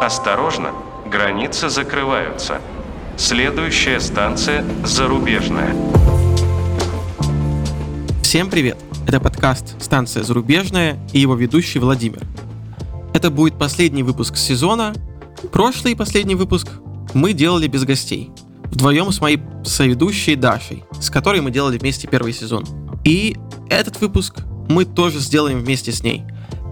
Осторожно, 0.00 0.72
границы 1.04 1.68
закрываются. 1.68 2.62
Следующая 3.18 4.00
станция 4.00 4.64
«Зарубежная». 4.82 5.76
Всем 8.22 8.48
привет! 8.48 8.78
Это 9.06 9.20
подкаст 9.20 9.74
«Станция 9.78 10.22
зарубежная» 10.22 10.98
и 11.12 11.20
его 11.20 11.34
ведущий 11.34 11.80
Владимир. 11.80 12.22
Это 13.12 13.30
будет 13.30 13.58
последний 13.58 14.02
выпуск 14.02 14.38
сезона. 14.38 14.94
Прошлый 15.52 15.92
и 15.92 15.96
последний 15.96 16.34
выпуск 16.34 16.68
мы 17.12 17.34
делали 17.34 17.66
без 17.66 17.84
гостей. 17.84 18.30
Вдвоем 18.70 19.12
с 19.12 19.20
моей 19.20 19.42
соведущей 19.66 20.34
Дашей, 20.34 20.82
с 20.98 21.10
которой 21.10 21.42
мы 21.42 21.50
делали 21.50 21.76
вместе 21.76 22.08
первый 22.08 22.32
сезон. 22.32 22.64
И 23.04 23.36
этот 23.68 24.00
выпуск 24.00 24.40
мы 24.70 24.86
тоже 24.86 25.18
сделаем 25.18 25.58
вместе 25.58 25.92
с 25.92 26.02
ней. 26.02 26.24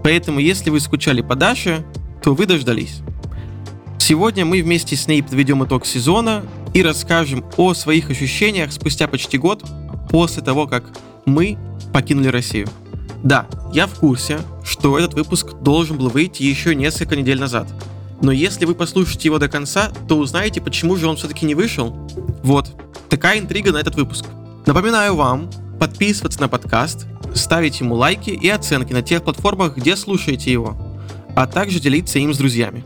Поэтому, 0.03 0.39
если 0.39 0.71
вы 0.71 0.79
скучали 0.79 1.21
по 1.21 1.35
Даше, 1.35 1.85
то 2.23 2.33
вы 2.33 2.47
дождались. 2.47 3.03
Сегодня 4.09 4.43
мы 4.43 4.63
вместе 4.63 4.95
с 4.95 5.07
ней 5.07 5.21
подведем 5.21 5.63
итог 5.63 5.85
сезона 5.85 6.43
и 6.73 6.81
расскажем 6.81 7.45
о 7.57 7.75
своих 7.75 8.09
ощущениях 8.09 8.71
спустя 8.71 9.07
почти 9.07 9.37
год 9.37 9.63
после 10.09 10.41
того, 10.41 10.65
как 10.65 10.83
мы 11.27 11.59
покинули 11.93 12.29
Россию. 12.29 12.67
Да, 13.21 13.45
я 13.71 13.85
в 13.85 13.99
курсе, 13.99 14.39
что 14.63 14.97
этот 14.97 15.13
выпуск 15.13 15.53
должен 15.61 15.99
был 15.99 16.09
выйти 16.09 16.41
еще 16.41 16.73
несколько 16.73 17.15
недель 17.15 17.39
назад. 17.39 17.67
Но 18.19 18.31
если 18.31 18.65
вы 18.65 18.73
послушаете 18.73 19.27
его 19.27 19.37
до 19.37 19.47
конца, 19.47 19.91
то 20.07 20.17
узнаете, 20.17 20.59
почему 20.59 20.95
же 20.95 21.05
он 21.05 21.15
все-таки 21.15 21.45
не 21.45 21.53
вышел. 21.53 21.95
Вот, 22.41 22.71
такая 23.09 23.37
интрига 23.37 23.71
на 23.71 23.77
этот 23.77 23.93
выпуск. 23.93 24.25
Напоминаю 24.65 25.13
вам 25.13 25.51
подписываться 25.79 26.41
на 26.41 26.47
подкаст, 26.47 27.05
ставить 27.35 27.79
ему 27.79 27.93
лайки 27.93 28.31
и 28.31 28.49
оценки 28.49 28.91
на 28.91 29.03
тех 29.03 29.21
платформах, 29.21 29.77
где 29.77 29.95
слушаете 29.95 30.51
его, 30.51 30.75
а 31.35 31.45
также 31.45 31.79
делиться 31.79 32.17
им 32.17 32.33
с 32.33 32.39
друзьями. 32.39 32.83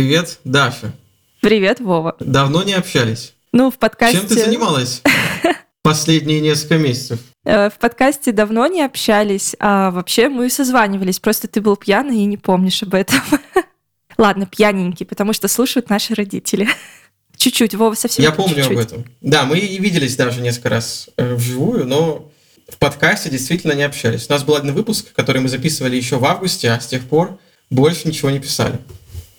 Привет, 0.00 0.38
Даша. 0.44 0.94
Привет, 1.42 1.78
Вова. 1.78 2.16
Давно 2.20 2.62
не 2.62 2.72
общались. 2.72 3.34
Ну, 3.52 3.70
в 3.70 3.76
подкасте... 3.76 4.16
Чем 4.16 4.26
ты 4.28 4.34
занималась 4.42 5.02
последние 5.82 6.40
несколько 6.40 6.78
месяцев? 6.78 7.20
Э, 7.44 7.68
в 7.68 7.74
подкасте 7.74 8.32
давно 8.32 8.66
не 8.66 8.80
общались, 8.80 9.54
а 9.60 9.90
вообще 9.90 10.30
мы 10.30 10.48
созванивались. 10.48 11.20
Просто 11.20 11.48
ты 11.48 11.60
был 11.60 11.76
пьяный 11.76 12.16
и 12.16 12.24
не 12.24 12.38
помнишь 12.38 12.82
об 12.82 12.94
этом. 12.94 13.18
Ладно, 14.16 14.46
пьяненький, 14.46 15.04
потому 15.04 15.34
что 15.34 15.48
слушают 15.48 15.90
наши 15.90 16.14
родители. 16.14 16.66
Чуть-чуть, 17.36 17.74
Вова, 17.74 17.92
совсем 17.92 18.24
Я 18.24 18.32
помню 18.32 18.54
чуть-чуть. 18.54 18.72
об 18.72 18.78
этом. 18.78 19.04
Да, 19.20 19.44
мы 19.44 19.58
и 19.58 19.78
виделись 19.78 20.16
даже 20.16 20.40
несколько 20.40 20.70
раз 20.70 21.10
э, 21.18 21.34
вживую, 21.34 21.86
но 21.86 22.32
в 22.70 22.78
подкасте 22.78 23.28
действительно 23.28 23.72
не 23.72 23.82
общались. 23.82 24.30
У 24.30 24.32
нас 24.32 24.44
был 24.44 24.56
один 24.56 24.72
выпуск, 24.72 25.12
который 25.12 25.42
мы 25.42 25.50
записывали 25.50 25.96
еще 25.96 26.16
в 26.16 26.24
августе, 26.24 26.70
а 26.70 26.80
с 26.80 26.86
тех 26.86 27.06
пор 27.06 27.38
больше 27.68 28.08
ничего 28.08 28.30
не 28.30 28.40
писали. 28.40 28.78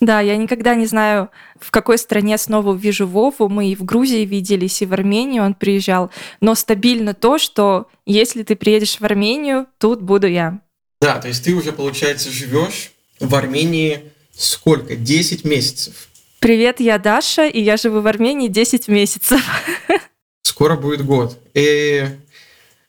Да, 0.02 0.20
я 0.20 0.36
никогда 0.36 0.74
не 0.74 0.88
знаю, 0.88 1.30
в 1.60 1.70
какой 1.70 2.00
стране 2.00 2.40
снова 2.40 2.72
увижу 2.72 3.06
Вову. 3.06 3.48
Мы 3.48 3.72
и 3.72 3.76
в 3.76 3.86
Грузии 3.86 4.26
виделись, 4.26 4.82
и 4.82 4.88
в 4.88 4.94
Армении 4.94 5.40
он 5.40 5.54
приезжал. 5.54 6.10
Но 6.42 6.56
стабильно 6.56 7.14
то, 7.14 7.38
что 7.38 7.88
если 8.08 8.42
ты 8.42 8.56
приедешь 8.56 9.00
в 9.00 9.06
Армению, 9.06 9.68
тут 9.78 10.02
буду 10.02 10.26
я. 10.26 10.60
Да, 11.00 11.20
то 11.20 11.28
есть 11.28 11.44
ты 11.46 11.54
уже, 11.54 11.72
получается, 11.72 12.32
живешь 12.32 12.92
в 13.20 13.36
Армении 13.36 14.12
сколько? 14.36 14.96
10 14.96 15.46
месяцев. 15.46 16.08
Привет, 16.40 16.80
я 16.80 16.98
Даша, 16.98 17.46
и 17.46 17.62
я 17.62 17.78
живу 17.78 18.02
в 18.02 18.08
Армении 18.08 18.48
10 18.48 18.88
месяцев. 18.88 19.40
Скоро 20.42 20.78
будет 20.78 21.06
год. 21.06 21.38
И 21.54 22.08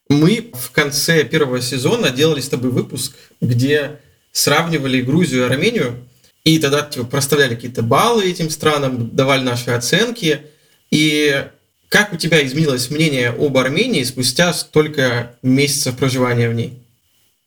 мы 0.09 0.51
в 0.55 0.71
конце 0.71 1.25
первого 1.25 1.61
сезона 1.61 2.09
делали 2.09 2.41
с 2.41 2.49
тобой 2.49 2.71
выпуск, 2.71 3.15
где 3.43 4.01
сравнивали 4.33 5.03
Грузию 5.03 5.43
и 5.43 5.47
Армению, 5.47 6.09
и 6.45 6.59
тогда 6.59 6.83
типа, 6.83 7.07
проставляли 7.07 7.55
какие-то 7.55 7.83
баллы 7.83 8.25
этим 8.25 8.51
странам, 8.51 9.15
давали 9.15 9.43
наши 9.43 9.71
оценки. 9.71 10.43
И 10.91 11.47
как 11.89 12.13
у 12.13 12.17
тебя 12.17 12.45
изменилось 12.45 12.91
мнение 12.91 13.31
об 13.31 13.57
Армении 13.57 14.03
спустя 14.03 14.53
столько 14.53 15.37
месяцев 15.43 15.97
проживания 15.97 16.49
в 16.49 16.55
ней? 16.55 16.83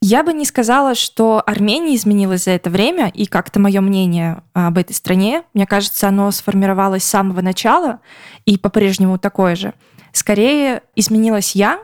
Я 0.01 0.23
бы 0.23 0.34
не 0.34 0.45
сказала, 0.45 0.94
что 0.94 1.41
Армения 1.45 1.95
изменилась 1.95 2.44
за 2.44 2.51
это 2.51 2.69
время, 2.69 3.09
и 3.13 3.25
как-то 3.25 3.59
мое 3.59 3.81
мнение 3.81 4.44
об 4.53 4.78
этой 4.78 4.94
стране, 4.94 5.44
мне 5.53 5.66
кажется, 5.66 6.07
оно 6.07 6.29
сформировалось 6.31 7.03
с 7.03 7.09
самого 7.09 7.41
начала 7.41 8.00
и 8.45 8.57
по-прежнему 8.57 9.17
такое 9.17 9.55
же. 9.55 9.73
Скорее 10.11 10.84
изменилась 10.95 11.55
я, 11.55 11.79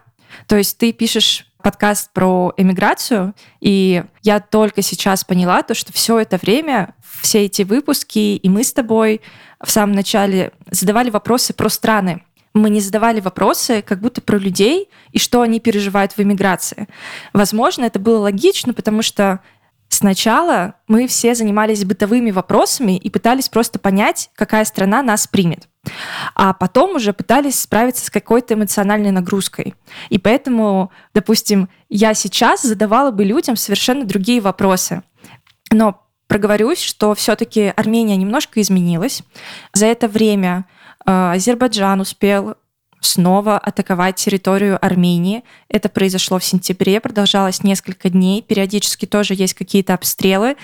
то 0.48 0.56
есть 0.56 0.78
ты 0.78 0.94
пишешь 0.94 1.48
подкаст 1.62 2.12
про 2.14 2.54
эмиграцию, 2.58 3.34
и 3.60 4.04
я 4.24 4.40
только 4.40 4.82
сейчас 4.82 5.24
поняла 5.24 5.64
то, 5.64 5.74
что 5.74 5.94
все 5.94 6.20
это 6.20 6.38
время, 6.38 6.94
все 7.22 7.46
эти 7.46 7.62
выпуски, 7.62 8.36
и 8.36 8.50
мы 8.50 8.64
с 8.64 8.74
тобой 8.74 9.22
в 9.64 9.70
самом 9.70 9.96
начале 9.96 10.52
задавали 10.70 11.10
вопросы 11.10 11.54
про 11.54 11.70
страны, 11.70 12.24
мы 12.54 12.70
не 12.70 12.82
задавали 12.82 13.20
вопросы 13.20 13.82
как 13.82 14.00
будто 14.02 14.22
про 14.22 14.38
людей 14.38 14.90
и 15.12 15.20
что 15.20 15.42
они 15.42 15.60
переживают 15.60 16.14
в 16.14 16.20
эмиграции. 16.20 16.88
Возможно, 17.34 17.86
это 17.86 18.00
было 18.00 18.20
логично, 18.20 18.74
потому 18.74 19.02
что 19.02 19.40
сначала 19.88 20.76
мы 20.88 21.08
все 21.08 21.34
занимались 21.34 21.86
бытовыми 21.86 22.32
вопросами 22.32 22.98
и 22.98 23.10
пытались 23.10 23.48
просто 23.48 23.80
понять, 23.80 24.30
какая 24.36 24.66
страна 24.66 25.02
нас 25.02 25.28
примет. 25.28 25.70
А 26.36 26.54
потом 26.54 26.96
уже 26.96 27.14
пытались 27.14 27.60
справиться 27.60 28.06
с 28.06 28.10
какой-то 28.10 28.56
эмоциональной 28.56 29.12
нагрузкой. 29.12 29.74
И 30.10 30.20
поэтому, 30.20 30.92
допустим, 31.14 31.70
я 31.90 32.14
сейчас 32.14 32.64
задавала 32.64 33.12
бы 33.12 33.24
людям 33.24 33.56
совершенно 33.56 34.06
другие 34.06 34.42
вопросы. 34.42 35.04
Но 35.72 36.06
проговорюсь, 36.32 36.82
что 36.82 37.14
все-таки 37.14 37.74
Армения 37.76 38.16
немножко 38.16 38.62
изменилась. 38.62 39.22
За 39.74 39.86
это 39.86 40.08
время 40.08 40.66
Э, 41.06 41.34
Азербайджан 41.34 42.00
успел 42.02 42.56
снова 43.00 43.58
атаковать 43.58 44.16
территорию 44.16 44.84
Армении. 44.84 45.44
Это 45.70 45.90
произошло 45.90 46.38
в 46.38 46.44
сентябре, 46.44 47.00
продолжалось 47.00 47.64
несколько 47.64 48.10
дней. 48.10 48.42
Периодически 48.42 49.06
тоже 49.06 49.34
есть 49.34 49.56
какие-то 49.56 49.94
обстрелы. 49.94 50.56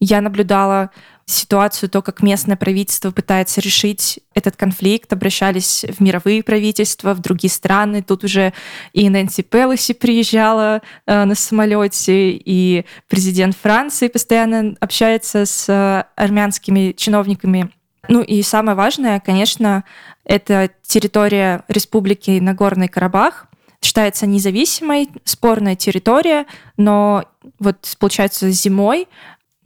Я 0.00 0.20
наблюдала 0.20 0.90
ситуацию, 1.26 1.90
то, 1.90 2.02
как 2.02 2.22
местное 2.22 2.56
правительство 2.56 3.10
пытается 3.10 3.60
решить 3.60 4.20
этот 4.34 4.56
конфликт, 4.56 5.12
обращались 5.12 5.84
в 5.84 6.00
мировые 6.00 6.42
правительства, 6.42 7.14
в 7.14 7.20
другие 7.20 7.50
страны. 7.50 8.02
Тут 8.02 8.22
уже 8.22 8.52
и 8.92 9.10
Нэнси 9.10 9.42
Пелоси 9.42 9.92
приезжала 9.92 10.82
э, 11.06 11.24
на 11.24 11.34
самолете, 11.34 12.30
и 12.30 12.84
президент 13.08 13.56
Франции 13.56 14.06
постоянно 14.06 14.76
общается 14.78 15.46
с 15.46 15.68
э, 15.68 16.04
армянскими 16.14 16.92
чиновниками. 16.96 17.70
Ну 18.08 18.22
и 18.22 18.40
самое 18.42 18.76
важное, 18.76 19.18
конечно, 19.18 19.82
это 20.24 20.70
территория 20.82 21.64
Республики 21.66 22.38
Нагорный 22.38 22.86
Карабах, 22.86 23.46
считается 23.82 24.26
независимой, 24.26 25.08
спорная 25.24 25.74
территория, 25.74 26.46
но 26.76 27.24
вот 27.58 27.96
получается 27.98 28.50
зимой 28.50 29.08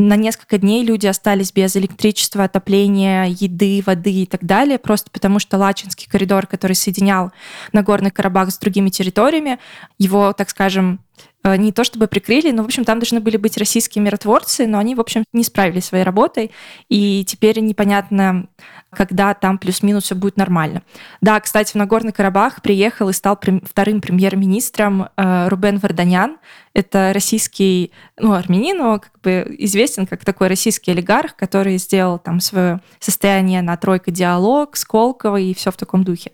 на 0.01 0.17
несколько 0.17 0.59
дней 0.59 0.83
люди 0.85 1.07
остались 1.07 1.53
без 1.53 1.77
электричества, 1.77 2.45
отопления, 2.45 3.27
еды, 3.27 3.83
воды 3.85 4.23
и 4.23 4.27
так 4.27 4.45
далее, 4.45 4.79
просто 4.79 5.11
потому 5.11 5.39
что 5.39 5.59
Лачинский 5.59 6.09
коридор, 6.11 6.47
который 6.47 6.73
соединял 6.73 7.33
Нагорный 7.73 8.11
Карабах 8.11 8.51
с 8.51 8.59
другими 8.59 8.89
территориями, 8.89 9.59
его, 9.99 10.33
так 10.33 10.49
скажем, 10.51 11.01
не 11.45 11.73
то 11.73 11.85
чтобы 11.85 12.07
прикрыли, 12.07 12.51
но, 12.51 12.63
в 12.63 12.67
общем, 12.67 12.85
там 12.85 12.99
должны 12.99 13.21
были 13.21 13.37
быть 13.37 13.57
российские 13.57 14.03
миротворцы, 14.03 14.67
но 14.67 14.79
они, 14.79 14.95
в 14.95 15.01
общем, 15.01 15.25
не 15.33 15.45
справились 15.45 15.87
своей 15.87 16.05
работой, 16.05 16.51
и 16.89 17.25
теперь 17.25 17.61
непонятно, 17.61 18.47
когда 18.91 19.33
там 19.35 19.59
плюс-минус 19.59 20.05
все 20.05 20.15
будет 20.15 20.37
нормально. 20.37 20.83
Да, 21.21 21.41
кстати, 21.41 21.73
в 21.73 21.75
Нагорный 21.77 22.13
Карабах 22.13 22.61
приехал 22.61 23.09
и 23.09 23.13
стал 23.13 23.39
вторым 23.39 24.01
премьер-министром 24.01 25.09
э, 25.17 25.49
Рубен 25.49 25.79
Варданян. 25.79 26.39
Это 26.75 27.13
российский, 27.15 27.93
ну, 28.19 28.33
армянин, 28.33 28.79
но 28.79 28.99
как 28.99 29.21
бы 29.23 29.55
известен 29.59 30.07
как 30.07 30.25
такой 30.25 30.49
российский 30.49 30.91
олигарх, 30.91 31.37
который 31.37 31.79
сделал 31.79 32.19
там 32.19 32.41
свое 32.41 32.81
состояние 32.99 33.63
на 33.63 33.77
тройка 33.77 34.11
диалог, 34.11 34.77
Сколково 34.77 35.37
и 35.39 35.55
все 35.55 35.71
в 35.71 35.77
таком 35.77 36.05
духе. 36.05 36.33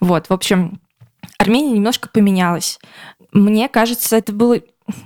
Вот, 0.00 0.28
в 0.28 0.32
общем, 0.32 0.80
Армения 1.38 1.72
немножко 1.72 2.08
поменялась. 2.08 2.78
Мне 3.34 3.68
кажется, 3.68 4.16
это 4.16 4.32
был 4.32 4.54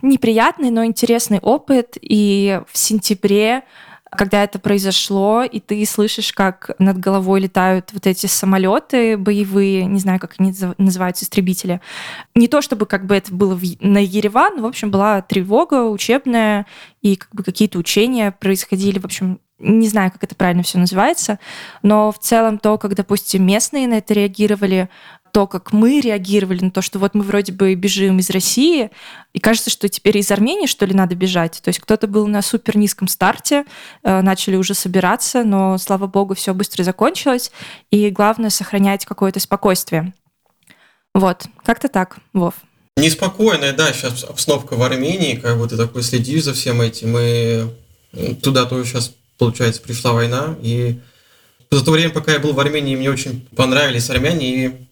неприятный, 0.03 0.71
но 0.71 0.85
интересный 0.85 1.41
опыт. 1.41 1.97
И 2.01 2.61
в 2.71 2.79
сентябре 2.79 3.65
когда 4.11 4.43
это 4.43 4.59
произошло, 4.59 5.43
и 5.43 5.61
ты 5.61 5.85
слышишь, 5.85 6.33
как 6.33 6.71
над 6.79 6.99
головой 6.99 7.41
летают 7.41 7.93
вот 7.93 8.07
эти 8.07 8.27
самолеты 8.27 9.17
боевые, 9.17 9.85
не 9.85 9.99
знаю, 10.01 10.19
как 10.19 10.35
они 10.39 10.55
называются, 10.79 11.25
истребители. 11.25 11.81
Не 12.35 12.49
то 12.49 12.63
чтобы 12.63 12.87
как 12.87 13.07
бы 13.07 13.17
это 13.17 13.35
было 13.35 13.59
на 13.81 13.99
Ереван, 13.99 14.57
но, 14.57 14.63
в 14.63 14.67
общем, 14.67 14.91
была 14.91 15.21
тревога 15.23 15.85
учебная, 15.85 16.67
и 17.03 17.17
как 17.17 17.35
бы 17.35 17.43
какие-то 17.43 17.79
учения 17.79 18.33
происходили, 18.33 18.99
в 18.99 19.05
общем, 19.05 19.41
не 19.59 19.89
знаю, 19.89 20.13
как 20.13 20.23
это 20.23 20.35
правильно 20.35 20.63
все 20.63 20.79
называется, 20.79 21.39
но 21.83 22.13
в 22.13 22.19
целом 22.19 22.59
то, 22.59 22.79
как, 22.79 22.95
допустим, 22.95 23.45
местные 23.45 23.89
на 23.89 23.95
это 23.95 24.15
реагировали, 24.15 24.89
то, 25.33 25.47
как 25.47 25.73
мы 25.73 26.01
реагировали 26.01 26.65
на 26.65 26.71
то, 26.71 26.83
что 26.83 26.99
вот 26.99 27.15
мы 27.15 27.23
вроде 27.23 27.53
бы 27.53 27.75
бежим 27.75 28.19
из 28.19 28.31
России, 28.31 28.91
и 29.33 29.41
кажется, 29.41 29.71
что 29.71 29.89
теперь 29.89 30.19
из 30.19 30.31
Армении, 30.31 30.67
что 30.67 30.87
ли, 30.87 30.95
надо 30.95 31.15
бежать. 31.15 31.61
То 31.63 31.69
есть 31.69 31.81
кто-то 31.81 32.07
был 32.07 32.27
на 32.27 32.43
супер 32.43 32.77
низком 32.77 33.09
старте, 33.09 33.65
э, 34.03 34.21
начали 34.21 34.57
уже 34.57 34.75
собираться, 34.75 35.45
но, 35.45 35.79
слава 35.79 36.07
богу, 36.07 36.35
все 36.35 36.55
быстро 36.55 36.83
закончилось, 36.83 37.53
и 37.91 38.11
главное— 38.11 38.51
сохранять 38.51 39.05
какое-то 39.05 39.41
спокойствие. 39.41 40.13
Вот, 41.15 41.47
как-то 41.65 41.89
так, 41.89 42.19
Вов. 42.33 42.55
Неспокойная, 42.97 43.73
да, 43.73 43.93
сейчас 43.93 44.25
обстановка 44.25 44.75
в 44.75 44.83
Армении, 44.83 45.37
как 45.37 45.59
бы 45.59 45.69
ты 45.69 45.77
такой 45.77 46.03
следишь 46.03 46.45
за 46.45 46.55
всем 46.55 46.81
этим, 46.81 47.17
и 47.17 48.35
туда 48.43 48.65
тоже 48.65 48.85
сейчас, 48.85 49.13
получается, 49.39 49.83
пришла 49.83 50.13
война, 50.13 50.57
и 50.61 51.01
за 51.71 51.85
то 51.85 51.91
время, 51.91 52.11
пока 52.11 52.33
я 52.33 52.39
был 52.39 52.55
в 52.55 52.61
Армении, 52.61 52.97
мне 52.97 53.11
очень 53.11 53.47
понравились 53.55 54.09
армяне, 54.09 54.67
и 54.67 54.88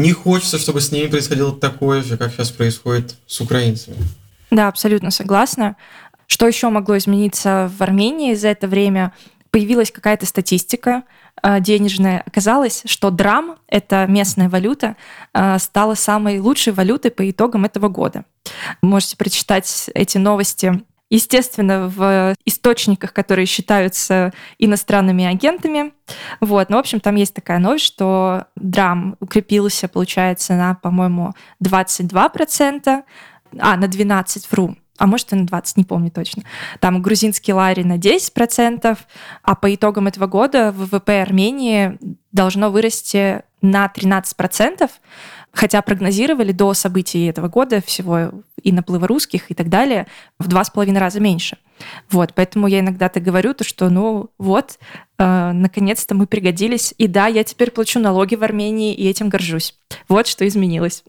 не 0.00 0.12
хочется, 0.12 0.58
чтобы 0.58 0.80
с 0.80 0.92
ними 0.92 1.06
происходило 1.06 1.52
такое 1.52 2.02
же, 2.02 2.16
как 2.16 2.32
сейчас 2.32 2.50
происходит 2.50 3.16
с 3.26 3.40
украинцами. 3.40 3.96
Да, 4.50 4.68
абсолютно 4.68 5.10
согласна. 5.10 5.76
Что 6.26 6.46
еще 6.46 6.68
могло 6.68 6.96
измениться 6.96 7.70
в 7.76 7.82
Армении 7.82 8.34
за 8.34 8.48
это 8.48 8.68
время? 8.68 9.12
Появилась 9.50 9.90
какая-то 9.90 10.26
статистика 10.26 11.02
э, 11.42 11.60
денежная. 11.60 12.22
Оказалось, 12.24 12.82
что 12.84 13.10
драм, 13.10 13.56
это 13.66 14.06
местная 14.06 14.48
валюта, 14.48 14.96
э, 15.34 15.58
стала 15.58 15.94
самой 15.94 16.38
лучшей 16.38 16.72
валютой 16.72 17.10
по 17.10 17.28
итогам 17.28 17.64
этого 17.64 17.88
года. 17.88 18.24
Можете 18.80 19.16
прочитать 19.16 19.90
эти 19.94 20.18
новости 20.18 20.82
естественно, 21.10 21.88
в 21.88 22.34
источниках, 22.44 23.12
которые 23.12 23.46
считаются 23.46 24.32
иностранными 24.58 25.24
агентами. 25.24 25.92
Вот. 26.40 26.70
Но, 26.70 26.76
в 26.76 26.80
общем, 26.80 27.00
там 27.00 27.16
есть 27.16 27.34
такая 27.34 27.58
новость, 27.58 27.84
что 27.84 28.46
драм 28.56 29.16
укрепился, 29.20 29.88
получается, 29.88 30.54
на, 30.54 30.74
по-моему, 30.74 31.34
22%, 31.62 33.02
а, 33.58 33.76
на 33.76 33.88
12, 33.88 34.50
вру, 34.50 34.76
а 34.98 35.06
может 35.06 35.32
и 35.32 35.36
на 35.36 35.46
20, 35.46 35.76
не 35.78 35.84
помню 35.84 36.10
точно. 36.10 36.44
Там 36.78 37.02
грузинский 37.02 37.52
лари 37.52 37.82
на 37.82 37.98
10%, 37.98 38.98
а 39.42 39.54
по 39.56 39.74
итогам 39.74 40.06
этого 40.06 40.26
года 40.26 40.72
ВВП 40.72 41.22
Армении 41.22 41.98
должно 42.32 42.70
вырасти 42.70 43.42
на 43.62 43.86
13%, 43.86 44.90
хотя 45.52 45.82
прогнозировали 45.82 46.52
до 46.52 46.74
событий 46.74 47.26
этого 47.26 47.48
года 47.48 47.82
всего 47.84 48.32
и 48.62 48.72
наплыва 48.72 49.06
русских 49.06 49.50
и 49.50 49.54
так 49.54 49.68
далее 49.68 50.06
в 50.38 50.48
два 50.48 50.64
с 50.64 50.70
половиной 50.70 51.00
раза 51.00 51.20
меньше. 51.20 51.58
Вот, 52.10 52.34
поэтому 52.34 52.66
я 52.66 52.80
иногда-то 52.80 53.20
говорю 53.20 53.54
то, 53.54 53.64
что, 53.64 53.88
ну 53.88 54.30
вот, 54.38 54.78
э, 55.18 55.52
наконец-то 55.52 56.14
мы 56.14 56.26
пригодились, 56.26 56.94
и 56.98 57.06
да, 57.06 57.26
я 57.26 57.42
теперь 57.42 57.70
плачу 57.70 57.98
налоги 57.98 58.34
в 58.34 58.42
Армении, 58.42 58.94
и 58.94 59.08
этим 59.08 59.28
горжусь. 59.28 59.74
Вот 60.08 60.26
что 60.26 60.46
изменилось. 60.46 61.04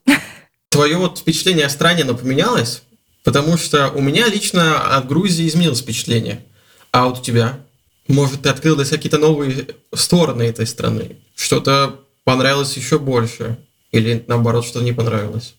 Твое 0.70 0.98
вот 0.98 1.20
впечатление 1.20 1.66
о 1.66 1.70
стране, 1.70 2.06
поменялось? 2.06 2.84
Потому 3.24 3.58
что 3.58 3.90
у 3.92 4.02
меня 4.02 4.28
лично 4.28 4.96
от 4.96 5.08
Грузии 5.08 5.48
изменилось 5.48 5.82
впечатление. 5.82 6.46
А 6.92 7.06
вот 7.06 7.20
у 7.20 7.22
тебя? 7.22 7.60
Может, 8.08 8.44
ты 8.44 8.50
открыл 8.50 8.76
для 8.76 8.86
себя 8.86 8.98
какие-то 8.98 9.18
новые 9.18 9.68
стороны 9.94 10.44
этой 10.44 10.66
страны? 10.66 11.18
Что-то 11.36 12.00
понравилось 12.24 12.76
еще 12.78 12.98
больше? 12.98 13.58
Или 13.92 14.24
наоборот, 14.28 14.66
что 14.66 14.82
не 14.82 14.94
понравилось? 14.94 15.56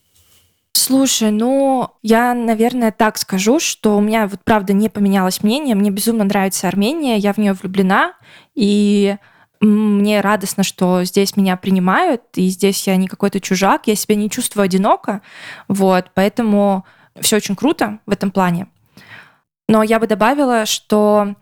Слушай, 0.73 1.31
ну, 1.31 1.91
я, 2.03 2.35
наверное, 2.35 2.93
так 2.93 3.19
скажу, 3.19 3.61
что 3.61 3.97
у 3.97 4.01
меня 4.01 4.27
вот 4.27 4.41
правда 4.43 4.73
не 4.73 4.89
поменялось 4.89 5.43
мнение. 5.43 5.75
Мне 5.75 5.91
безумно 5.91 6.25
нравится 6.25 6.67
Армения, 6.67 7.19
я 7.19 7.33
в 7.33 7.39
нее 7.39 7.53
влюблена, 7.53 8.15
и 8.55 9.17
мне 9.61 10.21
радостно, 10.21 10.65
что 10.65 11.05
здесь 11.05 11.37
меня 11.37 11.57
принимают, 11.57 12.23
и 12.35 12.49
здесь 12.49 12.87
я 12.89 12.97
не 12.97 13.07
какой-то 13.07 13.39
чужак, 13.39 13.87
я 13.87 13.95
себя 13.95 14.17
не 14.17 14.29
чувствую 14.29 14.65
одиноко, 14.65 15.23
вот, 15.69 16.07
поэтому 16.15 16.85
все 17.21 17.37
очень 17.37 17.55
круто 17.55 18.01
в 18.07 18.11
этом 18.11 18.33
плане. 18.33 18.67
Но 19.69 19.85
я 19.85 20.01
бы 20.01 20.09
добавила, 20.09 20.67
что 20.67 21.37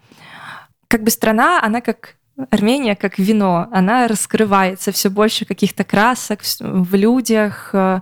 как 0.89 1.03
бы 1.03 1.11
страна, 1.11 1.63
она 1.63 1.81
как 1.81 2.17
Армения 2.51 2.97
как 2.97 3.19
вино, 3.19 3.69
она 3.71 4.09
раскрывается 4.09 4.93
все 4.93 5.11
больше 5.11 5.45
каких-то 5.45 5.85
красок 5.85 6.41
в 6.61 6.95
людях, 6.95 7.71
э, 7.73 8.01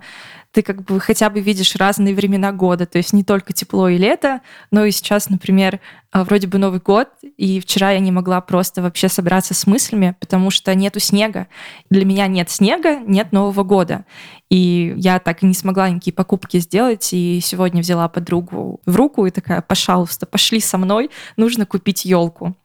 ты 0.51 0.63
как 0.63 0.83
бы 0.83 0.99
хотя 0.99 1.29
бы 1.29 1.41
видишь 1.41 1.75
разные 1.75 2.15
времена 2.15 2.51
года, 2.51 2.85
то 2.85 2.97
есть 2.97 3.13
не 3.13 3.23
только 3.23 3.53
тепло 3.53 3.87
и 3.87 3.97
лето, 3.97 4.41
но 4.71 4.83
и 4.83 4.91
сейчас, 4.91 5.29
например, 5.29 5.79
э, 6.11 6.23
вроде 6.23 6.47
бы 6.47 6.57
Новый 6.57 6.79
год, 6.79 7.09
и 7.37 7.59
вчера 7.59 7.91
я 7.91 7.99
не 7.99 8.11
могла 8.11 8.41
просто 8.41 8.81
вообще 8.81 9.09
собраться 9.09 9.53
с 9.53 9.67
мыслями, 9.67 10.15
потому 10.19 10.49
что 10.49 10.73
нету 10.73 10.99
снега. 10.99 11.47
Для 11.91 12.03
меня 12.03 12.25
нет 12.27 12.49
снега, 12.49 12.99
нет 12.99 13.31
Нового 13.31 13.63
года. 13.63 14.05
И 14.49 14.93
я 14.97 15.19
так 15.19 15.43
и 15.43 15.45
не 15.45 15.53
смогла 15.53 15.89
никакие 15.89 16.13
покупки 16.13 16.57
сделать, 16.57 17.13
и 17.13 17.39
сегодня 17.43 17.81
взяла 17.81 18.07
подругу 18.09 18.81
в 18.85 18.95
руку 18.95 19.27
и 19.27 19.31
такая, 19.31 19.61
пожалуйста, 19.61 20.25
пошли 20.25 20.59
со 20.59 20.79
мной, 20.79 21.11
нужно 21.37 21.67
купить 21.67 22.05
елку. 22.05 22.55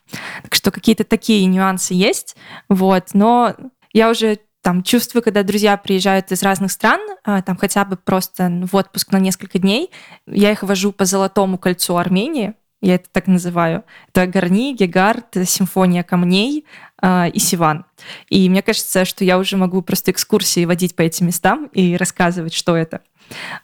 Так 0.43 0.55
что 0.55 0.71
какие-то 0.71 1.05
такие 1.05 1.45
нюансы 1.45 1.93
есть, 1.93 2.37
вот, 2.71 3.11
но 3.13 3.55
я 3.93 4.11
уже 4.11 4.39
там 4.65 4.83
чувствую, 4.83 5.23
когда 5.23 5.43
друзья 5.43 5.77
приезжают 5.77 6.33
из 6.33 6.43
разных 6.43 6.73
стран, 6.73 6.99
а, 7.23 7.43
там 7.43 7.59
хотя 7.59 7.85
бы 7.85 7.97
просто 7.97 8.51
в 8.73 8.75
отпуск 8.75 9.13
на 9.13 9.19
несколько 9.19 9.59
дней, 9.59 9.91
я 10.27 10.53
их 10.53 10.63
вожу 10.63 10.91
по 10.91 11.05
Золотому 11.05 11.59
кольцу 11.59 11.99
Армении, 11.99 12.55
я 12.81 12.95
это 12.95 13.09
так 13.13 13.27
называю. 13.27 13.85
Это 14.09 14.27
Гарни, 14.27 14.75
Гегард, 14.75 15.37
Симфония 15.47 16.03
камней 16.03 16.67
э, 17.01 17.31
и 17.31 17.39
Сиван. 17.39 17.87
И 18.29 18.49
мне 18.49 18.63
кажется, 18.63 19.05
что 19.05 19.25
я 19.25 19.39
уже 19.39 19.57
могу 19.57 19.81
просто 19.81 20.11
экскурсии 20.11 20.65
водить 20.65 20.95
по 20.97 21.03
этим 21.03 21.27
местам 21.27 21.71
и 21.73 21.97
рассказывать, 21.97 22.53
что 22.53 22.77
это. 22.77 23.01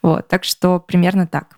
Вот, 0.00 0.28
так 0.28 0.44
что 0.44 0.80
примерно 0.80 1.26
так. 1.26 1.56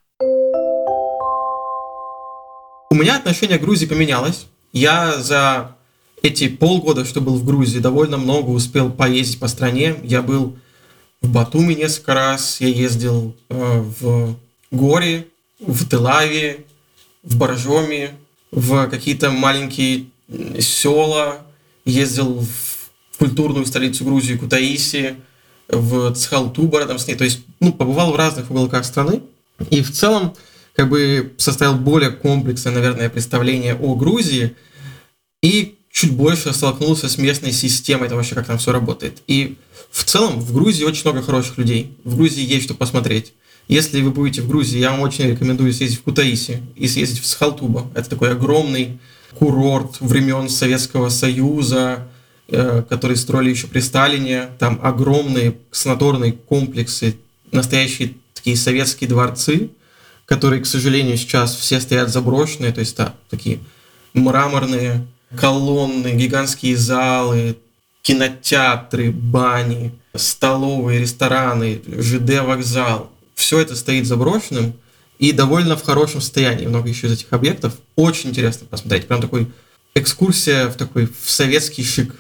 У 2.91 2.95
меня 2.95 3.17
отношение 3.17 3.59
к 3.59 3.63
Грузии 3.63 3.87
поменялось. 3.87 4.47
Я 4.73 5.19
за 5.19 5.77
эти 6.23 6.49
полгода, 6.49 7.05
что 7.05 7.21
был 7.21 7.35
в 7.35 7.45
Грузии, 7.45 7.79
довольно 7.79 8.17
много 8.17 8.51
успел 8.51 8.91
поездить 8.91 9.41
по 9.41 9.49
стране. 9.49 9.97
Я 10.03 10.23
был 10.23 10.57
в 11.21 11.31
Батуми 11.31 11.75
несколько 11.75 12.15
раз, 12.15 12.61
я 12.61 12.69
ездил 12.69 13.37
э, 13.49 13.85
в 14.01 14.37
Горе, 14.71 15.29
в 15.61 15.89
Телаве, 15.89 16.65
в 17.23 17.37
Боржоме, 17.37 18.13
в 18.51 18.89
какие-то 18.89 19.31
маленькие 19.31 20.07
села, 20.59 21.39
ездил 21.85 22.41
в 22.41 23.19
культурную 23.19 23.67
столицу 23.67 24.05
Грузии 24.05 24.35
Кутаиси, 24.35 25.17
в 25.69 26.13
Цхалтуба 26.15 26.81
рядом 26.81 26.99
с 26.99 27.07
ней, 27.07 27.15
то 27.15 27.25
есть 27.25 27.41
ну, 27.61 27.73
побывал 27.73 28.13
в 28.13 28.17
разных 28.17 28.51
уголках 28.51 28.85
страны. 28.85 29.23
И 29.71 29.83
в 29.83 29.93
целом 29.93 30.35
как 30.75 30.89
бы 30.89 31.33
составил 31.37 31.77
более 31.77 32.11
комплексное, 32.11 32.73
наверное, 32.73 33.09
представление 33.09 33.75
о 33.75 33.95
Грузии. 33.95 34.57
И 35.43 35.77
чуть 35.93 36.13
больше 36.13 36.53
столкнулся 36.53 37.09
с 37.09 37.19
местной 37.19 37.53
системой, 37.53 38.07
это 38.07 38.17
вообще 38.17 38.35
как 38.35 38.47
там 38.47 38.59
все 38.59 38.73
работает. 38.73 39.23
И 39.27 39.59
в 39.91 40.05
целом 40.05 40.41
в 40.41 40.53
Грузии 40.53 40.85
очень 40.85 41.03
много 41.05 41.23
хороших 41.23 41.59
людей. 41.59 41.97
В 42.03 42.17
Грузии 42.17 42.45
есть 42.45 42.65
что 42.65 42.75
посмотреть. 42.75 43.35
Если 43.69 44.01
вы 44.01 44.11
будете 44.11 44.41
в 44.43 44.49
Грузии, 44.49 44.79
я 44.79 44.91
вам 44.91 45.01
очень 45.01 45.27
рекомендую 45.29 45.73
съездить 45.73 46.01
в 46.01 46.03
Кутаиси 46.03 46.63
и 46.75 46.89
съездить 46.89 47.21
в 47.21 47.27
Схалтуба. 47.27 47.91
Это 47.95 48.09
такой 48.11 48.33
огромный 48.33 48.99
курорт 49.39 50.01
времен 50.01 50.49
Советского 50.49 51.11
Союза, 51.11 52.09
э, 52.49 52.83
который 52.89 53.17
строили 53.17 53.51
еще 53.51 53.67
при 53.67 53.81
Сталине. 53.81 54.49
Там 54.59 54.81
огромные 54.83 55.59
санаторные 55.71 56.33
комплексы, 56.33 57.17
настоящие 57.53 58.15
такие 58.35 58.57
советские 58.57 59.09
дворцы, 59.09 59.71
которые, 60.25 60.63
к 60.63 60.67
сожалению, 60.67 61.19
сейчас 61.19 61.55
все 61.55 61.81
стоят 61.81 62.09
заброшенные, 62.09 62.73
то 62.73 62.81
есть 62.81 62.97
да, 62.97 63.15
такие 63.29 63.61
мраморные 64.15 65.07
колонны, 65.39 66.13
гигантские 66.13 66.77
залы, 66.77 67.57
кинотеатры, 68.03 69.11
бани, 69.11 69.93
столовые, 70.15 71.01
рестораны, 71.01 71.83
ЖД 71.87 72.41
вокзал. 72.43 73.11
Все 73.35 73.61
это 73.61 73.77
стоит 73.77 74.07
заброшенным 74.07 74.75
и 75.19 75.33
довольно 75.33 75.77
в 75.77 75.83
хорошем 75.83 76.21
состоянии. 76.21 76.67
Много 76.67 76.89
еще 76.89 77.07
из 77.07 77.13
этих 77.13 77.33
объектов. 77.33 77.75
Очень 77.97 78.31
интересно 78.31 78.67
посмотреть. 78.67 79.07
Прям 79.07 79.21
такой 79.21 79.51
экскурсия 79.95 80.69
в 80.69 80.75
такой 80.75 81.07
в 81.07 81.31
советский 81.31 81.85
шик. 81.85 82.15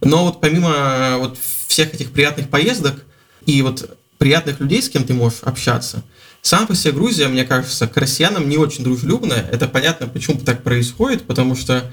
Но 0.00 0.24
вот 0.24 0.40
помимо 0.40 1.16
вот 1.18 1.38
всех 1.66 1.94
этих 1.94 2.10
приятных 2.10 2.48
поездок 2.48 3.04
и 3.46 3.62
вот 3.62 3.96
приятных 4.18 4.60
людей, 4.60 4.82
с 4.82 4.88
кем 4.88 5.04
ты 5.04 5.14
можешь 5.14 5.40
общаться, 5.42 6.02
сам 6.42 6.66
по 6.66 6.74
себе 6.74 6.92
Грузия, 6.92 7.28
мне 7.28 7.44
кажется, 7.44 7.86
к 7.86 7.96
россиянам 7.96 8.48
не 8.48 8.56
очень 8.56 8.82
дружелюбная. 8.82 9.48
Это 9.52 9.68
понятно, 9.68 10.08
почему 10.08 10.40
так 10.40 10.64
происходит, 10.64 11.22
потому 11.22 11.54
что 11.54 11.92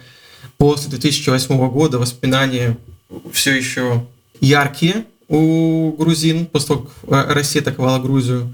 после 0.60 0.90
2008 0.90 1.70
года 1.70 1.98
воспоминания 1.98 2.78
все 3.34 3.56
еще 3.56 4.06
яркие 4.40 5.06
у 5.28 5.94
грузин, 5.94 6.46
после 6.46 6.68
того, 6.68 6.90
как 7.08 7.34
Россия 7.34 7.62
атаковала 7.62 8.00
Грузию. 8.00 8.54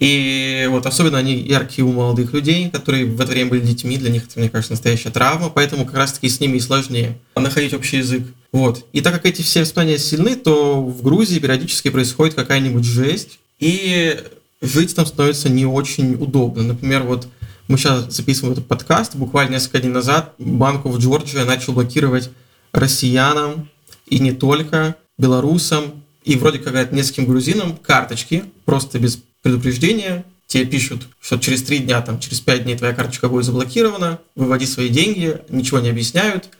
И 0.00 0.66
вот 0.70 0.86
особенно 0.86 1.18
они 1.18 1.36
яркие 1.36 1.84
у 1.84 1.92
молодых 1.92 2.32
людей, 2.32 2.70
которые 2.70 3.04
в 3.04 3.20
это 3.20 3.30
время 3.30 3.50
были 3.50 3.60
детьми, 3.60 3.98
для 3.98 4.10
них 4.10 4.24
это, 4.24 4.40
мне 4.40 4.48
кажется, 4.48 4.72
настоящая 4.72 5.10
травма, 5.10 5.50
поэтому 5.50 5.84
как 5.84 5.94
раз-таки 5.94 6.28
с 6.28 6.40
ними 6.40 6.56
и 6.56 6.60
сложнее 6.60 7.18
находить 7.36 7.74
общий 7.74 7.98
язык. 7.98 8.24
Вот. 8.50 8.84
И 8.92 9.00
так 9.00 9.12
как 9.12 9.26
эти 9.26 9.42
все 9.42 9.60
воспоминания 9.60 9.98
сильны, 9.98 10.34
то 10.34 10.82
в 10.82 11.02
Грузии 11.02 11.38
периодически 11.38 11.90
происходит 11.90 12.34
какая-нибудь 12.34 12.84
жесть, 12.84 13.38
и 13.60 14.18
жить 14.60 14.94
там 14.96 15.06
становится 15.06 15.48
не 15.48 15.66
очень 15.66 16.14
удобно. 16.14 16.62
Например, 16.62 17.02
вот 17.02 17.28
мы 17.68 17.78
сейчас 17.78 18.14
записываем 18.14 18.52
этот 18.52 18.66
подкаст, 18.66 19.14
буквально 19.14 19.54
несколько 19.54 19.80
дней 19.80 19.90
назад 19.90 20.34
банку 20.38 20.90
в 20.90 20.98
Джорджии 20.98 21.38
начал 21.38 21.72
блокировать 21.72 22.30
россиянам 22.72 23.68
и 24.06 24.18
не 24.18 24.32
только, 24.32 24.96
белорусам 25.18 26.02
и 26.24 26.36
вроде 26.36 26.58
как 26.58 26.92
нескольким 26.92 27.26
грузинам 27.26 27.76
карточки, 27.76 28.44
просто 28.64 28.98
без 28.98 29.18
предупреждения. 29.42 30.24
Тебе 30.46 30.66
пишут, 30.66 31.08
что 31.20 31.38
через 31.38 31.62
три 31.62 31.78
дня, 31.78 32.02
там, 32.02 32.20
через 32.20 32.40
пять 32.40 32.64
дней 32.64 32.76
твоя 32.76 32.92
карточка 32.92 33.28
будет 33.28 33.44
заблокирована, 33.44 34.18
выводи 34.34 34.66
свои 34.66 34.88
деньги, 34.88 35.38
ничего 35.48 35.80
не 35.80 35.88
объясняют, 35.88 36.50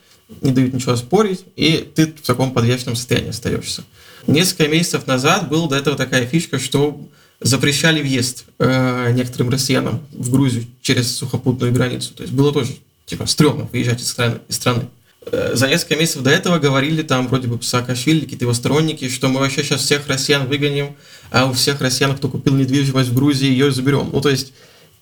не 0.41 0.51
дают 0.51 0.73
ничего 0.73 0.95
спорить, 0.95 1.45
и 1.55 1.89
ты 1.93 2.07
в 2.07 2.21
таком 2.21 2.53
подвешенном 2.53 2.95
состоянии 2.95 3.29
остаешься. 3.29 3.83
Несколько 4.25 4.67
месяцев 4.67 5.05
назад 5.05 5.49
была 5.49 5.67
до 5.67 5.75
этого 5.75 5.95
такая 5.95 6.25
фишка, 6.25 6.57
что 6.57 6.99
запрещали 7.43 8.01
въезд 8.01 8.45
э, 8.57 9.11
некоторым 9.13 9.49
россиянам 9.49 10.01
в 10.11 10.31
Грузию 10.31 10.65
через 10.81 11.15
сухопутную 11.15 11.73
границу. 11.73 12.13
То 12.13 12.23
есть 12.23 12.33
было 12.33 12.51
тоже 12.51 12.71
типа 13.05 13.25
стрёмно 13.25 13.65
выезжать 13.71 14.01
из 14.01 14.09
страны. 14.09 14.39
Из 14.47 14.55
страны. 14.55 14.87
Э, 15.25 15.51
за 15.53 15.67
несколько 15.67 15.97
месяцев 15.97 16.23
до 16.23 16.29
этого 16.31 16.57
говорили 16.59 17.03
там 17.03 17.27
вроде 17.27 17.47
бы 17.47 17.61
Саакашвили, 17.61 18.21
какие-то 18.21 18.45
его 18.45 18.53
сторонники, 18.53 19.09
что 19.09 19.27
мы 19.27 19.39
вообще 19.39 19.63
сейчас 19.63 19.81
всех 19.81 20.07
россиян 20.07 20.47
выгоним, 20.47 20.95
а 21.31 21.49
у 21.49 21.53
всех 21.53 21.81
россиян, 21.81 22.15
кто 22.15 22.29
купил 22.29 22.55
недвижимость 22.55 23.09
в 23.09 23.15
Грузии, 23.15 23.47
ее 23.47 23.71
заберем. 23.71 24.09
Ну, 24.11 24.21
то 24.21 24.29
есть 24.29 24.53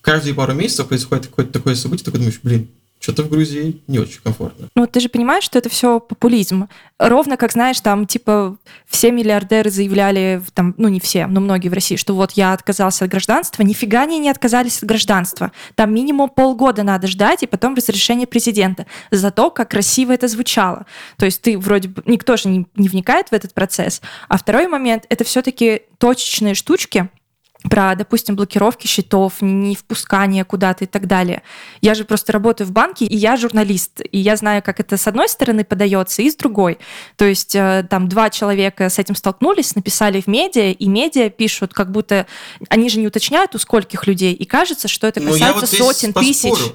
каждые 0.02 0.34
пару 0.34 0.54
месяцев 0.54 0.88
происходит 0.88 1.28
какое-то 1.28 1.54
такое 1.54 1.76
событие, 1.76 2.06
такой 2.06 2.20
думаешь, 2.20 2.40
блин, 2.42 2.68
что-то 3.02 3.24
в 3.24 3.30
Грузии 3.30 3.82
не 3.88 3.98
очень 3.98 4.22
комфортно. 4.22 4.70
Ну, 4.76 4.86
ты 4.86 5.00
же 5.00 5.10
понимаешь, 5.10 5.44
что 5.44 5.58
это 5.58 5.70
все 5.70 6.00
популизм. 6.00 6.70
Ровно 7.00 7.36
как, 7.36 7.52
знаешь, 7.52 7.82
там, 7.82 8.06
типа, 8.06 8.58
все 8.88 9.12
миллиардеры 9.12 9.72
заявляли, 9.72 10.42
там, 10.54 10.76
ну, 10.78 10.88
не 10.88 11.00
все, 11.00 11.26
но 11.26 11.42
многие 11.42 11.70
в 11.70 11.74
России, 11.74 11.96
что 11.96 12.14
вот 12.14 12.34
я 12.34 12.54
отказался 12.54 13.06
от 13.06 13.12
гражданства. 13.12 13.64
Нифига 13.64 14.04
они 14.04 14.20
не 14.20 14.30
отказались 14.30 14.78
от 14.78 14.84
гражданства. 14.84 15.52
Там 15.74 15.92
минимум 15.94 16.30
полгода 16.30 16.84
надо 16.84 17.08
ждать, 17.08 17.42
и 17.42 17.48
потом 17.48 17.74
разрешение 17.74 18.28
президента. 18.28 18.86
За 19.10 19.32
то, 19.32 19.50
как 19.50 19.72
красиво 19.72 20.12
это 20.12 20.28
звучало. 20.28 20.86
То 21.18 21.26
есть 21.26 21.42
ты 21.42 21.58
вроде 21.58 21.90
бы... 21.90 22.04
Никто 22.06 22.38
же 22.38 22.50
не, 22.50 22.68
не 22.76 22.88
вникает 22.88 23.30
в 23.30 23.34
этот 23.34 23.56
процесс. 23.56 24.02
А 24.28 24.38
второй 24.38 24.68
момент— 24.68 25.06
это 25.10 25.24
все 25.24 25.42
таки 25.42 25.82
точечные 25.98 26.54
штучки, 26.54 27.10
про, 27.70 27.96
допустим, 27.96 28.36
блокировки 28.36 28.88
счетов, 28.88 29.42
не 29.42 29.76
впускание 29.76 30.44
куда-то 30.44 30.86
и 30.86 30.88
так 30.88 31.08
далее. 31.08 31.44
Я 31.82 31.94
же 31.94 32.06
просто 32.06 32.32
работаю 32.34 32.68
в 32.68 32.72
банке, 32.72 33.06
и 33.06 33.16
я 33.16 33.38
журналист, 33.38 34.02
и 34.12 34.18
я 34.18 34.36
знаю, 34.36 34.64
как 34.64 34.80
это 34.80 34.98
с 34.98 35.08
одной 35.08 35.30
стороны 35.30 35.64
подается, 35.64 36.22
и 36.22 36.30
с 36.30 36.36
другой. 36.36 36.80
То 37.18 37.26
есть 37.26 37.56
э, 37.56 37.86
там 37.90 38.10
два 38.10 38.30
человека 38.30 38.90
с 38.90 38.98
этим 39.00 39.16
столкнулись, 39.16 39.76
написали 39.76 40.22
в 40.22 40.28
медиа, 40.28 40.72
и 40.72 40.88
медиа 40.88 41.30
пишут, 41.30 41.74
как 41.74 41.92
будто 41.92 42.26
они 42.70 42.90
же 42.90 43.00
не 43.00 43.08
уточняют, 43.08 43.54
у 43.56 43.60
скольких 43.60 44.08
людей, 44.08 44.34
и 44.34 44.46
кажется, 44.46 44.88
что 44.88 45.08
это 45.08 45.22
ну, 45.22 45.32
касается 45.32 45.60
вот 45.60 45.70
сотен 45.70 46.14
тысяч. 46.14 46.74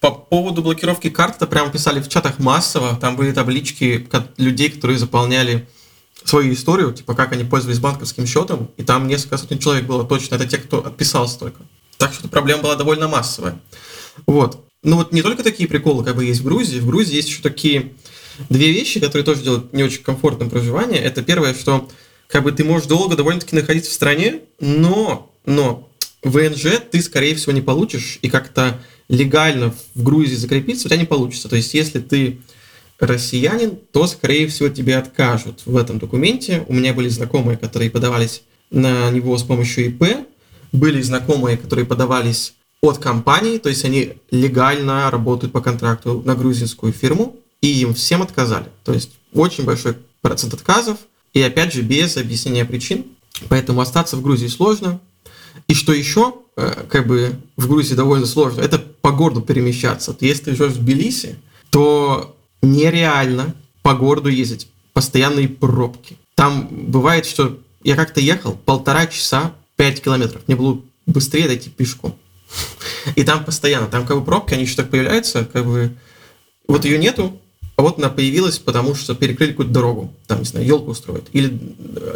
По 0.00 0.12
поводу 0.12 0.62
блокировки 0.62 1.10
карт, 1.10 1.36
это 1.36 1.48
прямо 1.48 1.70
писали 1.70 2.00
в 2.00 2.08
чатах 2.08 2.38
массово, 2.38 2.96
там 2.96 3.16
были 3.16 3.32
таблички 3.32 4.08
людей, 4.36 4.70
которые 4.70 4.98
заполняли 4.98 5.66
свою 6.24 6.52
историю, 6.52 6.92
типа 6.92 7.14
как 7.14 7.32
они 7.32 7.44
пользовались 7.44 7.78
банковским 7.78 8.26
счетом, 8.26 8.70
и 8.76 8.82
там 8.82 9.06
несколько 9.06 9.38
сотен 9.38 9.58
человек 9.58 9.86
было 9.86 10.04
точно, 10.04 10.34
это 10.34 10.46
те, 10.46 10.58
кто 10.58 10.84
отписался 10.84 11.38
только. 11.38 11.62
Так 11.96 12.12
что 12.12 12.28
проблема 12.28 12.62
была 12.62 12.76
довольно 12.76 13.08
массовая. 13.08 13.58
Вот. 14.26 14.64
Ну 14.82 14.96
вот 14.96 15.12
не 15.12 15.22
только 15.22 15.42
такие 15.42 15.68
приколы 15.68 16.04
как 16.04 16.16
бы 16.16 16.24
есть 16.24 16.40
в 16.40 16.44
Грузии, 16.44 16.78
в 16.78 16.86
Грузии 16.86 17.16
есть 17.16 17.28
еще 17.28 17.42
такие 17.42 17.92
две 18.48 18.70
вещи, 18.70 19.00
которые 19.00 19.24
тоже 19.24 19.42
делают 19.42 19.72
не 19.72 19.82
очень 19.82 20.02
комфортным 20.02 20.50
проживание. 20.50 21.00
Это 21.00 21.22
первое, 21.22 21.54
что 21.54 21.88
как 22.28 22.44
бы 22.44 22.52
ты 22.52 22.62
можешь 22.62 22.86
долго 22.86 23.16
довольно-таки 23.16 23.56
находиться 23.56 23.90
в 23.90 23.94
стране, 23.94 24.42
но, 24.60 25.32
но 25.44 25.88
ВНЖ 26.22 26.80
ты, 26.90 27.02
скорее 27.02 27.34
всего, 27.34 27.52
не 27.52 27.62
получишь, 27.62 28.18
и 28.22 28.28
как-то 28.28 28.80
легально 29.08 29.74
в 29.94 30.02
Грузии 30.02 30.34
закрепиться 30.34 30.86
у 30.86 30.90
тебя 30.90 31.00
не 31.00 31.06
получится. 31.06 31.48
То 31.48 31.56
есть, 31.56 31.74
если 31.74 31.98
ты 31.98 32.40
россиянин, 33.00 33.78
то, 33.92 34.06
скорее 34.06 34.48
всего, 34.48 34.68
тебе 34.68 34.96
откажут 34.96 35.62
в 35.66 35.76
этом 35.76 35.98
документе. 35.98 36.64
У 36.68 36.74
меня 36.74 36.92
были 36.92 37.08
знакомые, 37.08 37.56
которые 37.56 37.90
подавались 37.90 38.42
на 38.70 39.10
него 39.10 39.36
с 39.38 39.42
помощью 39.42 39.86
ИП, 39.86 40.26
были 40.72 41.00
знакомые, 41.00 41.56
которые 41.56 41.86
подавались 41.86 42.54
от 42.80 42.98
компании, 42.98 43.58
то 43.58 43.68
есть 43.68 43.84
они 43.84 44.14
легально 44.30 45.10
работают 45.10 45.52
по 45.52 45.60
контракту 45.60 46.22
на 46.24 46.34
грузинскую 46.34 46.92
фирму, 46.92 47.36
и 47.60 47.80
им 47.80 47.94
всем 47.94 48.22
отказали. 48.22 48.66
То 48.84 48.92
есть 48.92 49.12
очень 49.32 49.64
большой 49.64 49.96
процент 50.20 50.54
отказов, 50.54 50.98
и 51.32 51.42
опять 51.42 51.72
же 51.72 51.82
без 51.82 52.16
объяснения 52.16 52.64
причин. 52.64 53.06
Поэтому 53.48 53.80
остаться 53.80 54.16
в 54.16 54.22
Грузии 54.22 54.48
сложно. 54.48 55.00
И 55.68 55.74
что 55.74 55.92
еще, 55.92 56.34
э, 56.56 56.84
как 56.88 57.06
бы 57.06 57.32
в 57.56 57.68
Грузии 57.68 57.94
довольно 57.94 58.26
сложно, 58.26 58.60
это 58.60 58.78
по 58.78 59.12
городу 59.12 59.42
перемещаться. 59.42 60.16
Если 60.20 60.44
ты 60.44 60.56
живешь 60.56 60.72
в 60.72 60.82
Тбилиси, 60.82 61.36
то 61.70 62.36
нереально 62.62 63.54
по 63.82 63.94
городу 63.94 64.28
ездить. 64.28 64.68
Постоянные 64.92 65.48
пробки. 65.48 66.16
Там 66.34 66.68
бывает, 66.70 67.26
что 67.26 67.58
я 67.82 67.96
как-то 67.96 68.20
ехал 68.20 68.52
полтора 68.52 69.06
часа, 69.06 69.54
5 69.76 70.02
километров. 70.02 70.42
Мне 70.46 70.56
было 70.56 70.80
быстрее 71.06 71.46
дойти 71.46 71.70
пешком. 71.70 72.14
И 73.14 73.24
там 73.24 73.44
постоянно, 73.44 73.86
там 73.86 74.06
как 74.06 74.18
бы 74.18 74.24
пробки, 74.24 74.54
они 74.54 74.64
еще 74.64 74.76
так 74.76 74.90
появляются, 74.90 75.44
как 75.44 75.66
бы 75.66 75.94
вот 76.66 76.84
ее 76.84 76.98
нету, 76.98 77.40
а 77.76 77.82
вот 77.82 77.98
она 77.98 78.08
появилась, 78.08 78.58
потому 78.58 78.94
что 78.94 79.14
перекрыли 79.14 79.50
какую-то 79.50 79.72
дорогу, 79.72 80.12
там, 80.26 80.40
не 80.40 80.44
знаю, 80.44 80.66
елку 80.66 80.90
устроят, 80.90 81.28
или 81.32 81.46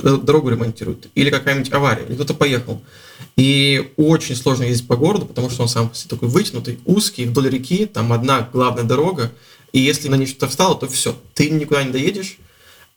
дорогу 0.02 0.50
ремонтируют, 0.50 1.08
или 1.14 1.30
какая-нибудь 1.30 1.72
авария, 1.72 2.04
или 2.04 2.14
кто-то 2.16 2.34
поехал. 2.34 2.82
И 3.36 3.92
очень 3.96 4.34
сложно 4.34 4.64
ездить 4.64 4.88
по 4.88 4.96
городу, 4.96 5.26
потому 5.26 5.50
что 5.50 5.62
он 5.62 5.68
сам 5.68 5.92
такой 6.08 6.28
вытянутый, 6.28 6.80
узкий, 6.84 7.26
вдоль 7.26 7.48
реки, 7.48 7.86
там 7.86 8.12
одна 8.12 8.48
главная 8.52 8.82
дорога, 8.82 9.30
и 9.72 9.80
если 9.80 10.08
на 10.08 10.16
ней 10.16 10.26
что-то 10.26 10.48
встало, 10.48 10.78
то 10.78 10.86
все, 10.88 11.16
ты 11.34 11.50
никуда 11.50 11.82
не 11.82 11.90
доедешь. 11.90 12.38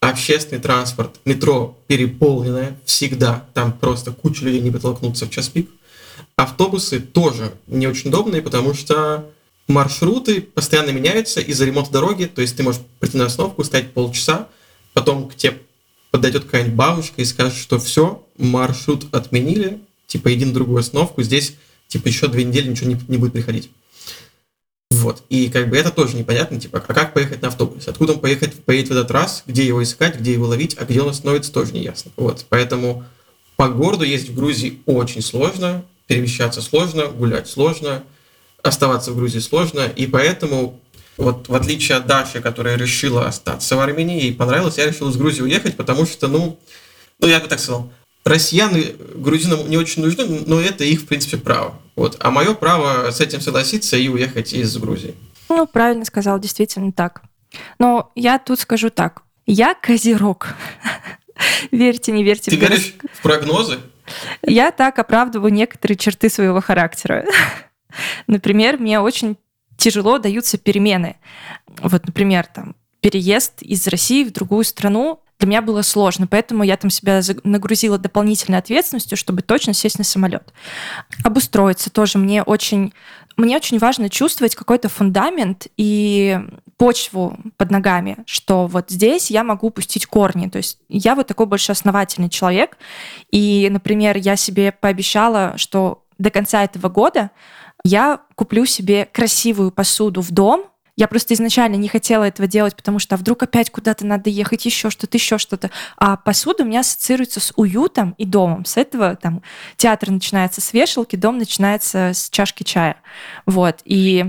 Общественный 0.00 0.60
транспорт, 0.60 1.20
метро 1.24 1.76
переполненное 1.86 2.78
всегда, 2.84 3.46
там 3.54 3.72
просто 3.72 4.12
куча 4.12 4.44
людей 4.44 4.60
не 4.60 4.70
протолкнуться 4.70 5.26
в 5.26 5.30
час 5.30 5.48
пик. 5.48 5.70
Автобусы 6.36 7.00
тоже 7.00 7.54
не 7.66 7.86
очень 7.86 8.10
удобные, 8.10 8.42
потому 8.42 8.74
что 8.74 9.30
маршруты 9.68 10.42
постоянно 10.42 10.90
меняются 10.90 11.40
из-за 11.40 11.64
ремонта 11.64 11.92
дороги, 11.92 12.26
то 12.26 12.42
есть 12.42 12.56
ты 12.56 12.62
можешь 12.62 12.82
прийти 13.00 13.16
на 13.16 13.26
остановку, 13.26 13.64
стоять 13.64 13.92
полчаса, 13.92 14.48
потом 14.92 15.28
к 15.28 15.34
тебе 15.34 15.62
подойдет 16.10 16.44
какая-нибудь 16.44 16.76
бабушка 16.76 17.22
и 17.22 17.24
скажет, 17.24 17.56
что 17.56 17.78
все, 17.78 18.24
маршрут 18.36 19.06
отменили, 19.12 19.80
типа 20.06 20.32
иди 20.34 20.44
на 20.44 20.52
другую 20.52 20.80
остановку, 20.80 21.22
здесь 21.22 21.54
типа 21.88 22.08
еще 22.08 22.28
две 22.28 22.44
недели 22.44 22.68
ничего 22.68 22.90
не, 22.90 23.00
не 23.08 23.16
будет 23.16 23.32
приходить. 23.32 23.70
Вот. 25.06 25.22
И 25.28 25.48
как 25.50 25.68
бы 25.68 25.76
это 25.76 25.92
тоже 25.92 26.16
непонятно, 26.16 26.58
типа, 26.58 26.82
а 26.84 26.92
как 26.92 27.14
поехать 27.14 27.40
на 27.40 27.46
автобусе? 27.46 27.90
Откуда 27.90 28.14
он 28.14 28.18
поехать, 28.18 28.64
поедет 28.64 28.88
в 28.88 28.90
этот 28.90 29.12
раз, 29.12 29.44
где 29.46 29.64
его 29.64 29.80
искать, 29.80 30.18
где 30.18 30.32
его 30.32 30.48
ловить, 30.48 30.76
а 30.80 30.84
где 30.84 31.00
он 31.00 31.10
остановится, 31.10 31.52
тоже 31.52 31.72
не 31.72 31.84
ясно. 31.84 32.10
Вот. 32.16 32.44
Поэтому 32.48 33.04
по 33.54 33.68
городу 33.68 34.02
ездить 34.02 34.30
в 34.30 34.34
Грузии 34.34 34.80
очень 34.84 35.22
сложно, 35.22 35.84
перемещаться 36.08 36.60
сложно, 36.60 37.06
гулять 37.06 37.48
сложно, 37.48 38.02
оставаться 38.64 39.12
в 39.12 39.16
Грузии 39.16 39.38
сложно, 39.38 39.86
и 39.86 40.08
поэтому 40.08 40.80
вот 41.18 41.48
в 41.48 41.54
отличие 41.54 41.98
от 41.98 42.08
Даши, 42.08 42.40
которая 42.40 42.76
решила 42.76 43.28
остаться 43.28 43.76
в 43.76 43.78
Армении, 43.78 44.24
ей 44.24 44.34
понравилось, 44.34 44.76
я 44.76 44.86
решил 44.86 45.08
из 45.08 45.16
Грузии 45.16 45.42
уехать, 45.42 45.76
потому 45.76 46.04
что, 46.04 46.26
ну, 46.26 46.58
ну 47.20 47.28
я 47.28 47.38
бы 47.38 47.46
так 47.46 47.60
сказал, 47.60 47.92
россияне 48.24 48.96
грузинам 49.14 49.70
не 49.70 49.76
очень 49.76 50.02
нужны, 50.02 50.26
но 50.46 50.60
это 50.60 50.82
их, 50.82 51.02
в 51.02 51.06
принципе, 51.06 51.36
право. 51.36 51.80
Вот. 51.96 52.16
А 52.20 52.30
мое 52.30 52.54
право 52.54 53.10
с 53.10 53.20
этим 53.20 53.40
согласиться 53.40 53.96
и 53.96 54.08
уехать 54.08 54.52
из 54.52 54.76
Грузии. 54.76 55.14
Ну, 55.48 55.66
правильно 55.66 56.04
сказал, 56.04 56.38
действительно 56.38 56.92
так. 56.92 57.22
Но 57.78 58.12
я 58.14 58.38
тут 58.38 58.60
скажу 58.60 58.90
так. 58.90 59.22
Я 59.46 59.74
козерог. 59.74 60.48
верьте, 61.70 62.12
не 62.12 62.22
верьте. 62.22 62.50
Ты 62.50 62.56
веришь 62.56 62.94
в 63.14 63.22
прогнозы? 63.22 63.78
Я 64.42 64.70
так 64.70 64.98
оправдываю 64.98 65.52
некоторые 65.52 65.96
черты 65.96 66.28
своего 66.28 66.60
характера. 66.60 67.24
Например, 68.26 68.76
мне 68.78 69.00
очень 69.00 69.36
тяжело 69.76 70.18
даются 70.18 70.58
перемены. 70.58 71.16
Вот, 71.80 72.06
например, 72.06 72.46
там, 72.46 72.74
переезд 73.00 73.62
из 73.62 73.86
России 73.86 74.24
в 74.24 74.32
другую 74.32 74.64
страну 74.64 75.22
для 75.38 75.48
меня 75.48 75.62
было 75.62 75.82
сложно, 75.82 76.26
поэтому 76.26 76.62
я 76.62 76.76
там 76.76 76.90
себя 76.90 77.20
нагрузила 77.44 77.98
дополнительной 77.98 78.58
ответственностью, 78.58 79.18
чтобы 79.18 79.42
точно 79.42 79.74
сесть 79.74 79.98
на 79.98 80.04
самолет. 80.04 80.52
Обустроиться 81.24 81.90
тоже 81.90 82.18
мне 82.18 82.42
очень 82.42 82.92
мне 83.36 83.56
очень 83.56 83.78
важно 83.78 84.08
чувствовать 84.08 84.54
какой-то 84.54 84.88
фундамент 84.88 85.66
и 85.76 86.40
почву 86.78 87.38
под 87.58 87.70
ногами, 87.70 88.16
что 88.24 88.66
вот 88.66 88.90
здесь 88.90 89.30
я 89.30 89.44
могу 89.44 89.68
пустить 89.68 90.06
корни. 90.06 90.48
То 90.48 90.56
есть 90.56 90.78
я 90.88 91.14
вот 91.14 91.26
такой 91.26 91.44
больше 91.44 91.72
основательный 91.72 92.30
человек. 92.30 92.78
И, 93.30 93.68
например, 93.70 94.16
я 94.16 94.36
себе 94.36 94.72
пообещала, 94.72 95.54
что 95.58 96.04
до 96.18 96.30
конца 96.30 96.64
этого 96.64 96.88
года 96.88 97.30
я 97.84 98.20
куплю 98.36 98.64
себе 98.64 99.06
красивую 99.12 99.70
посуду 99.70 100.22
в 100.22 100.30
дом, 100.30 100.64
я 100.96 101.08
просто 101.08 101.34
изначально 101.34 101.76
не 101.76 101.88
хотела 101.88 102.24
этого 102.24 102.48
делать, 102.48 102.74
потому 102.74 102.98
что 102.98 103.14
а 103.14 103.18
вдруг 103.18 103.42
опять 103.42 103.70
куда-то 103.70 104.06
надо 104.06 104.30
ехать, 104.30 104.64
еще 104.64 104.88
что-то, 104.88 105.18
еще 105.18 105.36
что-то. 105.36 105.70
А 105.98 106.16
посуда 106.16 106.64
у 106.64 106.66
меня 106.66 106.80
ассоциируется 106.80 107.38
с 107.38 107.52
уютом 107.56 108.14
и 108.16 108.24
домом. 108.24 108.64
С 108.64 108.78
этого 108.78 109.14
там 109.14 109.42
театр 109.76 110.10
начинается 110.10 110.62
с 110.62 110.72
вешалки, 110.72 111.16
дом 111.16 111.36
начинается 111.36 112.12
с 112.14 112.30
чашки 112.30 112.62
чая. 112.62 112.96
Вот. 113.44 113.80
И 113.84 114.24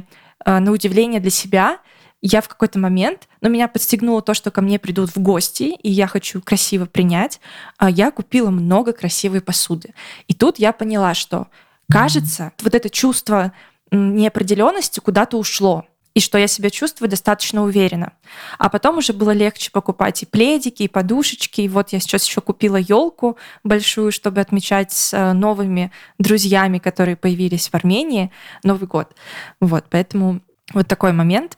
э, 0.45 0.59
на 0.59 0.71
удивление 0.71 1.21
для 1.21 1.31
себя 1.31 1.79
я 2.21 2.41
в 2.41 2.49
какой-то 2.49 2.79
момент, 2.79 3.29
но 3.39 3.47
меня 3.47 3.69
подстегнуло 3.69 4.21
то, 4.21 4.33
что 4.33 4.51
ко 4.51 4.61
мне 4.61 4.77
придут 4.77 5.15
в 5.15 5.19
гости, 5.19 5.75
и 5.81 5.89
я 5.89 6.07
хочу 6.07 6.41
красиво 6.41 6.85
принять, 6.85 7.39
а 7.77 7.89
я 7.89 8.11
купила 8.11 8.49
много 8.49 8.91
красивой 8.91 9.39
посуды. 9.39 9.93
И 10.27 10.33
тут 10.33 10.59
я 10.59 10.73
поняла, 10.73 11.13
что 11.13 11.47
кажется, 11.89 12.51
вот 12.61 12.75
это 12.75 12.89
чувство 12.89 13.53
неопределенности 13.91 14.99
куда-то 14.99 15.37
ушло 15.37 15.85
и 16.17 16.19
что 16.19 16.39
я 16.39 16.47
себя 16.47 16.71
чувствую 16.71 17.11
достаточно 17.11 17.61
уверенно. 17.61 18.11
А 18.57 18.69
потом 18.69 18.97
уже 18.97 19.13
было 19.13 19.29
легче 19.29 19.69
покупать 19.69 20.23
и 20.23 20.25
пледики, 20.25 20.81
и 20.81 20.87
подушечки. 20.87 21.61
И 21.61 21.69
вот 21.69 21.89
я 21.89 21.99
сейчас 21.99 22.25
еще 22.25 22.41
купила 22.41 22.77
елку 22.77 23.37
большую, 23.63 24.11
чтобы 24.11 24.41
отмечать 24.41 24.91
с 24.91 25.13
э, 25.13 25.33
новыми 25.33 25.91
друзьями, 26.17 26.79
которые 26.79 27.17
появились 27.17 27.69
в 27.69 27.75
Армении, 27.75 28.31
Новый 28.63 28.87
год. 28.87 29.15
Вот, 29.61 29.85
поэтому 29.91 30.41
вот 30.73 30.87
такой 30.87 31.11
момент. 31.11 31.55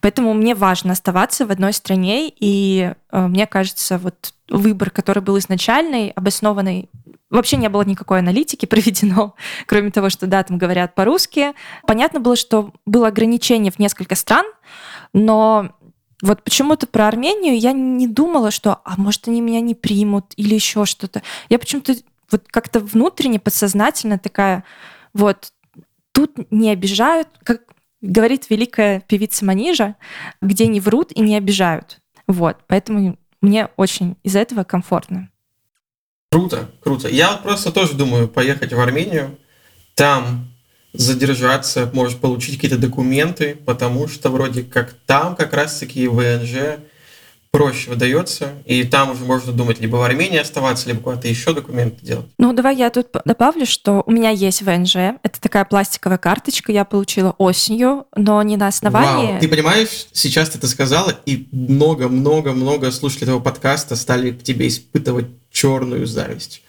Поэтому 0.00 0.34
мне 0.34 0.54
важно 0.54 0.92
оставаться 0.92 1.44
в 1.44 1.50
одной 1.50 1.72
стране, 1.72 2.28
и 2.28 2.94
э, 3.10 3.26
мне 3.26 3.48
кажется, 3.48 3.98
вот 3.98 4.34
выбор, 4.48 4.90
который 4.90 5.20
был 5.20 5.36
изначальный, 5.38 6.10
обоснованный 6.10 6.88
Вообще 7.30 7.56
не 7.56 7.68
было 7.68 7.82
никакой 7.82 8.20
аналитики 8.20 8.66
проведено, 8.66 9.34
кроме 9.66 9.90
того, 9.90 10.10
что 10.10 10.26
да, 10.26 10.42
там 10.42 10.58
говорят 10.58 10.94
по-русски. 10.94 11.54
Понятно 11.86 12.20
было, 12.20 12.36
что 12.36 12.72
было 12.84 13.08
ограничение 13.08 13.72
в 13.72 13.78
несколько 13.78 14.14
стран, 14.14 14.46
но 15.12 15.70
вот 16.22 16.42
почему-то 16.42 16.86
про 16.86 17.08
Армению 17.08 17.58
я 17.58 17.72
не 17.72 18.06
думала, 18.06 18.50
что, 18.50 18.80
а 18.84 18.94
может, 18.96 19.28
они 19.28 19.40
меня 19.40 19.60
не 19.60 19.74
примут 19.74 20.32
или 20.36 20.54
еще 20.54 20.86
что-то. 20.86 21.22
Я 21.48 21.58
почему-то 21.58 21.94
вот 22.30 22.44
как-то 22.48 22.80
внутренне, 22.80 23.38
подсознательно 23.38 24.18
такая, 24.18 24.64
вот, 25.12 25.52
тут 26.12 26.50
не 26.50 26.70
обижают, 26.70 27.28
как 27.42 27.62
говорит 28.00 28.48
великая 28.50 29.00
певица 29.00 29.44
Манижа, 29.44 29.96
где 30.40 30.66
не 30.66 30.80
врут 30.80 31.12
и 31.12 31.20
не 31.20 31.36
обижают. 31.36 32.00
Вот, 32.26 32.58
поэтому 32.66 33.18
мне 33.40 33.68
очень 33.76 34.16
из-за 34.22 34.40
этого 34.40 34.64
комфортно. 34.64 35.30
Круто, 36.36 36.68
круто. 36.82 37.08
Я 37.08 37.30
вот 37.32 37.44
просто 37.44 37.72
тоже 37.72 37.94
думаю 37.94 38.28
поехать 38.28 38.70
в 38.70 38.78
Армению, 38.78 39.38
там 39.94 40.46
задержаться, 40.92 41.88
может 41.94 42.20
получить 42.20 42.56
какие-то 42.56 42.76
документы, 42.76 43.56
потому 43.64 44.06
что 44.06 44.28
вроде 44.28 44.62
как 44.62 44.92
там 45.06 45.34
как 45.34 45.54
раз-таки 45.54 46.06
ВНЖ 46.06 46.76
проще 47.56 47.90
выдается, 47.90 48.50
и 48.66 48.84
там 48.84 49.12
уже 49.12 49.24
можно 49.24 49.52
думать 49.52 49.80
либо 49.80 49.96
в 49.96 50.02
Армении 50.02 50.38
оставаться, 50.38 50.88
либо 50.88 51.00
куда-то 51.00 51.26
еще 51.26 51.54
документы 51.54 52.04
делать. 52.04 52.26
Ну, 52.38 52.52
давай 52.52 52.76
я 52.76 52.90
тут 52.90 53.08
добавлю, 53.24 53.64
что 53.64 54.02
у 54.04 54.10
меня 54.10 54.30
есть 54.30 54.62
ВНЖ. 54.62 54.96
Это 55.22 55.40
такая 55.40 55.64
пластиковая 55.64 56.18
карточка, 56.18 56.70
я 56.70 56.84
получила 56.84 57.34
осенью, 57.38 58.06
но 58.14 58.42
не 58.42 58.58
на 58.58 58.66
основании... 58.66 59.32
Вау. 59.32 59.40
Ты 59.40 59.48
понимаешь, 59.48 60.06
сейчас 60.12 60.50
ты 60.50 60.58
это 60.58 60.68
сказала, 60.68 61.14
и 61.24 61.48
много-много-много 61.50 62.90
слушателей 62.90 63.28
этого 63.28 63.40
подкаста 63.40 63.96
стали 63.96 64.32
к 64.32 64.42
тебе 64.42 64.68
испытывать 64.68 65.26
черную 65.50 66.06
зависть. 66.06 66.62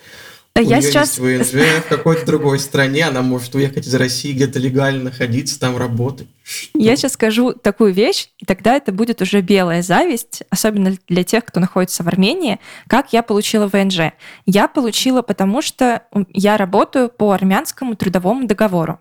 У 0.56 0.60
я 0.62 0.82
сейчас... 0.82 1.20
есть 1.20 1.54
ВНЖ 1.54 1.84
в 1.86 1.90
какой-то 1.90 2.26
другой 2.26 2.60
стране, 2.60 3.06
она 3.06 3.22
может 3.22 3.54
уехать 3.56 3.86
из 3.86 3.94
России, 3.94 4.32
где-то 4.32 4.58
легально 4.58 5.06
находиться, 5.06 5.60
там 5.60 5.78
работать. 5.78 6.28
Я 6.74 6.96
сейчас 6.96 7.14
скажу 7.14 7.54
такую 7.54 7.94
вещь, 7.94 8.30
и 8.38 8.46
тогда 8.46 8.76
это 8.76 8.92
будет 8.92 9.22
уже 9.22 9.42
белая 9.42 9.82
зависть, 9.82 10.44
особенно 10.50 10.96
для 11.08 11.24
тех, 11.24 11.44
кто 11.46 11.60
находится 11.60 12.04
в 12.04 12.08
Армении, 12.08 12.60
как 12.88 13.14
я 13.14 13.22
получила 13.22 13.68
ВНЖ. 13.68 14.14
Я 14.46 14.68
получила, 14.68 15.22
потому 15.22 15.62
что 15.62 16.04
я 16.34 16.58
работаю 16.58 17.10
по 17.10 17.32
армянскому 17.32 17.96
трудовому 17.96 18.48
договору. 18.48 19.00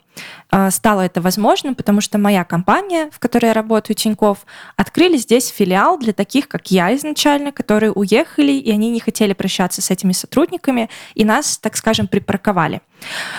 А, 0.51 0.71
стало 0.71 1.03
это 1.03 1.21
возможным, 1.21 1.75
потому 1.75 2.01
что 2.01 2.19
моя 2.19 2.45
компания, 2.45 3.11
в 3.13 3.19
которой 3.19 3.47
я 3.47 3.53
работаю, 3.53 3.97
Тиньков, 3.97 4.47
открыли 4.77 5.17
здесь 5.17 5.49
филиал 5.49 5.99
для 5.99 6.13
таких, 6.13 6.49
как 6.49 6.71
я 6.71 6.95
изначально, 6.97 7.53
которые 7.53 7.93
уехали, 7.93 8.53
и 8.53 8.71
они 8.71 8.91
не 8.91 9.01
хотели 9.01 9.35
прощаться 9.35 9.83
с 9.83 9.91
этими 9.91 10.13
сотрудниками, 10.13 10.89
и 11.15 11.25
нас, 11.25 11.59
так 11.59 11.77
скажем, 11.77 12.09
припарковали. 12.09 12.81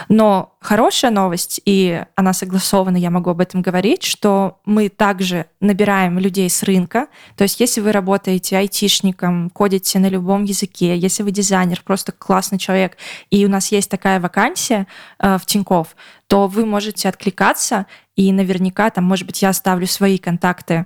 Но 0.10 0.56
хорошая 0.60 1.12
новость, 1.12 1.62
и 1.66 2.04
она 2.16 2.34
согласована, 2.34 2.98
я 2.98 3.10
могу 3.10 3.30
об 3.30 3.42
этом 3.42 3.62
говорить, 3.62 4.04
что 4.04 4.60
мы 4.66 4.90
также 4.90 5.48
набираем 5.60 6.20
людей 6.20 6.50
с 6.50 6.64
рынка. 6.64 7.08
То 7.36 7.44
есть 7.44 7.60
если 7.60 7.82
вы 7.82 7.92
работаете 7.92 8.58
айтишником, 8.58 9.50
кодите 9.50 10.00
на 10.00 10.10
любом 10.10 10.44
языке, 10.44 10.98
если 10.98 11.24
вы 11.24 11.32
дизайнер, 11.32 11.82
просто 11.84 12.12
классный 12.12 12.58
человек, 12.58 12.98
и 13.30 13.46
у 13.46 13.50
нас 13.50 13.72
есть 13.72 13.90
такая 13.90 14.20
вакансия 14.20 14.88
э, 15.20 15.38
в 15.38 15.46
Тинькофф, 15.46 15.96
то 16.28 16.48
вы 16.48 16.66
можете 16.66 17.10
откликаться, 17.10 17.86
и 18.16 18.32
наверняка 18.32 18.90
там, 18.90 19.04
может 19.04 19.26
быть, 19.26 19.42
я 19.42 19.50
оставлю 19.50 19.88
свои 19.88 20.18
контакты 20.18 20.86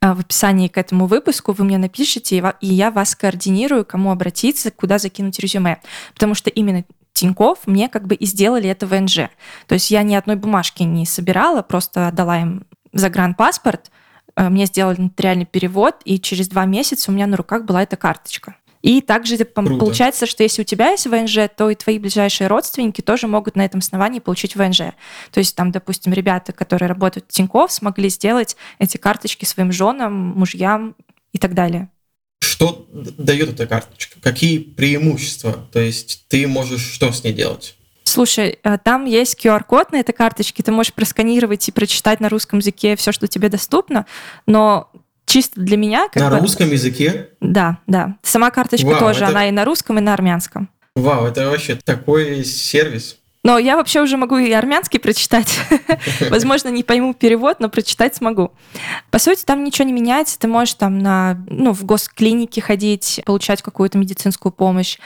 э, 0.00 0.12
в 0.12 0.20
описании 0.20 0.68
к 0.68 0.78
этому 0.78 1.06
выпуску 1.06 1.52
вы 1.52 1.64
мне 1.64 1.78
напишите, 1.78 2.54
и 2.60 2.66
я 2.66 2.90
вас 2.90 3.14
координирую, 3.14 3.84
кому 3.84 4.10
обратиться, 4.10 4.70
куда 4.70 4.98
закинуть 4.98 5.38
резюме. 5.38 5.80
Потому 6.14 6.34
что 6.34 6.50
именно 6.50 6.84
Тиньков 7.18 7.66
мне 7.66 7.88
как 7.88 8.06
бы 8.06 8.14
и 8.14 8.26
сделали 8.26 8.68
это 8.68 8.86
ВНЖ. 8.86 9.30
То 9.66 9.74
есть 9.74 9.90
я 9.90 10.02
ни 10.02 10.14
одной 10.14 10.36
бумажки 10.36 10.84
не 10.84 11.04
собирала, 11.04 11.62
просто 11.62 12.08
отдала 12.08 12.40
им 12.40 12.64
загранпаспорт, 12.92 13.90
э, 14.36 14.48
мне 14.48 14.66
сделали 14.66 15.00
нотариальный 15.00 15.46
перевод, 15.46 15.96
и 16.04 16.20
через 16.20 16.48
два 16.48 16.64
месяца 16.64 17.10
у 17.10 17.14
меня 17.14 17.26
на 17.26 17.36
руках 17.36 17.64
была 17.64 17.82
эта 17.82 17.96
карточка. 17.96 18.56
И 18.82 19.00
также 19.00 19.36
Круто. 19.36 19.84
получается, 19.84 20.26
что 20.26 20.44
если 20.44 20.62
у 20.62 20.64
тебя 20.64 20.90
есть 20.90 21.06
ВНЖ, 21.06 21.50
то 21.56 21.68
и 21.68 21.74
твои 21.74 21.98
ближайшие 21.98 22.46
родственники 22.46 23.00
тоже 23.00 23.26
могут 23.26 23.56
на 23.56 23.64
этом 23.64 23.78
основании 23.78 24.20
получить 24.20 24.54
ВНЖ. 24.54 24.92
То 25.32 25.38
есть 25.38 25.56
там, 25.56 25.72
допустим, 25.72 26.12
ребята, 26.12 26.52
которые 26.52 26.88
работают 26.88 27.26
в 27.28 27.32
Тинькофф, 27.32 27.72
смогли 27.72 28.08
сделать 28.08 28.56
эти 28.78 28.96
карточки 28.96 29.44
своим 29.44 29.72
женам, 29.72 30.14
мужьям 30.14 30.94
и 31.32 31.38
так 31.38 31.54
далее. 31.54 31.88
Что 32.58 32.88
дает 32.90 33.50
эта 33.50 33.68
карточка? 33.68 34.16
Какие 34.20 34.58
преимущества? 34.58 35.68
То 35.70 35.78
есть 35.78 36.24
ты 36.26 36.48
можешь 36.48 36.80
что 36.80 37.12
с 37.12 37.22
ней 37.22 37.32
делать? 37.32 37.76
Слушай, 38.02 38.58
э, 38.64 38.78
там 38.82 39.04
есть 39.04 39.38
QR-код 39.40 39.92
на 39.92 40.00
этой 40.00 40.12
карточке, 40.12 40.64
ты 40.64 40.72
можешь 40.72 40.92
просканировать 40.92 41.68
и 41.68 41.70
прочитать 41.70 42.18
на 42.18 42.28
русском 42.28 42.58
языке 42.58 42.96
все, 42.96 43.12
что 43.12 43.28
тебе 43.28 43.48
доступно, 43.48 44.06
но 44.46 44.90
чисто 45.24 45.60
для 45.60 45.76
меня... 45.76 46.08
Как 46.08 46.20
на 46.20 46.30
бы... 46.30 46.38
русском 46.40 46.68
языке? 46.68 47.28
Да, 47.40 47.78
да. 47.86 48.16
Сама 48.24 48.50
карточка 48.50 48.86
Вау, 48.86 48.98
тоже, 48.98 49.20
это... 49.20 49.28
она 49.28 49.48
и 49.48 49.52
на 49.52 49.64
русском, 49.64 49.98
и 49.98 50.00
на 50.00 50.12
армянском. 50.12 50.68
Вау, 50.96 51.26
это 51.26 51.48
вообще 51.48 51.78
такой 51.84 52.44
сервис. 52.44 53.18
Но 53.48 53.56
я 53.56 53.76
вообще 53.76 54.02
уже 54.02 54.18
могу 54.18 54.36
и 54.36 54.52
армянский 54.52 55.00
прочитать. 55.00 55.58
Возможно, 56.28 56.68
не 56.68 56.82
пойму 56.82 57.14
перевод, 57.14 57.60
но 57.60 57.70
прочитать 57.70 58.14
смогу. 58.14 58.52
По 59.10 59.18
сути, 59.18 59.42
там 59.42 59.64
ничего 59.64 59.86
не 59.86 59.92
меняется. 59.94 60.38
Ты 60.38 60.48
можешь 60.48 60.74
там 60.74 60.98
на, 60.98 61.42
ну, 61.48 61.72
в 61.72 61.82
госклинике 61.86 62.60
ходить, 62.60 63.22
получать 63.24 63.62
какую-то 63.62 63.96
медицинскую 63.96 64.52
помощь. 64.52 64.98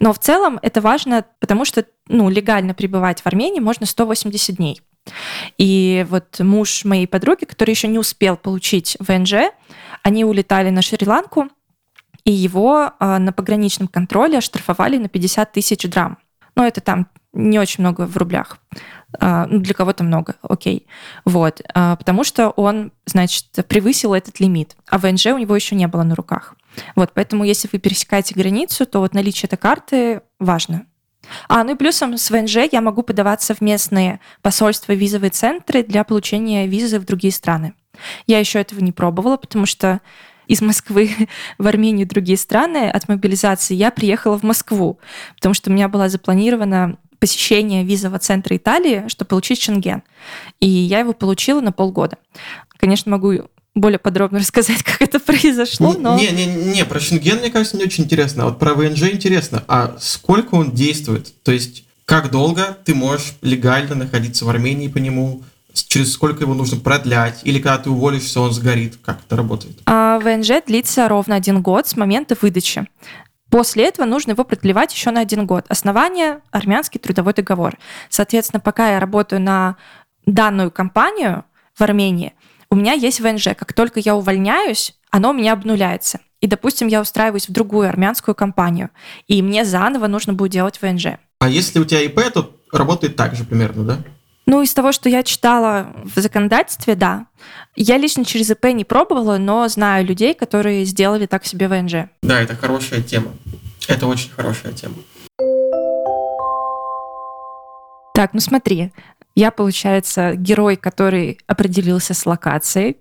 Но 0.00 0.14
в 0.14 0.18
целом 0.18 0.58
это 0.62 0.80
важно, 0.80 1.26
потому 1.38 1.66
что 1.66 1.84
ну, 2.08 2.30
легально 2.30 2.72
пребывать 2.72 3.20
в 3.20 3.26
Армении 3.26 3.60
можно 3.60 3.84
180 3.84 4.56
дней. 4.56 4.80
И 5.58 6.06
вот 6.08 6.40
муж 6.40 6.86
моей 6.86 7.06
подруги, 7.06 7.44
который 7.44 7.72
еще 7.72 7.88
не 7.88 7.98
успел 7.98 8.38
получить 8.38 8.96
ВНЖ, 9.00 9.34
они 10.02 10.24
улетали 10.24 10.70
на 10.70 10.80
Шри-Ланку, 10.80 11.50
и 12.24 12.32
его 12.32 12.92
а, 12.98 13.18
на 13.18 13.34
пограничном 13.34 13.86
контроле 13.86 14.38
оштрафовали 14.38 14.96
на 14.96 15.10
50 15.10 15.52
тысяч 15.52 15.82
драм. 15.90 16.16
Ну, 16.54 16.64
это 16.64 16.80
там 16.80 17.08
не 17.32 17.58
очень 17.58 17.82
много 17.82 18.06
в 18.06 18.16
рублях. 18.16 18.58
А, 19.18 19.46
ну, 19.46 19.58
для 19.60 19.74
кого-то 19.74 20.04
много, 20.04 20.36
окей. 20.42 20.86
Вот. 21.24 21.62
А, 21.74 21.96
потому 21.96 22.24
что 22.24 22.50
он, 22.50 22.92
значит, 23.06 23.46
превысил 23.68 24.14
этот 24.14 24.40
лимит, 24.40 24.76
а 24.86 24.98
ВНЖ 24.98 25.26
у 25.26 25.38
него 25.38 25.54
еще 25.54 25.74
не 25.74 25.86
было 25.86 26.02
на 26.02 26.14
руках. 26.14 26.54
Вот, 26.94 27.12
поэтому 27.14 27.44
если 27.44 27.68
вы 27.70 27.78
пересекаете 27.78 28.34
границу, 28.34 28.86
то 28.86 29.00
вот 29.00 29.14
наличие 29.14 29.46
этой 29.46 29.58
карты 29.58 30.22
важно. 30.38 30.86
А, 31.48 31.64
ну 31.64 31.72
и 31.72 31.76
плюсом 31.76 32.16
с 32.16 32.30
ВНЖ 32.30 32.58
я 32.70 32.80
могу 32.80 33.02
подаваться 33.02 33.54
в 33.54 33.60
местные 33.60 34.20
посольства, 34.42 34.92
визовые 34.92 35.30
центры 35.30 35.82
для 35.82 36.04
получения 36.04 36.66
визы 36.66 36.98
в 36.98 37.04
другие 37.04 37.32
страны. 37.32 37.74
Я 38.26 38.38
еще 38.38 38.60
этого 38.60 38.80
не 38.80 38.92
пробовала, 38.92 39.36
потому 39.36 39.66
что 39.66 40.00
из 40.52 40.60
Москвы 40.60 41.10
в 41.58 41.66
Армению 41.66 42.06
и 42.06 42.08
другие 42.08 42.36
страны 42.36 42.90
от 42.90 43.08
мобилизации 43.08 43.74
я 43.74 43.90
приехала 43.90 44.38
в 44.38 44.42
Москву, 44.42 44.98
потому 45.36 45.54
что 45.54 45.70
у 45.70 45.72
меня 45.72 45.88
была 45.88 46.08
запланирована 46.08 46.98
посещение 47.18 47.84
визового 47.84 48.18
центра 48.18 48.56
Италии, 48.56 49.04
чтобы 49.08 49.28
получить 49.28 49.62
шенген. 49.62 50.02
И 50.60 50.68
я 50.68 50.98
его 50.98 51.12
получила 51.12 51.60
на 51.60 51.72
полгода. 51.72 52.18
Конечно, 52.76 53.12
могу 53.12 53.48
более 53.74 53.98
подробно 53.98 54.38
рассказать, 54.40 54.82
как 54.82 55.00
это 55.00 55.18
произошло, 55.20 55.94
но... 55.98 56.18
Не, 56.18 56.28
не, 56.30 56.46
не, 56.46 56.84
про 56.84 57.00
Шенген, 57.00 57.38
мне 57.38 57.50
кажется, 57.50 57.78
не 57.78 57.84
очень 57.84 58.04
интересно. 58.04 58.42
А 58.42 58.46
вот 58.46 58.58
про 58.58 58.74
ВНЖ 58.74 59.04
интересно. 59.04 59.64
А 59.68 59.96
сколько 60.00 60.56
он 60.56 60.72
действует? 60.72 61.32
То 61.42 61.52
есть, 61.52 61.84
как 62.04 62.30
долго 62.30 62.76
ты 62.84 62.94
можешь 62.94 63.34
легально 63.40 63.94
находиться 63.94 64.44
в 64.44 64.50
Армении 64.50 64.88
по 64.88 64.98
нему? 64.98 65.42
Через 65.74 66.12
сколько 66.12 66.44
его 66.44 66.54
нужно 66.54 66.78
продлять? 66.78 67.40
Или 67.44 67.58
когда 67.58 67.78
ты 67.78 67.90
уволишься, 67.90 68.40
он 68.40 68.52
сгорит? 68.52 68.98
Как 69.02 69.20
это 69.24 69.36
работает? 69.36 69.80
А 69.86 70.18
ВНЖ 70.18 70.64
длится 70.66 71.08
ровно 71.08 71.34
один 71.34 71.62
год 71.62 71.86
с 71.86 71.96
момента 71.96 72.36
выдачи. 72.40 72.86
После 73.50 73.84
этого 73.84 74.06
нужно 74.06 74.30
его 74.30 74.44
продлевать 74.44 74.94
еще 74.94 75.10
на 75.10 75.20
один 75.20 75.46
год. 75.46 75.66
Основание– 75.68 76.40
армянский 76.50 76.98
трудовой 76.98 77.34
договор. 77.34 77.76
Соответственно, 78.08 78.60
пока 78.60 78.92
я 78.92 79.00
работаю 79.00 79.42
на 79.42 79.76
данную 80.24 80.70
компанию 80.70 81.44
в 81.74 81.82
Армении, 81.82 82.32
у 82.70 82.76
меня 82.76 82.94
есть 82.94 83.20
ВНЖ. 83.20 83.48
Как 83.56 83.74
только 83.74 84.00
я 84.00 84.16
увольняюсь, 84.16 84.94
оно 85.10 85.30
у 85.30 85.32
меня 85.34 85.52
обнуляется. 85.52 86.20
И, 86.40 86.46
допустим, 86.46 86.88
я 86.88 87.02
устраиваюсь 87.02 87.48
в 87.48 87.52
другую 87.52 87.88
армянскую 87.88 88.34
компанию, 88.34 88.88
и 89.28 89.42
мне 89.42 89.64
заново 89.64 90.06
нужно 90.06 90.32
будет 90.32 90.52
делать 90.52 90.80
ВНЖ. 90.80 91.18
А 91.38 91.48
если 91.48 91.78
у 91.78 91.84
тебя 91.84 92.00
ИП, 92.00 92.20
то 92.32 92.56
работает 92.72 93.16
так 93.16 93.36
же 93.36 93.44
примерно, 93.44 93.84
да? 93.84 93.98
Ну, 94.46 94.60
из 94.62 94.74
того, 94.74 94.92
что 94.92 95.08
я 95.08 95.22
читала 95.22 95.94
в 96.04 96.18
законодательстве, 96.20 96.94
да. 96.94 97.26
Я 97.76 97.96
лично 97.96 98.24
через 98.24 98.50
ИП 98.50 98.66
не 98.66 98.84
пробовала, 98.84 99.38
но 99.38 99.68
знаю 99.68 100.04
людей, 100.04 100.34
которые 100.34 100.84
сделали 100.84 101.26
так 101.26 101.46
себе 101.46 101.68
ВНЖ. 101.68 102.08
Да, 102.22 102.40
это 102.40 102.56
хорошая 102.56 103.02
тема. 103.02 103.32
Это 103.88 104.06
очень 104.06 104.30
хорошая 104.30 104.72
тема. 104.72 104.96
Так, 108.14 108.34
ну 108.34 108.40
смотри, 108.40 108.92
я, 109.34 109.50
получается, 109.50 110.34
герой, 110.34 110.76
который 110.76 111.38
определился 111.46 112.14
с 112.14 112.26
локацией, 112.26 112.98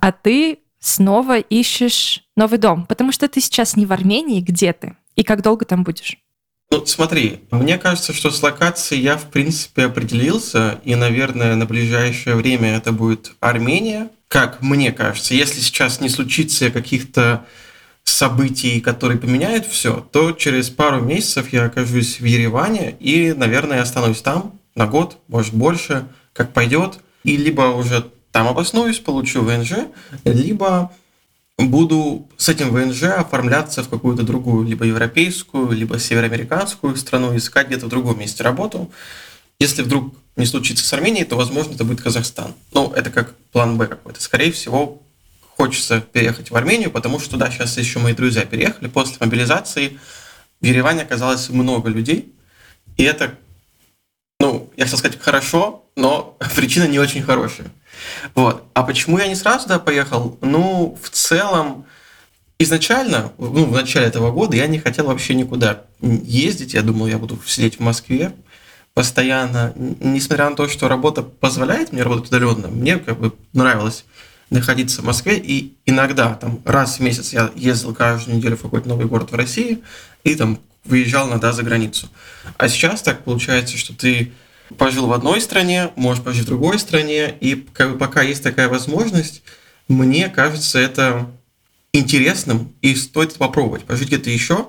а 0.00 0.12
ты 0.12 0.60
снова 0.78 1.38
ищешь 1.38 2.24
новый 2.36 2.58
дом, 2.58 2.86
потому 2.86 3.12
что 3.12 3.28
ты 3.28 3.40
сейчас 3.40 3.76
не 3.76 3.86
в 3.86 3.92
Армении, 3.92 4.40
где 4.40 4.72
ты? 4.72 4.96
И 5.16 5.22
как 5.24 5.42
долго 5.42 5.64
там 5.66 5.82
будешь? 5.84 6.16
Ну, 6.72 6.86
смотри, 6.86 7.40
мне 7.50 7.78
кажется, 7.78 8.12
что 8.12 8.30
с 8.30 8.40
локацией 8.42 9.02
я, 9.02 9.16
в 9.16 9.24
принципе, 9.30 9.86
определился, 9.86 10.80
и, 10.84 10.94
наверное, 10.94 11.56
на 11.56 11.66
ближайшее 11.66 12.36
время 12.36 12.76
это 12.76 12.92
будет 12.92 13.32
Армения. 13.40 14.08
Как 14.28 14.62
мне 14.62 14.92
кажется, 14.92 15.34
если 15.34 15.60
сейчас 15.60 16.00
не 16.00 16.08
случится 16.08 16.70
каких-то 16.70 17.44
событий, 18.04 18.80
которые 18.80 19.18
поменяют 19.18 19.66
все, 19.66 20.06
то 20.12 20.30
через 20.30 20.70
пару 20.70 21.00
месяцев 21.00 21.52
я 21.52 21.64
окажусь 21.64 22.20
в 22.20 22.24
Ереване 22.24 22.94
и, 23.00 23.32
наверное, 23.32 23.82
останусь 23.82 24.22
там 24.22 24.60
на 24.76 24.86
год, 24.86 25.18
может 25.26 25.54
больше, 25.54 26.06
как 26.32 26.52
пойдет. 26.52 27.00
И 27.24 27.36
либо 27.36 27.62
уже 27.62 28.06
там 28.30 28.46
обоснуюсь, 28.46 29.00
получу 29.00 29.42
ВНЖ, 29.42 29.72
либо 30.24 30.92
буду 31.68 32.28
с 32.36 32.48
этим 32.48 32.70
ВНЖ 32.70 33.04
оформляться 33.04 33.82
в 33.82 33.88
какую-то 33.88 34.22
другую, 34.22 34.66
либо 34.66 34.84
европейскую, 34.84 35.72
либо 35.72 35.98
североамериканскую 35.98 36.96
страну, 36.96 37.36
искать 37.36 37.68
где-то 37.68 37.86
в 37.86 37.88
другом 37.88 38.18
месте 38.18 38.42
работу. 38.42 38.90
Если 39.58 39.82
вдруг 39.82 40.14
не 40.36 40.46
случится 40.46 40.84
с 40.84 40.92
Арменией, 40.92 41.24
то, 41.24 41.36
возможно, 41.36 41.74
это 41.74 41.84
будет 41.84 42.00
Казахстан. 42.00 42.54
Ну, 42.72 42.92
это 42.92 43.10
как 43.10 43.34
план 43.52 43.76
Б 43.76 43.86
какой-то. 43.86 44.22
Скорее 44.22 44.52
всего, 44.52 45.02
хочется 45.56 46.00
переехать 46.00 46.50
в 46.50 46.56
Армению, 46.56 46.90
потому 46.90 47.20
что 47.20 47.32
туда 47.32 47.50
сейчас 47.50 47.76
еще 47.76 47.98
мои 47.98 48.14
друзья 48.14 48.46
переехали. 48.46 48.88
После 48.88 49.16
мобилизации 49.20 49.98
в 50.60 50.64
Ереване 50.64 51.02
оказалось 51.02 51.50
много 51.50 51.90
людей. 51.90 52.32
И 52.96 53.02
это, 53.02 53.34
ну, 54.38 54.70
я 54.76 54.84
хотел 54.84 54.98
сказать, 54.98 55.20
хорошо, 55.20 55.84
но 55.96 56.38
причина 56.56 56.86
не 56.86 56.98
очень 56.98 57.22
хорошая. 57.22 57.70
Вот. 58.34 58.64
А 58.74 58.82
почему 58.82 59.18
я 59.18 59.26
не 59.26 59.34
сразу 59.34 59.64
туда 59.64 59.78
поехал? 59.78 60.38
Ну, 60.40 60.98
в 61.02 61.10
целом, 61.10 61.84
изначально, 62.58 63.32
ну, 63.38 63.66
в 63.66 63.72
начале 63.72 64.06
этого 64.06 64.30
года 64.30 64.56
я 64.56 64.66
не 64.66 64.78
хотел 64.78 65.06
вообще 65.06 65.34
никуда 65.34 65.84
ездить. 66.00 66.74
Я 66.74 66.82
думал, 66.82 67.06
я 67.06 67.18
буду 67.18 67.38
сидеть 67.46 67.76
в 67.76 67.80
Москве 67.80 68.32
постоянно. 68.94 69.72
Несмотря 69.76 70.50
на 70.50 70.56
то, 70.56 70.68
что 70.68 70.88
работа 70.88 71.22
позволяет 71.22 71.92
мне 71.92 72.02
работать 72.02 72.28
удаленно, 72.28 72.68
мне 72.68 72.98
как 72.98 73.18
бы 73.18 73.32
нравилось 73.52 74.04
находиться 74.50 75.00
в 75.00 75.04
Москве, 75.04 75.38
и 75.38 75.76
иногда, 75.86 76.34
там, 76.34 76.60
раз 76.64 76.96
в 76.96 77.00
месяц 77.00 77.32
я 77.32 77.50
ездил 77.54 77.94
каждую 77.94 78.36
неделю 78.36 78.56
в 78.56 78.62
какой-то 78.62 78.88
новый 78.88 79.06
город 79.06 79.30
в 79.30 79.34
России, 79.36 79.78
и 80.24 80.34
там 80.34 80.58
выезжал 80.84 81.28
иногда 81.28 81.52
за 81.52 81.62
границу. 81.62 82.08
А 82.56 82.68
сейчас 82.68 83.00
так 83.02 83.22
получается, 83.22 83.78
что 83.78 83.94
ты 83.94 84.32
пожил 84.78 85.06
в 85.06 85.12
одной 85.12 85.40
стране, 85.40 85.90
можешь 85.96 86.22
пожить 86.22 86.42
в 86.42 86.46
другой 86.46 86.78
стране, 86.78 87.34
и 87.40 87.54
как 87.72 87.92
бы 87.92 87.98
пока 87.98 88.22
есть 88.22 88.42
такая 88.42 88.68
возможность, 88.68 89.42
мне 89.88 90.28
кажется 90.28 90.78
это 90.78 91.30
интересным, 91.92 92.74
и 92.80 92.94
стоит 92.94 93.34
попробовать, 93.34 93.84
пожить 93.84 94.08
где-то 94.08 94.30
еще. 94.30 94.68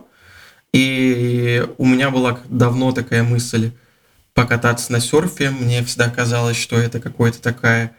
И 0.74 1.66
у 1.78 1.86
меня 1.86 2.10
была 2.10 2.40
давно 2.50 2.92
такая 2.92 3.24
мысль 3.24 3.72
покататься 4.34 4.92
на 4.92 5.00
серфе. 5.00 5.52
Мне 5.52 5.84
всегда 5.84 6.10
казалось, 6.10 6.58
что 6.58 6.78
это 6.78 7.00
какая-то 7.00 7.42
такая 7.42 7.96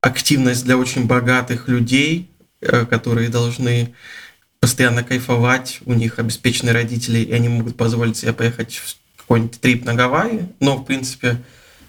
активность 0.00 0.64
для 0.64 0.76
очень 0.76 1.06
богатых 1.06 1.68
людей, 1.68 2.30
э, 2.60 2.84
которые 2.86 3.28
должны 3.28 3.94
постоянно 4.60 5.04
кайфовать, 5.04 5.80
у 5.84 5.92
них 5.92 6.18
обеспеченные 6.18 6.72
родители, 6.72 7.18
и 7.18 7.32
они 7.32 7.48
могут 7.48 7.76
позволить 7.76 8.16
себе 8.16 8.32
поехать 8.32 8.74
в 8.76 8.96
какой-нибудь 9.26 9.60
трип 9.60 9.84
на 9.84 9.94
Гавайи, 9.94 10.48
но, 10.60 10.76
в 10.76 10.84
принципе, 10.84 11.42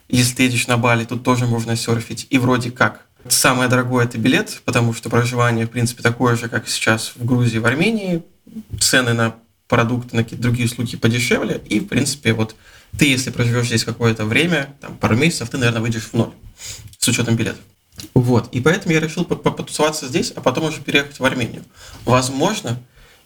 если 0.10 0.36
ты 0.36 0.44
едешь 0.44 0.66
на 0.68 0.78
Бали, 0.78 1.06
тут 1.06 1.24
тоже 1.24 1.46
можно 1.46 1.76
серфить. 1.76 2.26
И 2.32 2.40
вроде 2.40 2.72
как 2.72 3.06
самое 3.30 3.70
дорогое 3.70 4.06
это 4.06 4.18
билет, 4.18 4.62
потому 4.66 4.94
что 4.94 5.10
проживание, 5.10 5.68
в 5.68 5.70
принципе, 5.70 6.02
такое 6.02 6.36
же, 6.36 6.50
как 6.50 6.68
сейчас 6.68 7.14
в 7.16 7.26
Грузии, 7.26 7.60
в 7.60 7.66
Армении. 7.66 8.24
Цены 8.80 9.14
на 9.14 9.36
продукты, 9.68 10.16
на 10.16 10.24
какие-то 10.24 10.42
другие 10.42 10.66
услуги 10.66 10.98
подешевле. 10.98 11.62
И, 11.70 11.80
в 11.80 11.88
принципе, 11.88 12.34
вот 12.34 12.56
ты, 12.98 13.06
если 13.06 13.30
проживешь 13.30 13.68
здесь 13.68 13.84
какое-то 13.84 14.26
время, 14.26 14.76
там, 14.82 14.98
пару 14.98 15.16
месяцев, 15.16 15.50
ты, 15.50 15.58
наверное, 15.58 15.82
выйдешь 15.82 16.06
в 16.06 16.14
ноль 16.14 16.32
с 16.98 17.08
учетом 17.08 17.36
билетов. 17.36 17.62
Вот. 18.16 18.50
И 18.54 18.62
поэтому 18.62 18.94
я 18.94 19.00
решил 19.00 19.26
потусоваться 19.26 20.08
здесь, 20.08 20.32
а 20.36 20.42
потом 20.42 20.66
уже 20.66 20.82
переехать 20.82 21.20
в 21.20 21.26
Армению. 21.26 21.64
Возможно, 22.06 22.80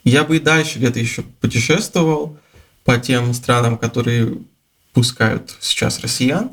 я 0.03 0.23
бы 0.23 0.37
и 0.37 0.39
дальше 0.39 0.79
где-то 0.79 0.99
еще 0.99 1.21
путешествовал, 1.21 2.37
по 2.83 2.97
тем 2.97 3.33
странам, 3.33 3.77
которые 3.77 4.37
пускают 4.93 5.55
сейчас 5.59 5.99
россиян, 5.99 6.51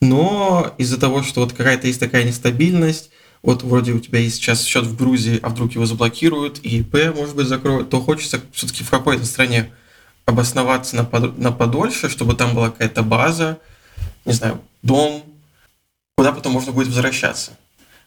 но 0.00 0.74
из-за 0.78 0.98
того, 0.98 1.22
что 1.22 1.40
вот 1.40 1.52
какая-то 1.52 1.86
есть 1.86 2.00
такая 2.00 2.24
нестабильность, 2.24 3.10
вот 3.42 3.62
вроде 3.62 3.92
у 3.92 4.00
тебя 4.00 4.18
есть 4.18 4.36
сейчас 4.36 4.64
счет 4.64 4.84
в 4.84 4.96
Грузии, 4.96 5.40
а 5.42 5.48
вдруг 5.48 5.72
его 5.72 5.86
заблокируют, 5.86 6.60
и 6.62 6.80
ИП, 6.80 7.14
может 7.14 7.34
быть, 7.34 7.46
закроют, 7.46 7.90
то 7.90 8.00
хочется 8.00 8.40
все-таки 8.52 8.84
в 8.84 8.90
какой-то 8.90 9.24
стране 9.24 9.72
обосноваться 10.26 10.96
на, 10.96 11.04
под, 11.04 11.38
на 11.38 11.50
подольше, 11.50 12.08
чтобы 12.08 12.34
там 12.34 12.54
была 12.54 12.70
какая-то 12.70 13.02
база, 13.02 13.58
не 14.24 14.32
знаю, 14.32 14.60
дом, 14.82 15.24
куда 16.16 16.32
потом 16.32 16.52
можно 16.52 16.72
будет 16.72 16.88
возвращаться. 16.88 17.52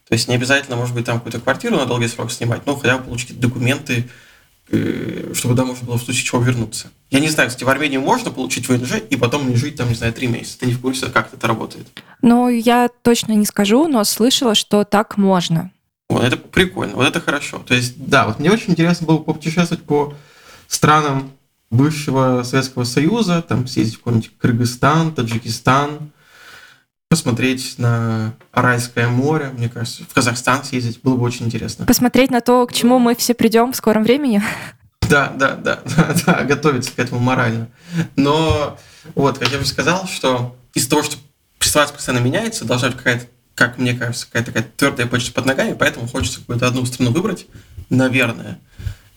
То 0.08 0.14
есть 0.14 0.28
не 0.28 0.36
обязательно, 0.36 0.76
может 0.76 0.94
быть, 0.94 1.06
там 1.06 1.18
какую-то 1.18 1.40
квартиру 1.40 1.78
на 1.78 1.86
долгий 1.86 2.08
срок 2.08 2.32
снимать, 2.32 2.66
но 2.66 2.76
хотя 2.76 2.98
бы 2.98 3.06
получить 3.06 3.40
документы, 3.40 4.10
чтобы 5.34 5.56
туда 5.56 5.66
можно 5.66 5.86
было 5.86 5.98
в 5.98 6.04
случае 6.04 6.24
чего 6.24 6.42
вернуться. 6.42 6.88
Я 7.10 7.20
не 7.20 7.30
знаю, 7.30 7.50
кстати, 7.50 7.64
в 7.64 7.70
Армении 7.70 7.98
можно 7.98 8.32
получить 8.32 8.68
ВНЖ 8.68 8.96
и 9.10 9.16
потом 9.16 9.50
не 9.50 9.56
жить 9.56 9.76
там, 9.76 9.90
не 9.90 9.96
знаю, 9.96 10.14
три 10.14 10.28
месяца. 10.28 10.60
Ты 10.60 10.66
не 10.66 10.74
в 10.74 10.82
курсе, 10.82 11.08
как 11.08 11.34
это 11.34 11.48
работает? 11.48 11.88
Ну, 12.22 12.50
я 12.50 12.90
точно 13.02 13.34
не 13.34 13.46
скажу, 13.46 13.88
но 13.88 14.04
слышала, 14.04 14.56
что 14.56 14.84
так 14.84 15.18
можно. 15.18 15.72
Вот 16.10 16.24
это 16.24 16.38
прикольно, 16.38 16.96
вот 16.96 17.08
это 17.08 17.20
хорошо. 17.20 17.60
То 17.60 17.74
есть, 17.74 17.94
да, 17.98 18.28
вот 18.28 18.40
мне 18.40 18.52
очень 18.52 18.72
интересно 18.72 19.08
было 19.08 19.18
попутешествовать 19.18 19.84
по 19.84 20.14
странам 20.68 21.32
бывшего 21.70 22.44
Советского 22.44 22.84
Союза, 22.84 23.42
там 23.42 23.68
съездить 23.68 23.96
в 23.96 23.98
какой-нибудь 24.00 24.32
Кыргызстан, 24.38 25.14
Таджикистан, 25.14 26.12
посмотреть 27.14 27.76
на 27.78 28.34
Аральское 28.52 29.08
море, 29.08 29.52
мне 29.56 29.70
кажется, 29.70 30.02
в 30.04 30.12
Казахстан 30.16 30.64
съездить 30.64 31.00
было 31.04 31.16
бы 31.16 31.22
очень 31.22 31.46
интересно. 31.46 31.86
Посмотреть 31.86 32.32
на 32.32 32.42
то, 32.42 32.66
к 32.66 32.74
чему 32.74 32.98
мы 32.98 33.14
все 33.16 33.36
придем 33.36 33.72
в 33.72 33.76
скором 33.76 34.02
времени. 34.02 34.42
Да, 35.08 35.32
да, 35.38 35.54
да, 35.54 35.80
да, 35.96 36.16
да, 36.26 36.44
готовиться 36.44 36.92
к 36.92 36.98
этому 36.98 37.22
морально. 37.22 37.68
Но 38.16 38.80
вот, 39.14 39.38
как 39.38 39.52
я 39.52 39.60
уже 39.60 39.68
сказал, 39.68 40.08
что 40.08 40.56
из-за 40.74 40.90
того, 40.90 41.04
что 41.04 41.18
ситуация 41.60 41.94
постоянно 41.94 42.24
меняется, 42.24 42.66
должна 42.66 42.88
быть 42.88 42.98
какая-то, 42.98 43.28
как 43.54 43.78
мне 43.78 43.94
кажется, 43.94 44.26
какая-то 44.26 44.52
такая 44.52 44.72
твердая 44.76 45.06
почта 45.06 45.32
под 45.34 45.46
ногами, 45.46 45.76
поэтому 45.78 46.08
хочется 46.08 46.40
какую-то 46.40 46.66
одну 46.66 46.84
страну 46.88 47.12
выбрать, 47.12 47.46
наверное, 47.92 48.58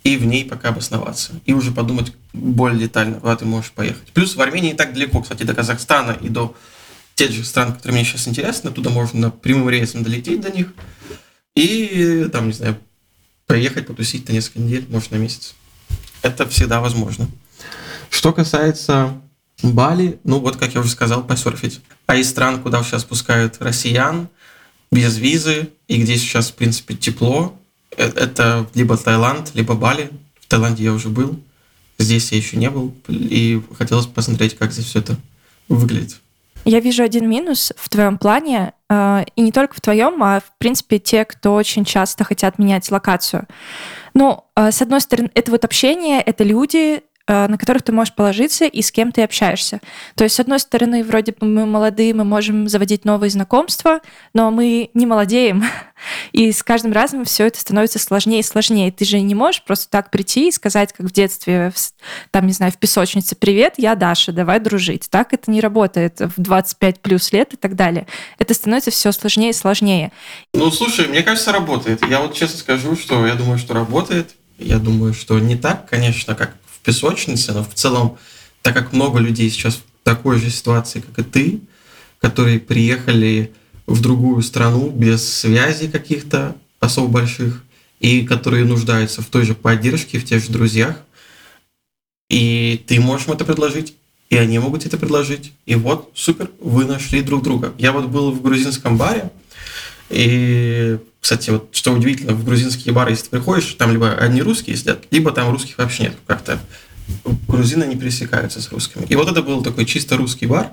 и 0.05 0.19
в 0.19 0.27
ней 0.27 0.45
пока 0.45 0.69
обосноваться. 0.69 1.33
И 1.47 1.55
уже 1.55 1.71
подумать 1.71 2.13
более 2.35 2.79
детально, 2.79 3.21
куда 3.21 3.37
ты 3.37 3.47
можешь 3.47 3.71
поехать. 3.71 4.13
Плюс 4.13 4.37
в 4.37 4.43
Армении 4.43 4.75
так 4.75 4.93
далеко, 4.93 5.23
кстати, 5.23 5.45
до 5.45 5.55
Казахстана 5.55 6.13
и 6.21 6.29
до 6.29 6.55
тех 7.17 7.33
же 7.33 7.45
стран, 7.45 7.73
которые 7.73 7.95
мне 7.97 8.05
сейчас 8.05 8.29
интересны, 8.29 8.71
туда 8.71 8.91
можно 8.91 9.31
прямым 9.31 9.69
рейсом 9.69 10.05
долететь 10.05 10.41
до 10.41 10.51
них 10.51 10.69
и, 11.57 12.29
там, 12.31 12.49
не 12.49 12.53
знаю, 12.53 12.79
поехать 13.47 13.87
потусить 13.87 14.29
на 14.29 14.33
несколько 14.33 14.61
недель, 14.61 14.87
может, 14.89 15.11
на 15.11 15.17
месяц. 15.17 15.55
Это 16.23 16.47
всегда 16.47 16.81
возможно. 16.81 17.27
Что 18.11 18.33
касается 18.33 19.21
Бали, 19.63 20.19
ну 20.25 20.41
вот, 20.41 20.57
как 20.57 20.75
я 20.75 20.81
уже 20.81 20.91
сказал, 20.91 21.25
посерфить. 21.27 21.81
А 22.07 22.17
из 22.17 22.29
стран, 22.29 22.63
куда 22.63 22.83
сейчас 22.83 23.05
пускают 23.05 23.57
россиян, 23.61 24.29
без 24.93 25.17
визы, 25.17 25.71
и 25.89 26.01
где 26.03 26.17
сейчас, 26.19 26.51
в 26.51 26.55
принципе, 26.55 26.95
тепло. 26.95 27.59
Э, 27.97 28.09
это 28.09 28.69
либо 28.75 28.97
Таиланд, 28.97 29.53
либо 29.55 29.75
Бали. 29.75 30.11
В 30.41 30.47
Таиланде 30.47 30.85
я 30.85 30.93
уже 30.93 31.09
был, 31.09 31.41
здесь 31.99 32.31
я 32.33 32.39
еще 32.39 32.57
не 32.59 32.71
был, 32.71 32.95
и 33.09 33.63
хотелось 33.79 34.07
посмотреть, 34.07 34.57
как 34.57 34.73
здесь 34.73 34.85
все 34.85 34.99
это 35.01 35.17
выглядит. 35.69 36.21
Я 36.69 36.81
вижу 36.81 37.05
один 37.05 37.31
минус 37.31 37.73
в 37.77 37.89
твоем 37.89 38.19
плане, 38.19 38.73
э, 38.91 39.25
и 39.37 39.41
не 39.41 39.53
только 39.53 39.77
в 39.77 39.81
твоем, 39.81 40.21
а 40.21 40.41
в 40.41 40.53
принципе 40.59 40.99
те, 40.99 41.25
кто 41.25 41.55
очень 41.55 41.85
часто 41.85 42.25
хотят 42.25 42.59
менять 42.59 42.91
локацию. 42.91 43.47
Ну, 44.15 44.45
э, 44.57 44.73
с 44.73 44.83
одной 44.83 45.01
стороны, 45.01 45.31
это 45.35 45.53
вот 45.53 45.65
общение, 45.65 46.21
это 46.21 46.43
люди, 46.43 47.05
на 47.29 47.59
которых 47.59 47.83
ты 47.83 47.93
можешь 47.93 48.15
положиться 48.15 48.67
и 48.67 48.83
с 48.83 48.93
кем 48.93 49.13
ты 49.13 49.23
общаешься. 49.23 49.81
То 50.15 50.25
есть, 50.25 50.37
с 50.37 50.41
одной 50.41 50.61
стороны, 50.61 51.03
вроде 51.03 51.33
бы 51.33 51.47
мы 51.47 51.67
молодые, 51.67 52.15
мы 52.15 52.25
можем 52.25 52.69
заводить 52.69 53.05
новые 53.05 53.31
знакомства, 53.31 54.01
но 54.33 54.51
мы 54.51 54.91
не 54.95 55.07
молодеем. 55.07 55.65
И 56.33 56.53
с 56.53 56.63
каждым 56.63 56.93
разом 56.93 57.25
все 57.25 57.47
это 57.47 57.59
становится 57.59 57.99
сложнее 57.99 58.41
и 58.41 58.43
сложнее. 58.43 58.93
Ты 58.93 59.07
же 59.07 59.19
не 59.21 59.35
можешь 59.35 59.63
просто 59.65 59.89
так 59.91 60.11
прийти 60.11 60.49
и 60.49 60.53
сказать, 60.53 60.93
как 60.93 61.07
в 61.07 61.13
детстве, 61.13 61.73
там, 62.31 62.47
не 62.47 62.53
знаю, 62.53 62.71
в 62.71 62.77
песочнице, 62.77 63.35
привет, 63.35 63.75
я 63.79 63.95
Даша, 63.95 64.33
давай 64.33 64.61
дружить. 64.61 65.09
Так 65.11 65.33
это 65.33 65.51
не 65.51 65.61
работает 65.61 66.21
в 66.21 66.35
25 66.37 67.01
плюс 67.01 67.33
лет 67.33 67.55
и 67.55 67.57
так 67.57 67.77
далее. 67.77 68.07
Это 68.39 68.53
становится 68.53 68.91
все 68.91 69.11
сложнее 69.11 69.51
и 69.51 69.55
сложнее. 69.55 70.13
Ну, 70.53 70.71
слушай, 70.71 71.09
мне 71.09 71.23
кажется, 71.23 71.51
работает. 71.51 72.07
Я 72.09 72.21
вот 72.21 72.35
честно 72.35 72.59
скажу, 72.59 72.95
что 72.95 73.27
я 73.27 73.35
думаю, 73.35 73.59
что 73.59 73.73
работает. 73.73 74.35
Я 74.59 74.79
думаю, 74.79 75.15
что 75.15 75.39
не 75.39 75.57
так, 75.57 75.89
конечно, 75.89 76.35
как 76.35 76.55
песочнице, 76.87 77.53
но 77.53 77.65
в 77.65 77.75
целом, 77.75 78.17
так 78.63 78.75
как 78.75 78.93
много 78.93 79.19
людей 79.19 79.51
сейчас 79.51 79.75
в 79.75 79.83
такой 80.05 80.39
же 80.39 80.51
ситуации, 80.51 81.01
как 81.01 81.19
и 81.19 81.29
ты, 81.29 81.61
которые 82.21 82.59
приехали 82.59 83.53
в 83.87 84.01
другую 84.01 84.43
страну 84.43 84.91
без 84.91 85.29
связей 85.29 85.89
каких-то 85.89 86.57
особо 86.81 87.09
больших, 87.09 87.63
и 88.01 88.27
которые 88.27 88.65
нуждаются 88.65 89.23
в 89.23 89.27
той 89.27 89.45
же 89.45 89.55
поддержке, 89.55 90.19
в 90.19 90.25
тех 90.25 90.43
же 90.43 90.51
друзьях, 90.51 90.97
и 92.29 92.83
ты 92.87 93.01
можешь 93.01 93.27
им 93.27 93.35
это 93.35 93.45
предложить, 93.45 93.95
и 94.31 94.37
они 94.37 94.59
могут 94.59 94.85
это 94.85 94.99
предложить. 94.99 95.53
И 95.67 95.75
вот, 95.77 96.11
супер, 96.15 96.51
вы 96.61 96.85
нашли 96.85 97.23
друг 97.23 97.43
друга. 97.43 97.73
Я 97.79 97.93
вот 97.93 98.07
был 98.07 98.33
в 98.33 98.43
грузинском 98.43 98.97
баре, 98.97 99.31
и, 100.09 100.99
кстати, 101.21 101.51
вот 101.51 101.69
что 101.73 101.93
удивительно, 101.93 102.33
в 102.33 102.45
грузинские 102.45 102.95
бары, 102.95 103.11
если 103.11 103.25
ты 103.25 103.31
приходишь, 103.31 103.75
там 103.75 103.91
либо 103.91 104.13
одни 104.13 104.43
русские 104.43 104.77
сидят, 104.77 105.05
либо 105.11 105.33
там 105.33 105.51
русских 105.51 105.79
вообще 105.79 106.05
нет. 106.05 106.17
Как-то 106.27 106.61
грузины 107.49 107.85
не 107.85 107.97
пересекаются 107.97 108.61
с 108.61 108.71
русскими. 108.71 109.05
И 109.09 109.17
вот 109.17 109.29
это 109.29 109.43
был 109.43 109.63
такой 109.63 109.85
чисто 109.85 110.17
русский 110.17 110.47
бар. 110.47 110.73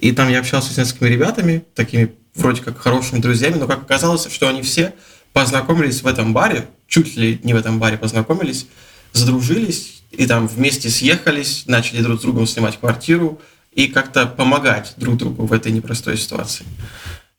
И 0.00 0.12
там 0.12 0.28
я 0.28 0.40
общался 0.40 0.72
с 0.72 0.76
несколькими 0.76 1.08
ребятами, 1.08 1.64
такими 1.74 2.12
вроде 2.34 2.62
как 2.62 2.78
хорошими 2.78 3.20
друзьями, 3.20 3.58
но 3.58 3.66
как 3.66 3.82
оказалось, 3.82 4.26
что 4.30 4.48
они 4.48 4.62
все 4.62 4.94
познакомились 5.32 6.02
в 6.02 6.06
этом 6.06 6.32
баре, 6.32 6.68
чуть 6.88 7.16
ли 7.16 7.40
не 7.42 7.54
в 7.54 7.56
этом 7.56 7.78
баре 7.78 7.96
познакомились, 7.96 8.66
задружились, 9.12 10.02
и 10.10 10.26
там 10.26 10.46
вместе 10.46 10.90
съехались, 10.90 11.64
начали 11.66 12.02
друг 12.02 12.18
с 12.18 12.22
другом 12.22 12.46
снимать 12.46 12.78
квартиру 12.78 13.40
и 13.72 13.88
как-то 13.88 14.26
помогать 14.26 14.94
друг 14.96 15.16
другу 15.16 15.46
в 15.46 15.52
этой 15.52 15.72
непростой 15.72 16.16
ситуации. 16.16 16.64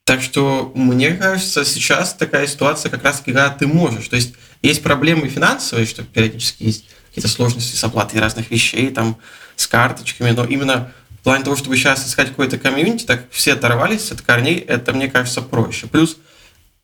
Так 0.05 0.21
что, 0.21 0.71
мне 0.75 1.13
кажется, 1.15 1.65
сейчас 1.65 2.13
такая 2.13 2.45
ситуация 2.45 2.91
как 2.91 3.03
раз 3.03 3.23
когда 3.25 3.49
ты 3.49 3.65
можешь. 3.65 4.07
То 4.07 4.15
есть 4.15 4.35
есть 4.61 4.83
проблемы 4.83 5.27
финансовые, 5.27 5.87
что 5.87 6.03
периодически 6.03 6.61
есть 6.63 6.85
какие-то 7.09 7.27
сложности 7.27 7.75
с 7.75 7.83
оплатой 7.83 8.19
разных 8.19 8.51
вещей, 8.51 8.91
там, 8.91 9.17
с 9.55 9.65
карточками, 9.65 10.29
но 10.29 10.45
именно 10.45 10.91
в 11.09 11.23
плане 11.23 11.43
того, 11.43 11.55
чтобы 11.55 11.75
сейчас 11.75 12.07
искать 12.07 12.29
какой-то 12.29 12.59
комьюнити, 12.59 13.03
так 13.03 13.23
все 13.31 13.53
оторвались 13.53 14.11
от 14.11 14.21
корней, 14.21 14.59
это, 14.59 14.93
мне 14.93 15.07
кажется, 15.07 15.41
проще. 15.41 15.87
Плюс 15.87 16.17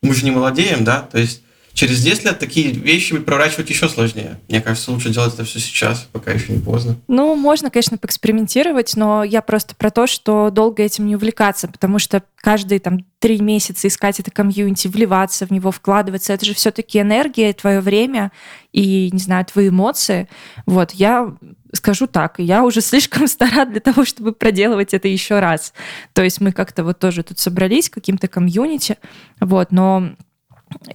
мы 0.02 0.14
же 0.14 0.24
не 0.24 0.32
молодеем, 0.32 0.82
да, 0.82 1.02
то 1.02 1.18
есть 1.18 1.42
через 1.74 2.02
10 2.02 2.24
лет 2.24 2.38
такие 2.38 2.72
вещи 2.72 3.16
проворачивать 3.18 3.70
еще 3.70 3.88
сложнее. 3.88 4.38
Мне 4.48 4.60
кажется, 4.60 4.90
лучше 4.92 5.10
делать 5.10 5.34
это 5.34 5.44
все 5.44 5.58
сейчас, 5.58 6.08
пока 6.12 6.32
еще 6.32 6.52
не 6.52 6.60
поздно. 6.60 6.96
Ну, 7.08 7.34
можно, 7.34 7.70
конечно, 7.70 7.98
поэкспериментировать, 7.98 8.94
но 8.96 9.24
я 9.24 9.42
просто 9.42 9.74
про 9.74 9.90
то, 9.90 10.06
что 10.06 10.50
долго 10.50 10.82
этим 10.82 11.06
не 11.06 11.16
увлекаться, 11.16 11.68
потому 11.68 11.98
что 11.98 12.22
каждые 12.36 12.80
там 12.80 13.04
три 13.18 13.40
месяца 13.40 13.88
искать 13.88 14.20
это 14.20 14.30
комьюнити, 14.30 14.88
вливаться 14.88 15.46
в 15.46 15.50
него, 15.50 15.70
вкладываться, 15.70 16.32
это 16.32 16.44
же 16.44 16.54
все-таки 16.54 17.00
энергия, 17.00 17.52
твое 17.52 17.80
время 17.80 18.32
и, 18.72 19.10
не 19.12 19.20
знаю, 19.20 19.44
твои 19.46 19.68
эмоции. 19.68 20.28
Вот, 20.66 20.92
я 20.92 21.34
скажу 21.72 22.06
так, 22.06 22.34
я 22.38 22.64
уже 22.64 22.80
слишком 22.80 23.26
стара 23.26 23.64
для 23.64 23.80
того, 23.80 24.04
чтобы 24.04 24.32
проделывать 24.32 24.94
это 24.94 25.08
еще 25.08 25.40
раз. 25.40 25.72
То 26.12 26.22
есть 26.22 26.40
мы 26.40 26.52
как-то 26.52 26.84
вот 26.84 26.98
тоже 26.98 27.22
тут 27.22 27.38
собрались 27.38 27.88
каким-то 27.88 28.28
комьюнити, 28.28 28.98
вот, 29.40 29.72
но 29.72 30.12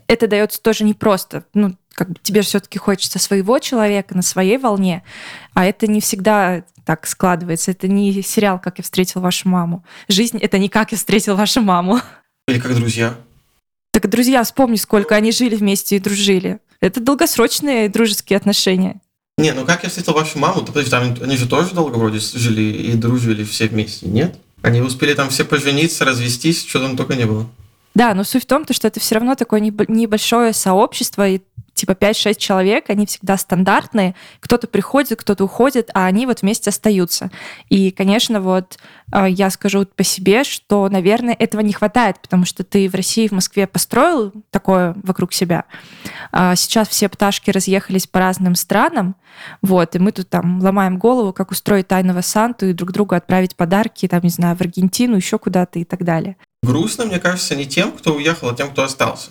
это 0.08 0.28
дается 0.28 0.62
тоже 0.62 0.84
непросто. 0.84 1.44
Ну, 1.54 1.76
как 1.94 2.10
бы 2.10 2.16
тебе 2.22 2.42
все-таки 2.42 2.78
хочется 2.78 3.20
своего 3.20 3.60
человека 3.60 4.16
на 4.16 4.22
своей 4.22 4.58
волне, 4.58 5.04
а 5.54 5.66
это 5.66 5.88
не 5.88 6.00
всегда 6.02 6.64
так 6.86 7.06
складывается. 7.06 7.72
Это 7.72 7.88
не 7.88 8.22
сериал 8.22 8.62
«Как 8.62 8.78
я 8.78 8.84
встретил 8.84 9.20
вашу 9.20 9.50
маму». 9.50 9.84
Жизнь— 10.08 10.38
это 10.42 10.58
не 10.58 10.70
«Как 10.70 10.92
я 10.92 10.98
встретил 10.98 11.36
вашу 11.36 11.62
маму». 11.62 12.00
Или 12.48 12.60
как 12.60 12.74
друзья. 12.76 13.16
Так 13.92 14.10
друзья, 14.10 14.44
вспомни, 14.44 14.78
сколько 14.78 15.16
они 15.16 15.32
жили 15.32 15.56
вместе 15.56 15.98
и 15.98 16.00
дружили. 16.00 16.60
Это 16.80 17.02
долгосрочные 17.02 17.90
дружеские 17.90 18.38
отношения. 18.38 19.02
Не, 19.38 19.52
ну 19.54 19.66
как 19.66 19.84
я 19.84 19.90
встретил 19.90 20.14
вашу 20.14 20.40
маму, 20.40 20.62
то 20.62 20.68
подожди, 20.68 20.90
там 20.90 21.16
они 21.22 21.36
же 21.36 21.48
тоже 21.48 21.74
долго 21.74 21.98
вроде 21.98 22.20
жили 22.20 22.62
и 22.62 22.94
дружили 22.94 23.44
все 23.44 23.68
вместе, 23.68 24.08
нет? 24.08 24.38
Они 24.62 24.82
успели 24.82 25.14
там 25.14 25.30
все 25.30 25.46
пожениться, 25.46 26.06
развестись, 26.06 26.66
что 26.66 26.80
там 26.80 26.96
только 26.96 27.16
не 27.16 27.26
было. 27.26 27.48
Да, 27.98 28.14
но 28.14 28.24
суть 28.24 28.44
в 28.44 28.46
том, 28.46 28.64
что 28.70 28.88
это 28.88 29.00
все 29.00 29.16
равно 29.16 29.34
такое 29.34 29.60
небольшое 29.60 30.54
сообщество, 30.54 31.28
и 31.28 31.42
типа 31.78 31.92
5-6 31.92 32.36
человек, 32.36 32.90
они 32.90 33.06
всегда 33.06 33.38
стандартные. 33.38 34.16
Кто-то 34.40 34.68
приходит, 34.68 35.20
кто-то 35.20 35.46
уходит, 35.46 35.90
а 35.94 36.06
они 36.06 36.26
вот 36.26 36.42
вместе 36.42 36.70
остаются. 36.70 37.32
И, 37.70 37.92
конечно, 37.92 38.42
вот 38.42 38.78
а, 39.12 39.30
я 39.30 39.50
скажу 39.50 39.86
по 39.86 40.04
себе, 40.04 40.44
что, 40.44 40.90
наверное, 40.90 41.36
этого 41.38 41.62
не 41.62 41.74
хватает, 41.74 42.20
потому 42.22 42.46
что 42.46 42.64
ты 42.64 42.90
в 42.90 42.96
России, 42.96 43.28
в 43.28 43.32
Москве 43.32 43.68
построил 43.68 44.34
такое 44.50 44.96
вокруг 45.04 45.34
себя. 45.34 45.66
А 46.32 46.56
сейчас 46.56 46.90
все 46.90 47.08
пташки 47.08 47.52
разъехались 47.52 48.08
по 48.08 48.20
разным 48.20 48.56
странам, 48.56 49.16
вот, 49.62 49.96
и 49.96 50.00
мы 50.00 50.12
тут 50.12 50.30
там 50.30 50.60
ломаем 50.62 50.98
голову, 50.98 51.32
как 51.32 51.52
устроить 51.52 51.88
тайного 51.88 52.22
Санту 52.22 52.66
и 52.66 52.74
друг 52.74 52.92
другу 52.92 53.16
отправить 53.16 53.56
подарки, 53.56 54.08
там, 54.08 54.22
не 54.24 54.30
знаю, 54.30 54.58
в 54.58 54.62
Аргентину, 54.62 55.16
еще 55.16 55.38
куда-то 55.38 55.80
и 55.80 55.84
так 55.84 56.04
далее. 56.04 56.38
Грустно, 56.64 57.06
мне 57.06 57.20
кажется, 57.20 57.56
не 57.56 57.68
тем, 57.68 57.92
кто 57.92 58.16
уехал, 58.16 58.50
а 58.50 58.56
тем, 58.56 58.72
кто 58.72 58.84
остался. 58.84 59.30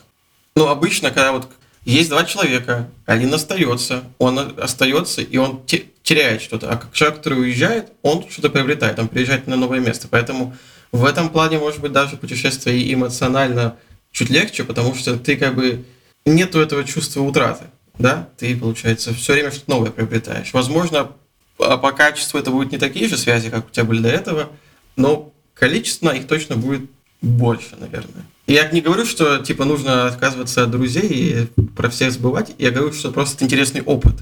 Ну, 0.55 0.69
обычно, 0.69 1.11
когда 1.11 1.33
вот 1.33 1.49
есть 1.93 2.11
два 2.11 2.25
человека, 2.25 2.91
один 3.07 3.33
остается, 3.33 4.03
он 4.19 4.55
остается, 4.61 5.23
и 5.23 5.37
он 5.37 5.65
теряет 6.03 6.43
что-то. 6.43 6.69
А 6.71 6.77
как 6.77 6.93
человек, 6.93 7.19
который 7.19 7.41
уезжает, 7.41 7.93
он 8.03 8.27
что-то 8.29 8.51
приобретает, 8.51 8.99
он 8.99 9.07
приезжает 9.07 9.47
на 9.47 9.55
новое 9.57 9.79
место. 9.79 10.09
Поэтому 10.11 10.57
в 10.91 11.05
этом 11.05 11.29
плане, 11.29 11.59
может 11.59 11.81
быть, 11.81 11.93
даже 11.93 12.17
путешествие 12.17 12.93
эмоционально 12.93 13.77
чуть 14.11 14.31
легче, 14.31 14.65
потому 14.65 14.95
что 14.97 15.17
ты 15.17 15.37
как 15.37 15.55
бы 15.55 15.85
нету 16.25 16.59
этого 16.59 16.83
чувства 16.85 17.21
утраты. 17.21 17.65
Да? 17.99 18.29
Ты, 18.37 18.57
получается, 18.57 19.15
все 19.15 19.35
время 19.35 19.53
что-то 19.53 19.71
новое 19.71 19.91
приобретаешь. 19.93 20.53
Возможно, 20.53 21.13
по 21.57 21.93
качеству 21.93 22.39
это 22.39 22.51
будут 22.51 22.73
не 22.73 22.79
такие 22.79 23.09
же 23.09 23.17
связи, 23.17 23.49
как 23.49 23.69
у 23.69 23.71
тебя 23.71 23.85
были 23.85 24.01
до 24.01 24.09
этого, 24.09 24.51
но 24.97 25.33
количественно 25.55 26.11
их 26.11 26.27
точно 26.27 26.57
будет 26.57 26.91
больше, 27.23 27.77
наверное. 27.79 28.25
Я 28.47 28.71
не 28.71 28.81
говорю, 28.81 29.05
что 29.05 29.39
типа 29.39 29.65
нужно 29.65 30.07
отказываться 30.07 30.63
от 30.63 30.71
друзей 30.71 31.09
и 31.09 31.63
про 31.77 31.91
всех 31.91 32.13
забывать. 32.13 32.55
Я 32.59 32.71
говорю, 32.71 32.93
что 32.93 33.11
просто 33.11 33.45
интересный 33.45 33.83
опыт. 33.83 34.15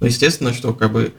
Но 0.00 0.06
естественно, 0.06 0.52
что 0.52 0.72
как 0.72 0.92
бы 0.92 1.12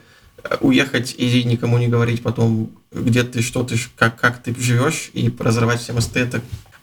уехать 0.61 1.15
и 1.17 1.43
никому 1.43 1.77
не 1.77 1.87
говорить 1.87 2.21
потом, 2.21 2.71
где 2.91 3.23
ты, 3.23 3.41
что 3.41 3.63
ты, 3.63 3.77
как, 3.95 4.19
как 4.19 4.41
ты 4.41 4.53
живешь, 4.57 5.09
и 5.13 5.33
разорвать 5.39 5.81
все 5.81 5.93
мосты, 5.93 6.19
это 6.19 6.41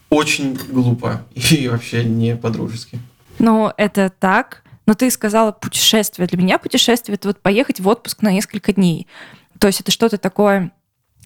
очень 0.08 0.54
глупо 0.54 1.24
и 1.34 1.68
вообще 1.72 2.04
не 2.04 2.36
по-дружески. 2.36 2.98
Ну, 3.38 3.72
это 3.76 4.12
так. 4.18 4.62
Но 4.86 4.94
ты 4.94 5.10
сказала 5.10 5.52
путешествие. 5.52 6.26
Для 6.26 6.38
меня 6.38 6.58
путешествие— 6.58 7.14
это 7.16 7.28
вот 7.28 7.40
поехать 7.40 7.80
в 7.80 7.86
отпуск 7.86 8.22
на 8.22 8.32
несколько 8.32 8.72
дней. 8.72 9.06
То 9.58 9.66
есть 9.66 9.80
это 9.80 9.92
что-то 9.92 10.18
такое 10.18 10.72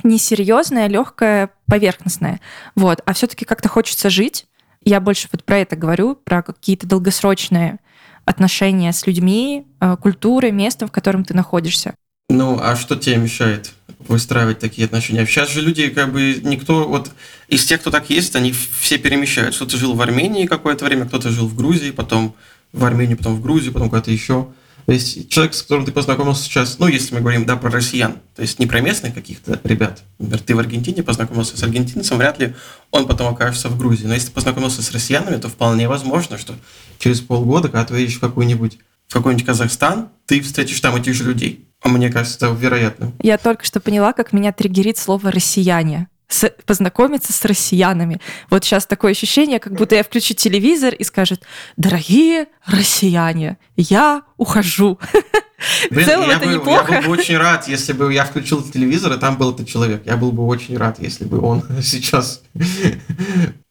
несерьезное, 0.02 0.88
легкое, 0.88 1.50
поверхностное. 1.66 2.40
Вот. 2.74 3.00
А 3.04 3.12
все-таки 3.14 3.44
как-то 3.44 3.68
хочется 3.68 4.10
жить. 4.10 4.46
Я 4.84 5.00
больше 5.00 5.28
вот 5.32 5.44
про 5.44 5.58
это 5.58 5.76
говорю, 5.76 6.14
про 6.14 6.42
какие-то 6.42 6.86
долгосрочные 6.86 7.78
отношения 8.24 8.92
с 8.92 9.06
людьми, 9.06 9.66
э, 9.80 9.96
культурой, 9.96 10.50
местом, 10.50 10.88
в 10.88 10.92
котором 10.92 11.24
ты 11.24 11.34
находишься. 11.34 11.94
Ну, 12.30 12.58
а 12.60 12.74
что 12.74 12.96
тебе 12.96 13.16
мешает 13.16 13.72
выстраивать 13.98 14.58
такие 14.58 14.86
отношения? 14.86 15.26
Сейчас 15.26 15.50
же 15.50 15.60
люди, 15.60 15.88
как 15.88 16.12
бы, 16.12 16.40
никто, 16.42 16.88
вот 16.88 17.10
из 17.48 17.64
тех, 17.64 17.80
кто 17.80 17.90
так 17.90 18.08
ездит, 18.08 18.36
они 18.36 18.52
все 18.52 18.96
перемещаются. 18.98 19.64
Кто-то 19.64 19.76
жил 19.76 19.94
в 19.94 20.00
Армении 20.00 20.46
какое-то 20.46 20.84
время, 20.86 21.06
кто-то 21.06 21.30
жил 21.30 21.46
в 21.46 21.54
Грузии, 21.54 21.90
потом 21.90 22.34
в 22.72 22.84
Армению, 22.84 23.18
потом 23.18 23.34
в 23.34 23.42
Грузию, 23.42 23.72
потом 23.72 23.90
куда-то 23.90 24.10
еще. 24.10 24.48
То 24.86 24.92
есть 24.92 25.28
человек, 25.28 25.54
с 25.54 25.62
которым 25.62 25.86
ты 25.86 25.92
познакомился 25.92 26.44
сейчас, 26.44 26.78
ну, 26.78 26.86
если 26.86 27.14
мы 27.14 27.20
говорим, 27.20 27.46
да, 27.46 27.56
про 27.56 27.70
россиян, 27.70 28.18
то 28.34 28.42
есть 28.42 28.58
не 28.58 28.66
про 28.66 28.80
местных 28.80 29.14
каких-то 29.14 29.60
ребят. 29.64 30.02
Например, 30.18 30.40
ты 30.40 30.54
в 30.54 30.58
Аргентине 30.58 31.02
познакомился 31.02 31.56
с 31.56 31.62
аргентинцем, 31.62 32.18
вряд 32.18 32.38
ли 32.38 32.54
он 32.90 33.06
потом 33.06 33.32
окажется 33.32 33.68
в 33.68 33.78
Грузии. 33.78 34.06
Но 34.06 34.14
если 34.14 34.28
ты 34.28 34.34
познакомился 34.34 34.82
с 34.82 34.92
россиянами, 34.92 35.36
то 35.36 35.48
вполне 35.48 35.88
возможно, 35.88 36.38
что 36.38 36.54
через 36.98 37.20
полгода, 37.20 37.68
когда 37.68 37.84
ты 37.84 37.96
едешь 37.96 38.16
в 38.16 38.20
какой-нибудь 38.20 38.78
в 39.08 39.12
какой-нибудь 39.12 39.46
Казахстан, 39.46 40.08
ты 40.26 40.40
встретишь 40.40 40.80
там 40.80 40.96
этих 40.96 41.14
же 41.14 41.24
людей. 41.24 41.68
А 41.82 41.88
мне 41.88 42.10
кажется, 42.10 42.36
это 42.36 42.54
вероятно. 42.54 43.12
Я 43.22 43.36
только 43.36 43.64
что 43.64 43.78
поняла, 43.80 44.12
как 44.14 44.32
меня 44.32 44.52
триггерит 44.52 44.96
слово 44.96 45.30
«россияне» 45.30 46.08
с, 46.28 46.50
познакомиться 46.66 47.32
с 47.32 47.44
россиянами. 47.44 48.20
Вот 48.50 48.64
сейчас 48.64 48.86
такое 48.86 49.12
ощущение, 49.12 49.58
как 49.58 49.74
будто 49.74 49.94
я 49.94 50.02
включу 50.02 50.34
телевизор 50.34 50.94
и 50.94 51.04
скажет, 51.04 51.42
дорогие 51.76 52.46
россияне, 52.66 53.58
я 53.76 54.22
ухожу. 54.36 54.98
Блин, 55.90 56.04
В 56.04 56.08
целом 56.08 56.28
я 56.28 56.36
это 56.36 56.46
бы, 56.46 56.54
неплохо. 56.54 56.92
Я 56.94 57.00
был 57.00 57.08
бы 57.08 57.12
очень 57.12 57.36
рад, 57.36 57.68
если 57.68 57.92
бы 57.92 58.12
я 58.12 58.24
включил 58.24 58.62
телевизор, 58.62 59.12
и 59.12 59.18
там 59.18 59.36
был 59.36 59.52
этот 59.52 59.68
человек. 59.68 60.02
Я 60.04 60.16
был 60.16 60.32
бы 60.32 60.44
очень 60.46 60.76
рад, 60.76 60.98
если 61.00 61.24
бы 61.24 61.40
он 61.40 61.62
сейчас 61.82 62.42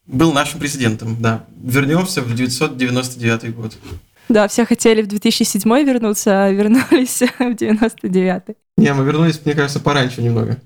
был 0.05 0.33
нашим 0.33 0.59
президентом, 0.59 1.17
да. 1.19 1.45
Вернемся 1.61 2.21
в 2.21 2.33
999 2.33 3.55
год. 3.55 3.73
Да, 4.29 4.47
все 4.47 4.65
хотели 4.65 5.01
в 5.01 5.07
2007 5.07 5.69
вернуться, 5.83 6.45
а 6.45 6.51
вернулись 6.51 7.21
в 7.39 7.53
99 7.55 8.57
Не, 8.77 8.93
мы 8.93 9.03
вернулись, 9.05 9.41
мне 9.43 9.53
кажется, 9.53 9.79
пораньше 9.79 10.21
немного. 10.21 10.57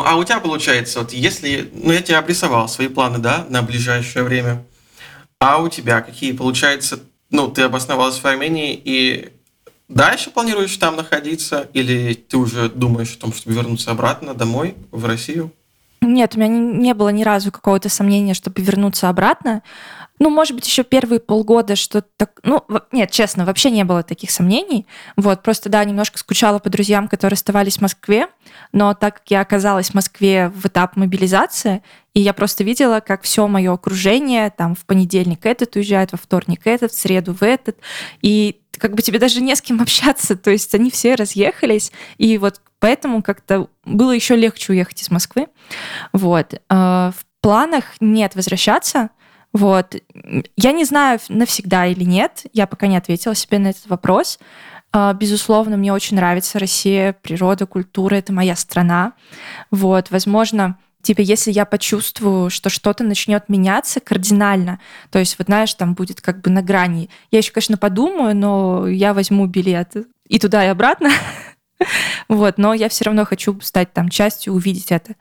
Ну, 0.00 0.06
а 0.06 0.16
у 0.16 0.24
тебя 0.24 0.40
получается, 0.40 1.00
вот 1.00 1.12
если, 1.12 1.70
ну, 1.74 1.92
я 1.92 2.00
тебе 2.00 2.16
обрисовал 2.16 2.70
свои 2.70 2.88
планы, 2.88 3.18
да, 3.18 3.44
на 3.50 3.60
ближайшее 3.60 4.22
время, 4.22 4.64
а 5.38 5.58
у 5.58 5.68
тебя 5.68 6.00
какие, 6.00 6.32
получается, 6.32 7.00
ну, 7.28 7.48
ты 7.48 7.62
обосновалась 7.62 8.18
в 8.18 8.24
Армении 8.24 8.80
и 8.82 9.28
дальше 9.88 10.30
планируешь 10.30 10.74
там 10.78 10.96
находиться, 10.96 11.68
или 11.74 12.14
ты 12.14 12.38
уже 12.38 12.70
думаешь 12.70 13.14
о 13.14 13.20
том, 13.20 13.34
чтобы 13.34 13.54
вернуться 13.54 13.90
обратно 13.90 14.32
домой, 14.32 14.74
в 14.90 15.04
Россию? 15.04 15.52
Нет, 16.00 16.34
у 16.34 16.38
меня 16.38 16.48
не, 16.48 16.60
не 16.78 16.94
было 16.94 17.10
ни 17.10 17.22
разу 17.22 17.52
какого-то 17.52 17.90
сомнения, 17.90 18.32
чтобы 18.32 18.62
вернуться 18.62 19.10
обратно. 19.10 19.62
Ну, 20.20 20.28
может 20.28 20.54
быть, 20.54 20.66
еще 20.66 20.84
первые 20.84 21.18
полгода 21.18 21.76
что-то 21.76 22.06
так... 22.18 22.40
Ну, 22.42 22.62
нет, 22.92 23.10
честно, 23.10 23.46
вообще 23.46 23.70
не 23.70 23.84
было 23.84 24.02
таких 24.02 24.30
сомнений. 24.30 24.86
Вот, 25.16 25.42
просто, 25.42 25.70
да, 25.70 25.82
немножко 25.82 26.18
скучала 26.18 26.58
по 26.58 26.68
друзьям, 26.68 27.08
которые 27.08 27.36
оставались 27.36 27.78
в 27.78 27.80
Москве, 27.80 28.28
но 28.72 28.92
так 28.92 29.14
как 29.14 29.30
я 29.30 29.40
оказалась 29.40 29.90
в 29.90 29.94
Москве 29.94 30.52
в 30.54 30.66
этап 30.66 30.96
мобилизации, 30.96 31.82
и 32.12 32.20
я 32.20 32.34
просто 32.34 32.64
видела, 32.64 33.00
как 33.00 33.22
все 33.22 33.48
мое 33.48 33.72
окружение, 33.72 34.50
там, 34.50 34.74
в 34.74 34.84
понедельник 34.84 35.46
этот 35.46 35.74
уезжает, 35.76 36.12
во 36.12 36.18
вторник 36.18 36.66
этот, 36.66 36.92
в 36.92 36.98
среду 36.98 37.32
в 37.32 37.42
этот, 37.42 37.78
и 38.20 38.60
как 38.76 38.94
бы 38.94 39.00
тебе 39.00 39.18
даже 39.18 39.40
не 39.40 39.56
с 39.56 39.62
кем 39.62 39.80
общаться, 39.80 40.36
то 40.36 40.50
есть 40.50 40.74
они 40.74 40.90
все 40.90 41.14
разъехались, 41.14 41.92
и 42.18 42.36
вот 42.36 42.60
поэтому 42.78 43.22
как-то 43.22 43.68
было 43.86 44.10
еще 44.10 44.36
легче 44.36 44.74
уехать 44.74 45.00
из 45.00 45.10
Москвы. 45.10 45.46
Вот. 46.12 46.60
А, 46.68 47.12
в 47.12 47.24
планах 47.40 47.84
нет 48.00 48.34
возвращаться, 48.34 49.08
вот. 49.52 49.96
Я 50.56 50.72
не 50.72 50.84
знаю, 50.84 51.18
навсегда 51.28 51.86
или 51.86 52.04
нет, 52.04 52.46
я 52.52 52.66
пока 52.66 52.86
не 52.86 52.96
ответила 52.96 53.34
себе 53.34 53.58
на 53.58 53.68
этот 53.68 53.88
вопрос. 53.88 54.38
А, 54.92 55.12
безусловно, 55.12 55.76
мне 55.76 55.92
очень 55.92 56.16
нравится 56.16 56.58
Россия, 56.58 57.12
природа, 57.12 57.66
культура, 57.66 58.16
это 58.16 58.32
моя 58.32 58.56
страна. 58.56 59.12
Вот, 59.70 60.10
возможно, 60.10 60.78
типа, 61.02 61.20
если 61.20 61.52
я 61.52 61.64
почувствую, 61.64 62.50
что 62.50 62.70
что-то 62.70 63.04
начнет 63.04 63.48
меняться 63.48 64.00
кардинально, 64.00 64.80
то 65.10 65.18
есть, 65.18 65.36
вот 65.38 65.46
знаешь, 65.46 65.74
там 65.74 65.94
будет 65.94 66.20
как 66.20 66.40
бы 66.40 66.50
на 66.50 66.62
грани. 66.62 67.08
Я 67.30 67.38
еще, 67.38 67.52
конечно, 67.52 67.76
подумаю, 67.76 68.36
но 68.36 68.88
я 68.88 69.14
возьму 69.14 69.46
билет 69.46 69.94
и 70.28 70.38
туда, 70.38 70.64
и 70.64 70.68
обратно, 70.68 71.10
Вот, 72.28 72.58
но 72.58 72.74
я 72.74 72.88
все 72.88 73.04
равно 73.04 73.24
хочу 73.24 73.58
стать 73.60 73.92
там 73.92 74.08
частью, 74.08 74.52
увидеть 74.52 74.92
это. 74.92 75.14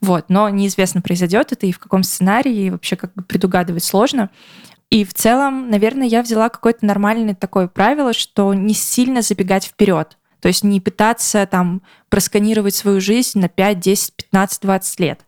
Вот, 0.00 0.26
но 0.28 0.48
неизвестно, 0.48 1.02
произойдет 1.02 1.52
это 1.52 1.66
и 1.66 1.72
в 1.72 1.78
каком 1.78 2.02
сценарии, 2.02 2.66
и 2.66 2.70
вообще 2.70 2.96
как 2.96 3.12
бы 3.14 3.22
предугадывать 3.22 3.84
сложно. 3.84 4.30
И 4.90 5.04
в 5.04 5.14
целом, 5.14 5.68
наверное, 5.70 6.06
я 6.06 6.22
взяла 6.22 6.48
какое-то 6.48 6.86
нормальное 6.86 7.34
такое 7.34 7.68
правило, 7.68 8.12
что 8.12 8.54
не 8.54 8.74
сильно 8.74 9.22
забегать 9.22 9.64
вперед. 9.64 10.16
То 10.40 10.48
есть 10.48 10.62
не 10.62 10.80
пытаться 10.80 11.46
там 11.46 11.82
просканировать 12.08 12.74
свою 12.74 13.00
жизнь 13.00 13.40
на 13.40 13.48
5, 13.48 13.80
10, 13.80 14.14
15, 14.14 14.62
20 14.62 15.00
лет. 15.00 15.20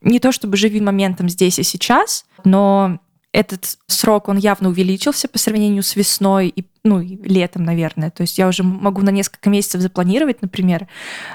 Не 0.00 0.18
то 0.18 0.32
чтобы 0.32 0.56
живи 0.56 0.80
моментом 0.80 1.28
здесь 1.28 1.58
и 1.58 1.62
сейчас, 1.62 2.26
но 2.44 2.98
этот 3.34 3.78
срок, 3.88 4.28
он 4.28 4.38
явно 4.38 4.68
увеличился 4.68 5.26
по 5.26 5.38
сравнению 5.38 5.82
с 5.82 5.96
весной 5.96 6.48
и 6.48 6.64
ну, 6.84 7.00
летом, 7.00 7.64
наверное. 7.64 8.10
То 8.10 8.20
есть 8.20 8.38
я 8.38 8.46
уже 8.46 8.62
могу 8.62 9.02
на 9.02 9.10
несколько 9.10 9.50
месяцев 9.50 9.80
запланировать, 9.80 10.40
например, 10.40 10.86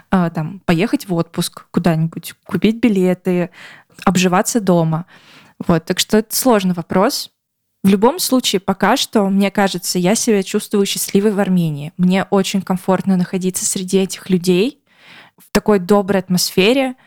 а, 0.09 0.29
там, 0.29 0.61
поехать 0.65 1.09
в 1.09 1.13
отпуск 1.13 1.65
куда-нибудь, 1.71 2.35
купить 2.45 2.77
билеты, 2.77 3.49
обживаться 4.05 4.61
дома. 4.61 5.07
Вот, 5.67 5.83
так 5.83 5.99
что 5.99 6.19
это 6.19 6.33
сложный 6.33 6.73
вопрос. 6.73 7.31
В 7.83 7.89
любом 7.89 8.19
случае, 8.19 8.61
пока 8.61 8.95
что, 8.95 9.25
мне 9.29 9.51
кажется, 9.51 9.99
я 9.99 10.15
себя 10.15 10.41
чувствую 10.41 10.85
счастливой 10.85 11.31
в 11.31 11.39
Армении. 11.39 11.91
Мне 11.97 12.23
очень 12.29 12.61
комфортно 12.61 13.17
находиться 13.17 13.65
среди 13.65 13.97
этих 13.97 14.29
людей 14.29 14.81
в 15.37 15.51
такой 15.51 15.79
доброй 15.79 16.21
атмосфере— 16.21 16.95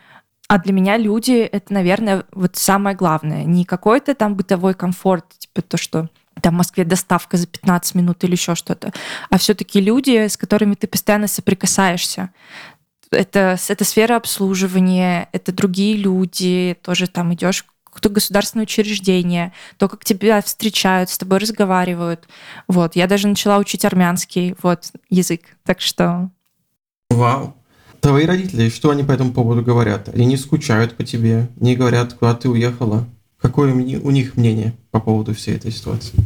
а 0.53 0.59
для 0.59 0.71
меня 0.71 0.97
люди— 0.97 1.31
это, 1.51 1.73
наверное, 1.73 2.25
вот 2.31 2.57
самое 2.57 2.95
главное. 2.95 3.43
Не 3.43 3.65
какой-то 3.65 4.13
там 4.13 4.35
бытовой 4.35 4.75
комфорт, 4.75 5.25
типа 5.39 5.63
то, 5.63 5.77
что 5.77 6.09
там 6.41 6.53
в 6.53 6.57
Москве 6.57 6.85
доставка 6.85 7.37
за 7.37 7.47
15 7.47 7.95
минут 7.95 8.23
или 8.23 8.33
еще 8.33 8.53
что-то, 8.53 8.93
а 9.31 9.39
все-таки 9.39 9.81
люди, 9.81 10.27
с 10.27 10.37
которыми 10.37 10.75
ты 10.75 10.85
постоянно 10.85 11.25
соприкасаешься. 11.25 12.29
Это, 13.09 13.57
это 13.67 13.83
сфера 13.83 14.15
обслуживания, 14.15 15.27
это 15.31 15.51
другие 15.51 15.97
люди, 15.97 16.77
тоже 16.83 17.07
там 17.07 17.33
идешь 17.33 17.65
какое-то 17.85 18.09
государственное 18.09 18.65
учреждение, 18.65 19.53
то, 19.77 19.89
как 19.89 20.05
тебя 20.05 20.39
встречают, 20.43 21.09
с 21.09 21.17
тобой 21.17 21.39
разговаривают. 21.39 22.27
Вот. 22.67 22.95
Я 22.95 23.07
даже 23.07 23.27
начала 23.27 23.57
учить 23.57 23.85
армянский 23.85 24.55
вот, 24.61 24.91
язык. 25.09 25.41
Так 25.63 25.81
что... 25.81 26.29
Вау. 27.09 27.55
Твои 28.03 28.25
родители, 28.25 28.67
что 28.67 28.89
они 28.89 29.01
по 29.01 29.13
этому 29.13 29.31
поводу 29.31 29.61
говорят? 29.61 30.09
Они 30.09 30.25
не 30.25 30.35
скучают 30.35 30.97
по 30.97 31.05
тебе, 31.05 31.47
не 31.55 31.73
говорят, 31.73 32.11
куда 32.11 32.35
ты 32.35 32.49
уехала? 32.49 33.05
Какое 33.41 33.73
у 33.73 34.11
них 34.11 34.35
мнение 34.35 34.73
по 34.91 34.99
поводу 34.99 35.33
всей 35.33 35.55
этой 35.55 35.71
ситуации? 35.71 36.17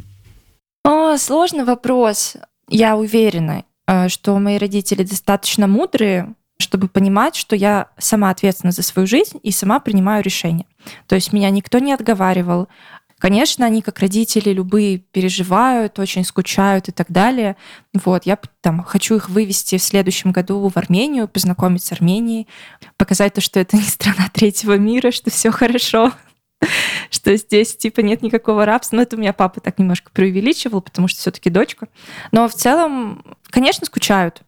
О, 0.84 1.16
сложный 1.18 1.66
вопрос. 1.66 2.36
Я 2.68 2.98
уверена, 2.98 3.64
э, 3.88 4.10
что 4.10 4.40
мои 4.40 4.58
родители 4.58 5.04
достаточно 5.04 5.68
мудрые, 5.68 6.34
чтобы 6.58 6.88
понимать, 6.88 7.36
что 7.36 7.56
я 7.56 7.90
сама 8.00 8.32
ответственна 8.32 8.72
за 8.72 8.82
свою 8.82 9.06
жизнь 9.06 9.40
и 9.44 9.52
сама 9.52 9.80
принимаю 9.80 10.24
решения. 10.24 10.66
То 11.06 11.14
есть 11.14 11.32
меня 11.32 11.52
никто 11.52 11.78
не 11.78 11.94
отговаривал, 11.94 12.70
Конечно, 13.20 13.66
они 13.66 13.82
как 13.82 14.00
родители 14.00 14.52
любые 14.52 15.00
переживают, 15.00 15.98
очень 15.98 16.24
скучают 16.24 16.88
и 16.88 16.92
так 16.92 17.12
далее. 17.12 17.58
Вот, 17.94 18.26
я 18.28 18.38
там 18.62 18.84
хочу 18.84 19.16
их 19.16 19.30
вывести 19.30 19.78
в 19.78 19.84
следующем 19.84 20.32
году 20.32 20.68
в 20.68 20.78
Армению, 20.78 21.28
познакомить 21.28 21.84
с 21.84 21.92
Арменией, 21.92 22.48
показать 22.96 23.34
то, 23.34 23.42
что 23.42 23.60
это 23.60 23.76
не 23.76 23.84
страна 23.84 24.30
третьего 24.34 24.78
мира, 24.78 25.10
что 25.10 25.32
все 25.32 25.50
хорошо, 25.50 26.14
что 27.10 27.36
здесь 27.36 27.76
типа 27.76 28.02
нет 28.02 28.22
никакого 28.22 28.66
рабства. 28.66 28.98
Ну, 28.98 29.02
это 29.02 29.16
у 29.16 29.20
меня 29.20 29.34
папа 29.34 29.62
так 29.62 29.80
немножко 29.80 30.12
преувеличивал, 30.12 30.82
потому 30.82 31.08
что 31.08 31.20
все-таки 31.20 31.50
дочка. 31.50 31.88
Но 32.32 32.48
в 32.48 32.54
целом, 32.54 33.24
конечно, 33.50 33.88
скучают. 33.88 34.44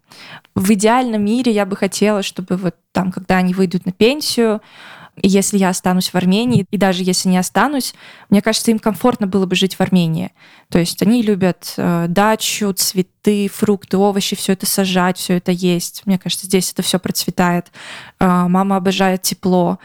В 0.54 0.72
идеальном 0.74 1.26
мире 1.26 1.52
я 1.52 1.66
бы 1.66 1.76
хотела, 1.76 2.22
чтобы 2.22 2.56
вот 2.56 2.76
там, 2.92 3.12
когда 3.12 3.38
они 3.38 3.56
выйдут 3.56 3.88
на 3.88 3.94
пенсию, 3.94 4.62
если 5.24 5.58
я 5.58 5.70
останусь 5.70 6.10
в 6.10 6.16
Армении, 6.16 6.66
и 6.70 6.78
даже 6.78 7.04
если 7.04 7.30
не 7.30 7.38
останусь, 7.38 7.94
мне 8.30 8.42
кажется, 8.42 8.72
им 8.72 8.80
комфортно 8.80 9.28
было 9.28 9.46
бы 9.46 9.56
жить 9.56 9.76
в 9.76 9.82
Армении. 9.82 10.32
То 10.70 10.80
есть 10.80 11.02
они 11.02 11.22
любят 11.22 11.74
э, 11.78 12.06
дачу, 12.08 12.74
цветы, 12.74 13.48
фрукты, 13.48 13.98
овощи, 13.98 14.36
все 14.36 14.54
это 14.54 14.66
сажать, 14.66 15.18
все 15.18 15.38
это 15.38 15.52
есть. 15.52 16.04
Мне 16.06 16.18
кажется, 16.20 16.46
здесь 16.46 16.72
это 16.72 16.82
все 16.82 17.00
процветает. 17.00 17.68
Э, 18.20 18.46
мама 18.48 18.78
обожает 18.78 19.22
тепло. 19.22 19.80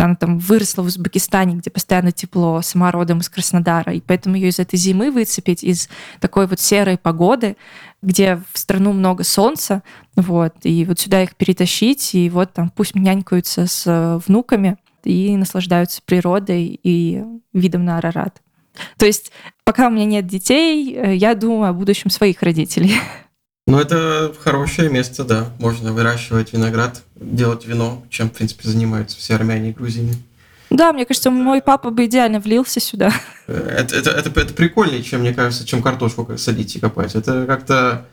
Она 0.00 0.14
там 0.14 0.38
выросла 0.38 0.82
в 0.82 0.86
Узбекистане, 0.86 1.56
где 1.56 1.70
постоянно 1.70 2.12
тепло, 2.12 2.62
сама 2.62 2.90
родом 2.90 3.18
из 3.18 3.28
Краснодара, 3.28 3.92
и 3.92 4.00
поэтому 4.00 4.36
ее 4.36 4.48
из 4.48 4.58
этой 4.58 4.76
зимы 4.76 5.10
выцепить, 5.10 5.62
из 5.62 5.88
такой 6.20 6.46
вот 6.46 6.60
серой 6.60 6.98
погоды, 6.98 7.56
где 8.02 8.40
в 8.52 8.58
страну 8.58 8.92
много 8.92 9.24
солнца, 9.24 9.82
вот, 10.16 10.54
и 10.62 10.84
вот 10.84 10.98
сюда 10.98 11.22
их 11.22 11.36
перетащить, 11.36 12.14
и 12.14 12.30
вот 12.30 12.52
там 12.52 12.70
пусть 12.70 12.94
нянькаются 12.94 13.66
с 13.66 13.86
э, 13.86 14.20
внуками 14.26 14.78
и 15.04 15.36
наслаждаются 15.36 16.00
природой 16.04 16.80
и 16.82 17.22
видом 17.52 17.84
на 17.84 17.98
Арарат. 17.98 18.40
То 18.96 19.06
есть 19.06 19.32
пока 19.64 19.88
у 19.88 19.90
меня 19.90 20.04
нет 20.04 20.26
детей, 20.26 20.94
э, 20.94 21.14
я 21.14 21.34
думаю 21.34 21.70
о 21.70 21.74
будущем 21.74 22.10
своих 22.10 22.42
родителей. 22.42 22.94
Ну, 23.70 23.78
это 23.78 24.34
хорошее 24.40 24.90
место, 24.90 25.22
да. 25.22 25.50
Можно 25.60 25.92
выращивать 25.92 26.52
виноград, 26.52 27.02
делать 27.14 27.64
вино, 27.66 28.02
чем, 28.10 28.28
в 28.28 28.32
принципе, 28.32 28.68
занимаются 28.68 29.16
все 29.16 29.36
армяне 29.36 29.70
и 29.70 29.72
грузины. 29.72 30.14
Да, 30.70 30.86
Да, 30.88 30.92
мне 30.92 31.04
кажется, 31.04 31.30
мой 31.30 31.62
папа 31.62 31.90
бы 31.90 32.06
идеально 32.06 32.40
влился 32.40 32.80
сюда. 32.80 33.12
Это, 33.46 33.96
это, 33.96 34.10
это, 34.10 34.40
это 34.40 34.54
прикольнее, 34.54 35.04
чем, 35.04 35.20
мне 35.20 35.32
кажется, 35.32 35.64
чем 35.64 35.82
картошку 35.82 36.36
садить 36.36 36.74
и 36.74 36.80
копать. 36.80 37.14
Это 37.14 37.46
как-то... 37.46 38.06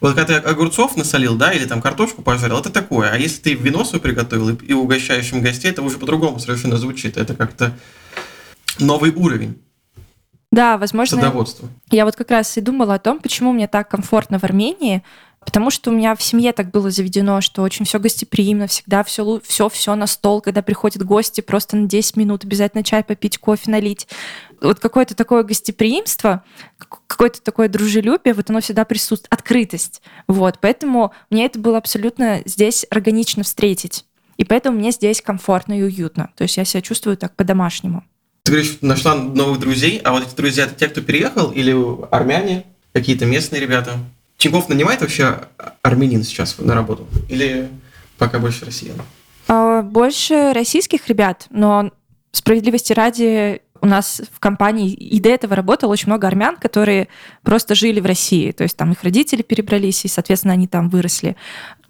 Вот 0.00 0.16
когда 0.16 0.40
ты 0.40 0.48
огурцов 0.48 0.96
насолил, 0.96 1.36
да, 1.36 1.52
или 1.52 1.64
там 1.64 1.80
картошку 1.80 2.22
пожарил, 2.22 2.58
это 2.58 2.70
такое. 2.70 3.10
А 3.10 3.16
если 3.16 3.40
ты 3.40 3.54
вино 3.54 3.84
свое 3.84 4.02
приготовил 4.02 4.48
и, 4.48 4.56
и 4.66 4.72
угощаешь 4.72 5.32
им 5.32 5.42
гостей, 5.42 5.70
это 5.70 5.82
уже 5.82 5.98
по-другому 5.98 6.40
совершенно 6.40 6.76
звучит. 6.76 7.16
Это 7.16 7.34
как-то 7.34 7.72
новый 8.80 9.12
уровень. 9.12 9.60
Да, 10.54 10.78
возможно. 10.78 11.18
Садоводство. 11.18 11.68
Я 11.90 12.04
вот 12.04 12.16
как 12.16 12.30
раз 12.30 12.56
и 12.56 12.60
думала 12.60 12.94
о 12.94 12.98
том, 12.98 13.18
почему 13.18 13.52
мне 13.52 13.66
так 13.66 13.88
комфортно 13.88 14.38
в 14.38 14.44
Армении, 14.44 15.02
Потому 15.44 15.70
что 15.70 15.90
у 15.90 15.94
меня 15.94 16.14
в 16.14 16.22
семье 16.22 16.52
так 16.52 16.70
было 16.70 16.90
заведено, 16.90 17.40
что 17.40 17.62
очень 17.62 17.84
все 17.84 17.98
гостеприимно, 17.98 18.66
всегда 18.66 19.04
все, 19.04 19.40
все, 19.44 19.68
все 19.68 19.94
на 19.94 20.06
стол, 20.06 20.40
когда 20.40 20.62
приходят 20.62 21.04
гости, 21.04 21.42
просто 21.42 21.76
на 21.76 21.86
10 21.86 22.16
минут 22.16 22.44
обязательно 22.44 22.82
чай 22.82 23.04
попить, 23.04 23.38
кофе 23.38 23.70
налить. 23.70 24.08
Вот 24.60 24.80
какое-то 24.80 25.14
такое 25.14 25.42
гостеприимство, 25.42 26.44
какое-то 27.06 27.42
такое 27.42 27.68
дружелюбие, 27.68 28.32
вот 28.32 28.48
оно 28.48 28.60
всегда 28.60 28.86
присутствует, 28.86 29.30
открытость. 29.30 30.00
Вот, 30.28 30.58
поэтому 30.60 31.12
мне 31.28 31.44
это 31.44 31.58
было 31.58 31.76
абсолютно 31.76 32.40
здесь 32.46 32.86
органично 32.90 33.42
встретить. 33.42 34.06
И 34.36 34.44
поэтому 34.44 34.78
мне 34.78 34.90
здесь 34.90 35.20
комфортно 35.20 35.78
и 35.78 35.82
уютно. 35.82 36.30
То 36.36 36.42
есть 36.42 36.56
я 36.56 36.64
себя 36.64 36.80
чувствую 36.80 37.16
так 37.16 37.36
по-домашнему. 37.36 38.04
Ты 38.44 38.52
говоришь, 38.52 38.76
нашла 38.82 39.14
новых 39.14 39.58
друзей, 39.58 40.02
а 40.04 40.12
вот 40.12 40.26
эти 40.26 40.36
друзья, 40.36 40.64
это 40.64 40.74
те, 40.74 40.88
кто 40.88 41.00
переехал, 41.00 41.50
или 41.50 41.74
армяне, 42.10 42.66
какие-то 42.92 43.24
местные 43.24 43.58
ребята? 43.58 43.98
Тинькофф 44.36 44.68
нанимает 44.68 45.00
вообще 45.00 45.44
армянин 45.80 46.22
сейчас 46.24 46.58
на 46.58 46.74
работу? 46.74 47.06
Или 47.30 47.70
пока 48.18 48.38
больше 48.38 48.66
россиян? 48.66 48.98
А, 49.48 49.80
больше 49.80 50.52
российских 50.52 51.08
ребят, 51.08 51.46
но 51.48 51.90
справедливости 52.32 52.92
ради 52.92 53.62
у 53.80 53.86
нас 53.86 54.20
в 54.30 54.40
компании 54.40 54.92
и 54.92 55.20
до 55.20 55.30
этого 55.30 55.56
работало 55.56 55.92
очень 55.92 56.08
много 56.08 56.26
армян, 56.26 56.56
которые 56.56 57.08
просто 57.44 57.74
жили 57.74 57.98
в 57.98 58.04
России. 58.04 58.52
То 58.52 58.64
есть 58.64 58.76
там 58.76 58.92
их 58.92 59.02
родители 59.04 59.40
перебрались, 59.40 60.04
и, 60.04 60.08
соответственно, 60.08 60.52
они 60.52 60.66
там 60.66 60.90
выросли. 60.90 61.36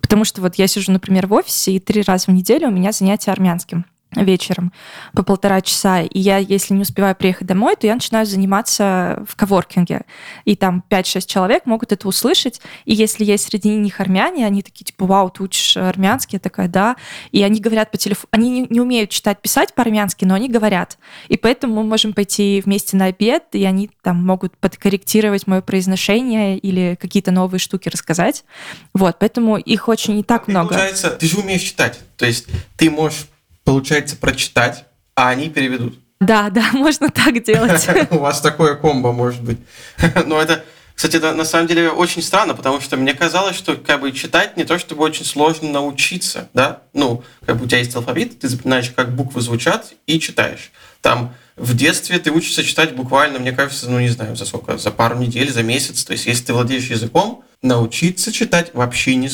Потому 0.01 0.25
что 0.25 0.41
вот 0.41 0.55
я 0.55 0.69
сижу, 0.69 0.93
например, 0.93 1.27
в 1.27 1.33
офисе, 1.33 1.73
и 1.73 1.81
три 1.81 2.03
раза 2.03 2.27
в 2.27 2.33
неделю 2.33 2.69
у 2.69 2.71
меня 2.71 2.93
занятия 2.93 3.33
армянским 3.33 3.87
вечером 4.17 4.73
по 5.13 5.23
полтора 5.23 5.61
часа, 5.61 6.03
и 6.03 6.19
я, 6.19 6.39
если 6.39 6.75
не 6.75 6.83
успеваю 6.83 7.15
приехать 7.17 7.47
домой, 7.47 7.77
то 7.77 7.87
я 7.87 7.95
начинаю 7.95 8.27
заниматься 8.27 9.25
в 9.29 9.37
коворкинге. 9.37 10.03
И 10.45 10.57
там 10.57 10.83
5-6 10.89 11.27
человек 11.27 11.67
могут 11.67 11.93
это 11.93 12.07
услышать, 12.09 12.61
и 12.85 12.95
если 12.95 13.25
есть 13.25 13.45
среди 13.45 13.71
них 13.71 14.01
армяне, 14.01 14.47
они 14.47 14.63
такие, 14.63 14.85
типа, 14.85 15.07
вау, 15.07 15.31
ты 15.31 15.43
учишь 15.43 15.77
армянский? 15.77 16.37
Я 16.37 16.41
такая, 16.41 16.69
да. 16.69 16.97
И 17.33 17.43
они 17.43 17.61
говорят 17.61 17.91
по 17.91 17.99
телефону, 17.99 18.29
они 18.31 18.51
не, 18.51 18.67
не 18.69 18.81
умеют 18.81 19.11
читать, 19.11 19.41
писать 19.41 19.75
по-армянски, 19.75 20.25
но 20.25 20.35
они 20.35 20.49
говорят. 20.49 20.99
И 21.29 21.37
поэтому 21.37 21.75
мы 21.77 21.85
можем 21.85 22.13
пойти 22.13 22.63
вместе 22.65 22.97
на 22.97 23.07
обед, 23.07 23.45
и 23.53 23.65
они 23.65 23.91
там 24.03 24.25
могут 24.25 24.57
подкорректировать 24.57 25.47
мое 25.47 25.61
произношение 25.61 26.59
или 26.59 26.97
какие-то 27.01 27.31
новые 27.31 27.59
штуки 27.59 27.89
рассказать. 27.89 28.45
Вот, 28.93 29.19
поэтому 29.19 29.57
их 29.57 29.89
очень 29.89 30.17
не 30.17 30.23
так 30.23 30.45
а 30.47 30.51
много. 30.51 30.69
Получается, 30.71 31.11
ты 31.11 31.27
же 31.27 31.39
умеешь 31.39 31.63
читать, 31.63 31.99
то 32.17 32.27
есть 32.27 32.47
ты 32.77 32.91
можешь 32.91 33.27
получается 33.65 34.17
прочитать, 34.17 34.85
а 35.15 35.31
они 35.31 35.49
переведут. 35.49 35.99
Да, 36.21 36.51
да, 36.51 36.65
можно 36.73 37.11
так 37.11 37.43
делать. 37.43 37.87
У 38.11 38.19
вас 38.19 38.41
такое 38.41 38.75
комбо 38.77 39.13
может 39.13 39.43
быть. 39.43 39.59
Но 40.27 40.41
это, 40.41 40.65
кстати, 40.95 41.17
это 41.17 41.33
на 41.33 41.45
самом 41.45 41.67
деле 41.67 41.91
очень 41.91 42.23
странно, 42.23 42.55
потому 42.55 42.81
что 42.81 42.97
мне 42.97 43.15
казалось, 43.15 43.57
что 43.57 43.77
как 43.77 44.01
бы 44.01 44.13
читать 44.13 44.57
не 44.57 44.65
то 44.65 44.79
чтобы 44.79 45.03
очень 45.03 45.25
сложно 45.25 45.71
научиться, 45.71 46.49
да? 46.55 46.83
Ну, 46.93 47.25
как 47.45 47.59
бы 47.59 47.65
у 47.65 47.69
тебя 47.69 47.79
есть 47.79 47.95
алфавит, 47.95 48.41
ты 48.41 48.49
запоминаешь, 48.49 48.91
как 48.91 49.15
буквы 49.15 49.41
звучат 49.41 49.95
и 50.07 50.21
читаешь. 50.21 50.71
Там 51.01 51.35
в 51.57 51.77
детстве 51.77 52.19
ты 52.19 52.31
учишься 52.31 52.65
читать 52.65 52.97
буквально, 52.97 53.39
мне 53.39 53.53
кажется, 53.53 53.91
ну 53.91 54.01
не 54.01 54.09
знаю, 54.09 54.37
за 54.37 54.45
сколько, 54.45 54.79
за 54.79 54.91
пару 54.91 55.19
недель, 55.19 55.53
за 55.53 55.63
месяц. 55.63 56.05
То 56.05 56.13
есть, 56.13 56.27
если 56.27 56.47
ты 56.47 56.55
владеешь 56.55 56.91
языком, 56.91 57.45
научиться 57.63 58.33
читать 58.33 58.71
вообще 58.75 59.15
не 59.15 59.29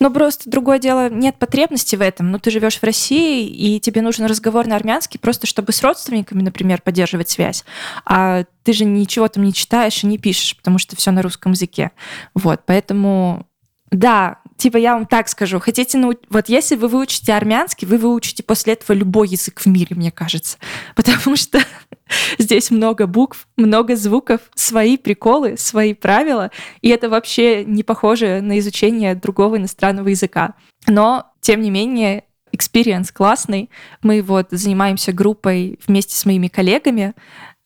Ну, 0.00 0.10
просто 0.12 0.48
другое 0.48 0.78
дело, 0.78 1.10
нет 1.10 1.36
потребности 1.36 1.96
в 1.96 2.00
этом. 2.00 2.30
Ну, 2.30 2.38
ты 2.38 2.50
живешь 2.50 2.78
в 2.78 2.84
России, 2.84 3.46
и 3.46 3.80
тебе 3.80 4.02
нужен 4.02 4.26
разговор 4.26 4.66
на 4.66 4.76
армянский, 4.76 5.18
просто 5.18 5.46
чтобы 5.46 5.72
с 5.72 5.82
родственниками, 5.82 6.42
например, 6.42 6.80
поддерживать 6.82 7.28
связь. 7.30 7.64
А 8.04 8.44
ты 8.62 8.72
же 8.72 8.84
ничего 8.84 9.28
там 9.28 9.44
не 9.44 9.52
читаешь 9.52 10.04
и 10.04 10.06
не 10.06 10.18
пишешь, 10.18 10.56
потому 10.56 10.78
что 10.78 10.96
все 10.96 11.10
на 11.10 11.22
русском 11.22 11.52
языке. 11.52 11.90
Вот, 12.34 12.62
поэтому 12.66 13.46
да, 13.90 14.38
типа 14.56 14.76
я 14.76 14.94
вам 14.94 15.06
так 15.06 15.28
скажу, 15.28 15.60
хотите 15.60 15.96
нау... 15.96 16.14
вот 16.28 16.48
если 16.48 16.76
вы 16.76 16.88
выучите 16.88 17.32
армянский, 17.32 17.86
вы 17.86 17.96
выучите 17.96 18.42
после 18.42 18.74
этого 18.74 18.96
любой 18.96 19.28
язык 19.28 19.60
в 19.60 19.66
мире, 19.66 19.96
мне 19.96 20.10
кажется, 20.10 20.58
потому 20.94 21.36
что 21.36 21.60
здесь 22.38 22.70
много 22.70 23.06
букв, 23.06 23.48
много 23.56 23.96
звуков, 23.96 24.40
свои 24.54 24.96
приколы, 24.96 25.56
свои 25.56 25.94
правила, 25.94 26.50
и 26.82 26.88
это 26.88 27.08
вообще 27.08 27.64
не 27.64 27.82
похоже 27.82 28.40
на 28.40 28.58
изучение 28.58 29.14
другого 29.14 29.56
иностранного 29.56 30.08
языка. 30.08 30.54
Но, 30.86 31.32
тем 31.40 31.60
не 31.60 31.70
менее, 31.70 32.24
experience 32.52 33.12
классный. 33.12 33.70
Мы 34.02 34.22
вот 34.22 34.48
занимаемся 34.50 35.12
группой 35.12 35.78
вместе 35.86 36.14
с 36.14 36.24
моими 36.24 36.48
коллегами, 36.48 37.14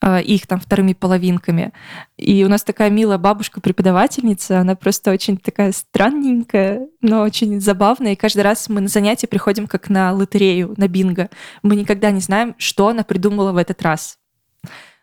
а, 0.00 0.20
их 0.20 0.48
там 0.48 0.58
вторыми 0.58 0.94
половинками. 0.94 1.72
И 2.16 2.44
у 2.44 2.48
нас 2.48 2.64
такая 2.64 2.90
милая 2.90 3.18
бабушка-преподавательница, 3.18 4.58
она 4.58 4.74
просто 4.74 5.12
очень 5.12 5.36
такая 5.36 5.70
странненькая, 5.70 6.88
но 7.00 7.22
очень 7.22 7.60
забавная. 7.60 8.12
И 8.12 8.16
каждый 8.16 8.40
раз 8.40 8.68
мы 8.68 8.80
на 8.80 8.88
занятия 8.88 9.28
приходим 9.28 9.68
как 9.68 9.88
на 9.88 10.12
лотерею, 10.12 10.74
на 10.76 10.88
бинго. 10.88 11.30
Мы 11.62 11.76
никогда 11.76 12.10
не 12.10 12.20
знаем, 12.20 12.56
что 12.58 12.88
она 12.88 13.04
придумала 13.04 13.52
в 13.52 13.56
этот 13.56 13.80
раз. 13.82 14.18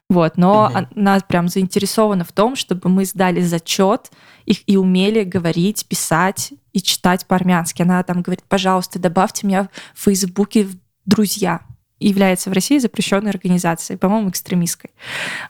Вот, 0.10 0.38
но 0.38 0.66
угу. 0.66 0.88
она 0.96 1.20
прям 1.20 1.48
заинтересована 1.48 2.24
в 2.24 2.32
том, 2.32 2.56
чтобы 2.56 2.90
мы 2.90 3.06
сдали 3.06 3.42
зачет 3.42 4.12
их 4.46 4.62
и 4.66 4.78
умели 4.78 5.24
говорить, 5.24 5.86
писать 5.86 6.54
и 6.74 6.82
читать 6.82 7.28
по-армянски. 7.28 7.84
Она 7.84 8.02
там 8.04 8.24
говорит, 8.24 8.44
пожалуйста, 8.48 8.98
добавьте 8.98 9.46
меня 9.46 9.70
в 9.94 10.04
Фейсбуке 10.04 10.64
в 10.64 10.76
друзья 11.06 11.62
является 12.00 12.50
в 12.50 12.54
России 12.54 12.78
запрещенной 12.80 13.30
организацией, 13.30 13.98
по-моему, 13.98 14.30
экстремистской. 14.30 14.92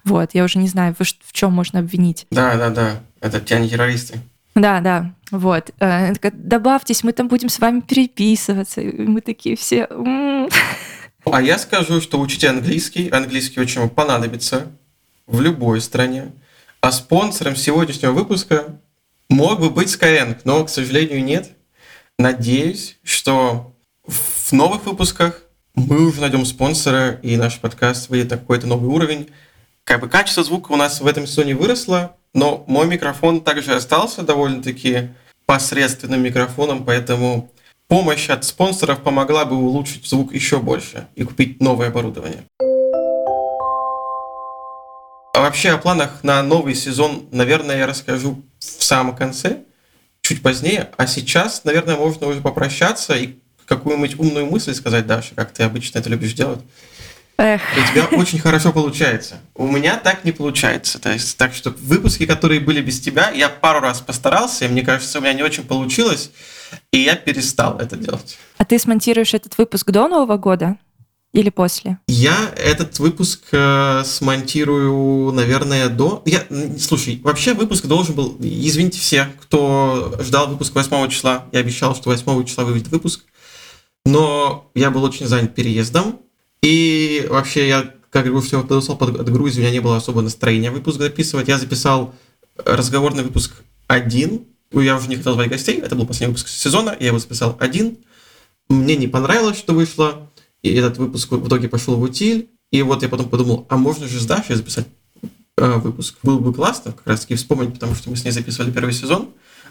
Вот, 0.03 0.31
я 0.33 0.43
уже 0.43 0.59
не 0.59 0.67
знаю, 0.67 0.95
в 0.97 1.31
чем 1.31 1.53
можно 1.53 1.79
обвинить. 1.79 2.27
Да, 2.31 2.55
да, 2.55 2.69
да, 2.69 2.99
это 3.21 3.39
те 3.39 3.59
не 3.59 3.69
террористы. 3.69 4.19
Да, 4.55 4.81
да, 4.81 5.13
вот. 5.31 5.71
Э, 5.79 6.13
добавьтесь, 6.33 7.03
мы 7.03 7.13
там 7.13 7.27
будем 7.27 7.49
с 7.49 7.59
вами 7.59 7.81
переписываться. 7.81 8.81
И 8.81 9.05
мы 9.05 9.21
такие 9.21 9.55
все... 9.55 9.87
А 11.31 11.41
я 11.41 11.57
скажу, 11.57 12.01
что 12.01 12.19
учите 12.19 12.49
английский. 12.49 13.09
Английский 13.09 13.59
очень 13.59 13.81
вам 13.81 13.89
понадобится 13.89 14.71
в 15.27 15.41
любой 15.41 15.81
стране. 15.81 16.31
А 16.81 16.91
спонсором 16.91 17.55
сегодняшнего 17.55 18.11
выпуска 18.11 18.79
мог 19.29 19.59
бы 19.59 19.69
быть 19.69 19.89
Skyeng, 19.89 20.39
но, 20.43 20.63
к 20.65 20.69
сожалению, 20.69 21.23
нет. 21.23 21.51
Надеюсь, 22.17 22.97
что 23.03 23.75
в 24.05 24.51
новых 24.51 24.85
выпусках 24.85 25.43
мы 25.75 26.07
уже 26.07 26.21
найдем 26.21 26.45
спонсора, 26.45 27.19
и 27.21 27.37
наш 27.37 27.59
подкаст 27.59 28.09
выйдет 28.09 28.31
на 28.31 28.37
какой-то 28.37 28.67
новый 28.67 28.89
уровень. 28.89 29.29
Как 29.83 30.01
бы 30.01 30.09
качество 30.09 30.43
звука 30.43 30.71
у 30.71 30.75
нас 30.75 30.99
в 30.99 31.07
этом 31.07 31.27
сезоне 31.27 31.55
выросло, 31.55 32.15
но 32.33 32.63
мой 32.67 32.87
микрофон 32.87 33.41
также 33.41 33.75
остался 33.75 34.23
довольно-таки 34.23 35.09
посредственным 35.45 36.21
микрофоном, 36.21 36.85
поэтому 36.85 37.51
помощь 37.89 38.29
от 38.29 38.45
спонсоров 38.45 39.01
помогла 39.01 39.43
бы 39.43 39.57
улучшить 39.57 40.05
звук 40.05 40.33
еще 40.33 40.59
больше 40.59 41.07
и 41.15 41.23
купить 41.23 41.59
новое 41.59 41.87
оборудование. 41.87 42.45
А 45.33 45.41
вообще 45.41 45.71
о 45.71 45.77
планах 45.77 46.23
на 46.23 46.41
новый 46.43 46.75
сезон, 46.75 47.27
наверное, 47.31 47.77
я 47.77 47.87
расскажу 47.87 48.43
в 48.59 48.83
самом 48.83 49.15
конце, 49.15 49.63
чуть 50.21 50.41
позднее. 50.41 50.89
А 50.97 51.07
сейчас, 51.07 51.63
наверное, 51.63 51.95
можно 51.95 52.27
уже 52.27 52.41
попрощаться 52.41 53.17
и 53.17 53.35
какую-нибудь 53.65 54.19
умную 54.19 54.45
мысль 54.45 54.73
сказать, 54.75 55.07
Даша, 55.07 55.33
как 55.35 55.51
ты 55.51 55.63
обычно 55.63 55.99
это 55.99 56.09
любишь 56.09 56.33
делать. 56.33 56.59
Эх. 57.37 57.61
У 57.77 57.91
тебя 57.91 58.05
очень 58.17 58.39
хорошо 58.39 58.73
получается. 58.73 59.37
У 59.55 59.65
меня 59.65 59.95
так 59.95 60.25
не 60.25 60.31
получается. 60.31 60.99
То 60.99 61.11
есть, 61.11 61.37
так 61.37 61.53
что 61.53 61.73
выпуски, 61.79 62.25
которые 62.25 62.59
были 62.59 62.81
без 62.81 62.99
тебя, 62.99 63.31
я 63.31 63.49
пару 63.49 63.79
раз 63.79 64.01
постарался, 64.01 64.65
и 64.65 64.67
мне 64.67 64.81
кажется, 64.81 65.19
у 65.19 65.21
меня 65.21 65.33
не 65.33 65.43
очень 65.43 65.63
получилось, 65.63 66.31
и 66.91 66.99
я 66.99 67.15
перестал 67.15 67.77
это 67.79 67.95
делать. 67.95 68.37
А 68.57 68.65
ты 68.65 68.79
смонтируешь 68.79 69.33
этот 69.33 69.57
выпуск 69.57 69.89
до 69.91 70.07
Нового 70.07 70.37
года? 70.37 70.77
Или 71.31 71.51
после? 71.51 71.99
Я 72.07 72.51
этот 72.57 72.97
выпуск 72.97 73.49
э, 73.51 74.01
смонтирую, 74.03 75.31
наверное, 75.31 75.87
до... 75.87 76.23
Я, 76.25 76.43
слушай, 76.79 77.21
вообще 77.23 77.53
выпуск 77.53 77.85
должен 77.85 78.15
был... 78.15 78.35
Извините 78.39 78.99
все, 78.99 79.29
кто 79.39 80.15
ждал 80.21 80.47
выпуск 80.47 80.73
8 80.73 81.07
числа. 81.09 81.45
Я 81.51 81.59
обещал, 81.59 81.95
что 81.95 82.09
8 82.09 82.45
числа 82.45 82.63
выйдет 82.63 82.87
выпуск 82.87 83.21
но 84.05 84.71
я 84.75 84.91
был 84.91 85.03
очень 85.03 85.27
занят 85.27 85.55
переездом, 85.55 86.19
и 86.61 87.25
вообще 87.29 87.67
я, 87.67 87.93
как 88.09 88.25
говорю, 88.25 88.41
все 88.41 88.61
подошел 88.61 88.97
под 88.97 89.29
Грузию, 89.29 89.61
у 89.61 89.63
меня 89.63 89.73
не 89.73 89.79
было 89.79 89.97
особо 89.97 90.21
настроения 90.21 90.71
выпуск 90.71 90.99
записывать. 90.99 91.47
Я 91.47 91.57
записал 91.57 92.13
разговорный 92.57 93.23
выпуск 93.23 93.53
один, 93.87 94.45
я 94.71 94.95
уже 94.95 95.07
не 95.07 95.15
хотел 95.15 95.33
звать 95.33 95.49
гостей, 95.49 95.79
это 95.79 95.95
был 95.95 96.05
последний 96.05 96.33
выпуск 96.33 96.47
сезона, 96.47 96.95
я 96.99 97.07
его 97.07 97.19
записал 97.19 97.57
один. 97.59 97.97
Мне 98.67 98.95
не 98.95 99.07
понравилось, 99.07 99.57
что 99.57 99.73
вышло, 99.73 100.29
и 100.61 100.73
этот 100.73 100.97
выпуск 100.97 101.31
в 101.31 101.47
итоге 101.47 101.67
пошел 101.69 101.95
в 101.95 102.01
утиль, 102.01 102.49
и 102.71 102.81
вот 102.83 103.01
я 103.01 103.09
потом 103.09 103.29
подумал, 103.29 103.65
а 103.69 103.77
можно 103.77 104.07
же 104.07 104.19
с 104.19 104.25
Дашей 104.25 104.55
записать 104.55 104.85
э, 105.57 105.77
выпуск? 105.77 106.17
Было 106.21 106.39
бы 106.39 106.53
классно 106.53 106.91
как 106.91 107.07
раз 107.07 107.21
таки 107.21 107.35
вспомнить, 107.35 107.73
потому 107.73 107.95
что 107.95 108.11
мы 108.11 108.15
с 108.15 108.23
ней 108.23 108.31
записывали 108.31 108.71
первый 108.71 108.93
сезон, 108.93 109.29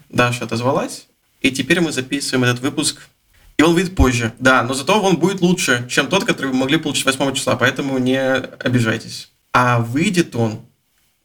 Даша 0.08 0.44
отозвалась, 0.44 1.06
и 1.42 1.52
теперь 1.52 1.80
мы 1.80 1.92
записываем 1.92 2.44
этот 2.44 2.60
выпуск, 2.60 3.08
и 3.56 3.62
он 3.62 3.74
выйдет 3.74 3.94
позже, 3.94 4.32
да, 4.40 4.64
но 4.64 4.74
зато 4.74 5.00
он 5.00 5.16
будет 5.16 5.40
лучше, 5.40 5.86
чем 5.88 6.08
тот, 6.08 6.24
который 6.24 6.48
вы 6.48 6.56
могли 6.56 6.78
получить 6.78 7.04
8 7.04 7.34
числа, 7.34 7.56
поэтому 7.56 7.98
не 7.98 8.20
обижайтесь. 8.20 9.30
А 9.52 9.80
выйдет 9.80 10.34
он 10.34 10.60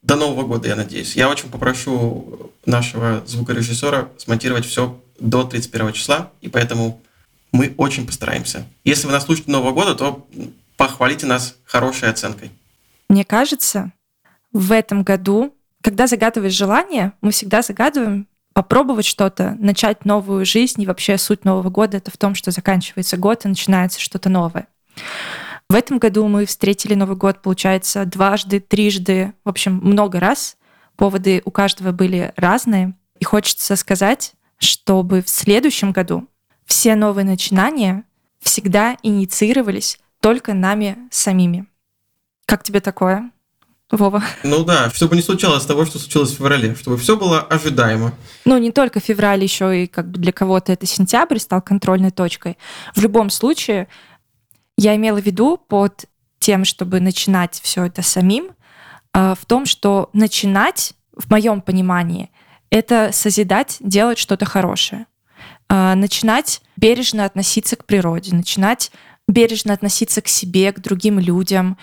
до 0.04 0.16
Нового 0.16 0.46
года, 0.46 0.68
я 0.68 0.76
надеюсь. 0.76 1.16
Я 1.16 1.30
очень 1.30 1.50
попрошу 1.50 2.52
нашего 2.66 3.24
звукорежиссера 3.26 4.10
смонтировать 4.18 4.66
все 4.66 5.00
до 5.20 5.44
31 5.44 5.94
числа, 5.94 6.32
и 6.42 6.50
поэтому 6.50 7.02
мы 7.52 7.74
очень 7.78 8.06
постараемся. 8.06 8.66
Если 8.84 9.08
вы 9.08 9.14
нас 9.14 9.26
слушаете 9.26 9.52
Нового 9.52 9.72
года, 9.72 9.96
то 9.96 10.28
похвалите 10.76 11.26
нас 11.26 11.56
хорошей 11.64 12.10
оценкой. 12.10 12.52
Мне 13.08 13.24
кажется, 13.24 13.92
в 14.52 14.72
этом 14.72 15.04
году, 15.04 15.56
когда 15.82 16.08
загадываешь 16.08 16.54
желание, 16.54 17.14
мы 17.22 17.32
всегда 17.32 17.62
загадываем 17.62 18.28
попробовать 18.54 19.06
что-то, 19.06 19.56
начать 19.60 20.06
новую 20.06 20.46
жизнь, 20.46 20.82
и 20.82 20.86
вообще 20.86 21.18
суть 21.18 21.44
Нового 21.44 21.70
года— 21.70 21.98
это 21.98 22.12
в 22.12 22.18
том, 22.18 22.36
что 22.36 22.52
заканчивается 22.52 23.18
год 23.18 23.46
и 23.46 23.48
начинается 23.48 24.00
что-то 24.00 24.30
новое. 24.30 24.68
В 25.70 25.76
этом 25.76 25.98
году 25.98 26.28
мы 26.28 26.46
встретили 26.46 26.94
Новый 26.94 27.16
год, 27.16 27.42
получается, 27.42 28.06
дважды, 28.06 28.60
трижды, 28.60 29.34
в 29.44 29.50
общем, 29.50 29.80
много 29.84 30.20
раз. 30.20 30.58
Поводы 30.96 31.42
у 31.46 31.52
каждого 31.52 31.92
были 31.92 32.34
разные. 32.36 32.94
И 33.20 33.26
хочется 33.26 33.76
сказать, 33.76 34.34
чтобы 34.58 35.22
в 35.22 35.30
следующем 35.30 35.92
году 35.92 36.28
все 36.66 36.96
новые 36.96 37.26
начинания 37.26 38.04
всегда 38.40 38.98
инициировались 39.02 40.00
только 40.20 40.54
нами 40.54 40.98
самими. 41.12 41.66
Как 42.46 42.64
тебе 42.64 42.80
такое, 42.80 43.32
Вова? 43.92 44.24
Ну 44.44 44.64
да, 44.64 44.90
чтобы 44.90 45.16
не 45.16 45.22
случалось 45.22 45.66
того, 45.66 45.86
что 45.86 46.00
случилось 46.00 46.32
в 46.32 46.38
феврале, 46.38 46.76
чтобы 46.76 46.98
все 46.98 47.16
было 47.16 47.42
ожидаемо. 47.42 48.14
Ну, 48.46 48.58
не 48.58 48.72
только 48.72 49.00
февраль, 49.00 49.44
еще 49.44 49.84
и 49.84 49.88
как 49.88 50.10
бы 50.10 50.20
для 50.20 50.32
кого-то 50.32 50.72
это 50.72 50.86
сентябрь 50.86 51.40
стал 51.40 51.62
контрольной 51.62 52.12
точкой. 52.12 52.58
В 52.96 53.02
любом 53.02 53.30
случае, 53.30 53.88
я 54.78 54.96
имела 54.96 55.22
в 55.22 55.26
виду 55.26 55.58
под 55.58 56.06
тем, 56.40 56.66
чтобы 56.66 57.00
начинать 57.00 57.60
все 57.64 57.86
это 57.86 58.02
самим, 58.02 58.52
а, 59.14 59.36
в 59.36 59.46
том, 59.46 59.66
что 59.66 60.10
начинать, 60.14 60.94
в 61.16 61.30
моем 61.30 61.62
понимании, 61.62 62.32
это 62.70 63.12
созидать, 63.14 63.78
делать 63.80 64.18
что-то 64.18 64.46
хорошее. 64.46 65.06
А, 65.70 65.96
начинать 65.96 66.62
бережно 66.76 67.26
относиться 67.26 67.76
к 67.76 67.86
природе, 67.86 68.36
начинать 68.36 68.92
бережно 69.28 69.74
относиться 69.74 70.22
к 70.22 70.28
себе, 70.28 70.72
к 70.72 70.80
другим 70.80 71.20
людям, 71.20 71.78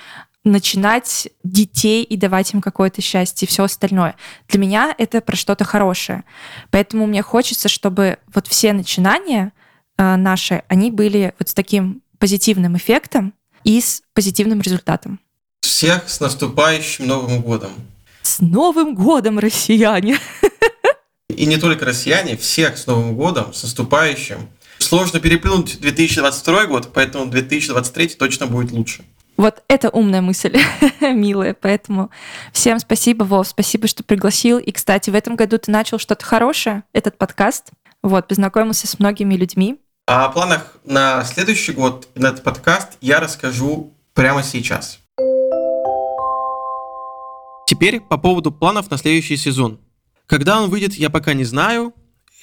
начинать 0.44 1.28
детей 1.44 2.02
и 2.02 2.16
давать 2.16 2.52
им 2.52 2.60
какое-то 2.60 3.02
счастье 3.02 3.46
и 3.46 3.48
все 3.48 3.64
остальное. 3.64 4.16
Для 4.48 4.58
меня 4.58 4.94
это 4.96 5.20
про 5.20 5.36
что-то 5.36 5.64
хорошее. 5.64 6.24
Поэтому 6.70 7.06
мне 7.06 7.22
хочется, 7.22 7.68
чтобы 7.68 8.18
вот 8.34 8.46
все 8.46 8.72
начинания 8.72 9.52
а, 9.96 10.16
наши, 10.16 10.62
они 10.68 10.90
были 10.90 11.34
вот 11.38 11.48
с 11.48 11.54
таким 11.54 12.02
позитивным 12.20 12.76
эффектом 12.76 13.34
и 13.64 13.80
с 13.80 14.02
позитивным 14.14 14.60
результатом. 14.60 15.18
Всех 15.62 16.08
с 16.08 16.20
наступающим 16.20 17.08
Новым 17.08 17.40
годом! 17.40 17.72
С 18.22 18.40
Новым 18.40 18.94
годом, 18.94 19.40
россияне! 19.40 20.18
И 21.28 21.46
не 21.46 21.56
только 21.56 21.84
россияне, 21.84 22.36
всех 22.36 22.76
с 22.78 22.86
Новым 22.86 23.16
годом, 23.16 23.52
с 23.52 23.62
наступающим. 23.62 24.48
Сложно 24.78 25.20
переплюнуть 25.20 25.80
2022 25.80 26.66
год, 26.66 26.90
поэтому 26.92 27.26
2023 27.26 28.08
точно 28.08 28.46
будет 28.46 28.72
лучше. 28.72 29.04
Вот 29.36 29.62
это 29.68 29.88
умная 29.88 30.20
мысль, 30.20 30.58
милая. 31.00 31.56
Поэтому 31.58 32.10
всем 32.52 32.78
спасибо, 32.78 33.24
Вов, 33.24 33.48
спасибо, 33.48 33.88
что 33.88 34.04
пригласил. 34.04 34.58
И, 34.58 34.70
кстати, 34.70 35.08
в 35.08 35.14
этом 35.14 35.36
году 35.36 35.56
ты 35.58 35.70
начал 35.70 35.98
что-то 35.98 36.24
хорошее, 36.26 36.82
этот 36.92 37.16
подкаст. 37.16 37.70
Вот, 38.02 38.28
познакомился 38.28 38.86
с 38.86 38.98
многими 38.98 39.34
людьми. 39.34 39.78
А 40.12 40.24
о 40.24 40.28
планах 40.30 40.76
на 40.84 41.22
следующий 41.22 41.70
год 41.70 42.08
на 42.16 42.30
этот 42.30 42.42
подкаст 42.42 42.98
я 43.00 43.20
расскажу 43.20 43.94
прямо 44.12 44.42
сейчас. 44.42 44.98
Теперь 47.68 48.00
по 48.00 48.18
поводу 48.18 48.50
планов 48.50 48.90
на 48.90 48.98
следующий 48.98 49.36
сезон. 49.36 49.78
Когда 50.26 50.60
он 50.60 50.68
выйдет, 50.68 50.94
я 50.94 51.10
пока 51.10 51.32
не 51.32 51.44
знаю. 51.44 51.94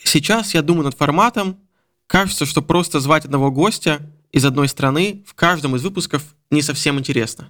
Сейчас 0.01 0.53
я 0.53 0.61
думаю 0.61 0.86
над 0.86 0.97
форматом. 0.97 1.59
Кажется, 2.07 2.45
что 2.45 2.61
просто 2.61 3.01
звать 3.01 3.26
одного 3.26 3.51
гостя 3.51 3.99
из 4.32 4.45
одной 4.45 4.70
страны 4.70 5.26
в 5.28 5.34
каждом 5.34 5.76
из 5.76 5.84
выпусков 5.84 6.24
не 6.49 6.61
совсем 6.61 6.97
интересно. 6.97 7.49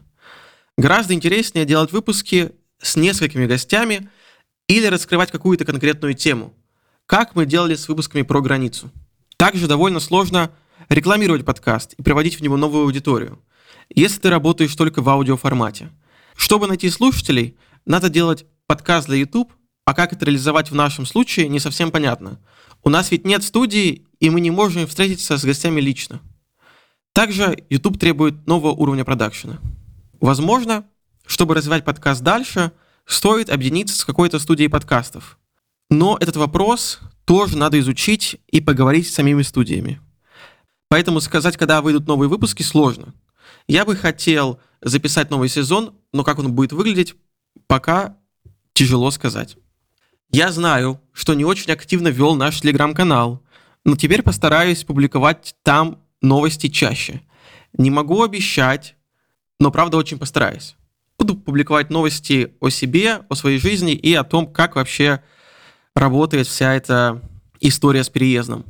Гораздо 0.80 1.14
интереснее 1.14 1.64
делать 1.64 1.92
выпуски 1.92 2.54
с 2.82 2.96
несколькими 2.96 3.46
гостями 3.46 4.10
или 4.68 4.88
раскрывать 4.88 5.30
какую-то 5.30 5.64
конкретную 5.64 6.16
тему, 6.16 6.56
как 7.06 7.36
мы 7.36 7.46
делали 7.46 7.76
с 7.76 7.88
выпусками 7.88 8.24
про 8.24 8.42
границу– 8.42 8.90
также 9.38 9.68
довольно 9.68 10.00
сложно 10.00 10.52
рекламировать 10.90 11.46
подкаст 11.46 11.94
и 11.94 12.04
приводить 12.04 12.40
в 12.40 12.42
него 12.42 12.58
новую 12.58 12.84
аудиторию, 12.84 13.42
если 13.94 14.20
ты 14.20 14.30
работаешь 14.30 14.76
только 14.76 15.02
в 15.02 15.10
аудиоформате. 15.10 15.90
Чтобы 16.36 16.68
найти 16.68 16.90
слушателей, 16.90 17.56
надо 17.86 18.10
делать 18.10 18.46
подкаст 18.68 19.08
для 19.08 19.18
YouTube, 19.18 19.52
а 19.86 19.94
как 19.94 20.12
это 20.14 20.26
реализовать 20.26 20.70
в 20.70 20.76
нашем 20.76 21.06
случае, 21.06 21.48
не 21.48 21.60
совсем 21.60 21.92
понятно. 21.92 22.40
У 22.84 22.90
нас 22.90 23.12
ведь 23.12 23.26
нет 23.26 23.44
студии, 23.44 24.06
и 24.20 24.30
мы 24.30 24.42
не 24.42 24.52
можем 24.52 24.86
встретиться 24.88 25.38
с 25.38 25.46
гостями 25.46 25.80
лично. 25.80 26.20
Также 27.14 27.64
YouTube 27.70 28.00
требует 28.00 28.46
нового 28.46 28.72
уровня 28.72 29.06
продакшена. 29.06 29.60
Возможно, 30.20 30.86
чтобы 31.26 31.56
развивать 31.56 31.86
подкаст 31.86 32.22
дальше, 32.22 32.72
стоит 33.06 33.50
объединиться 33.50 33.98
с 33.98 34.06
какой-то 34.06 34.40
студией 34.40 34.70
подкастов. 34.70 35.40
Но 35.90 36.18
этот 36.20 36.36
вопрос 36.36 37.00
тоже 37.28 37.58
надо 37.58 37.78
изучить 37.82 38.38
и 38.48 38.62
поговорить 38.62 39.10
с 39.10 39.14
самими 39.14 39.42
студиями. 39.42 40.00
Поэтому 40.88 41.20
сказать, 41.20 41.58
когда 41.58 41.82
выйдут 41.82 42.08
новые 42.08 42.30
выпуски, 42.30 42.64
сложно. 42.64 43.14
Я 43.68 43.84
бы 43.84 43.98
хотел 43.98 44.62
записать 44.82 45.30
новый 45.30 45.50
сезон, 45.50 45.94
но 46.14 46.24
как 46.24 46.40
он 46.40 46.54
будет 46.54 46.72
выглядеть, 46.72 47.16
пока 47.68 48.16
тяжело 48.72 49.12
сказать. 49.12 49.58
Я 50.32 50.54
знаю, 50.54 51.02
что 51.12 51.34
не 51.34 51.44
очень 51.44 51.70
активно 51.70 52.08
вел 52.08 52.36
наш 52.36 52.62
телеграм-канал, 52.62 53.44
но 53.84 53.98
теперь 53.98 54.22
постараюсь 54.22 54.86
публиковать 54.86 55.54
там 55.64 56.02
новости 56.22 56.68
чаще. 56.68 57.24
Не 57.78 57.92
могу 57.92 58.24
обещать, 58.24 58.96
но 59.60 59.70
правда 59.70 59.98
очень 59.98 60.18
постараюсь. 60.18 60.78
Буду 61.20 61.36
публиковать 61.36 61.90
новости 61.90 62.54
о 62.62 62.70
себе, 62.70 63.26
о 63.28 63.36
своей 63.36 63.60
жизни 63.60 63.92
и 63.92 64.14
о 64.14 64.24
том, 64.24 64.48
как 64.48 64.78
вообще 64.78 65.22
работает 66.00 66.48
вся 66.48 66.76
эта 66.76 67.22
история 67.60 68.04
с 68.04 68.10
переездом. 68.10 68.66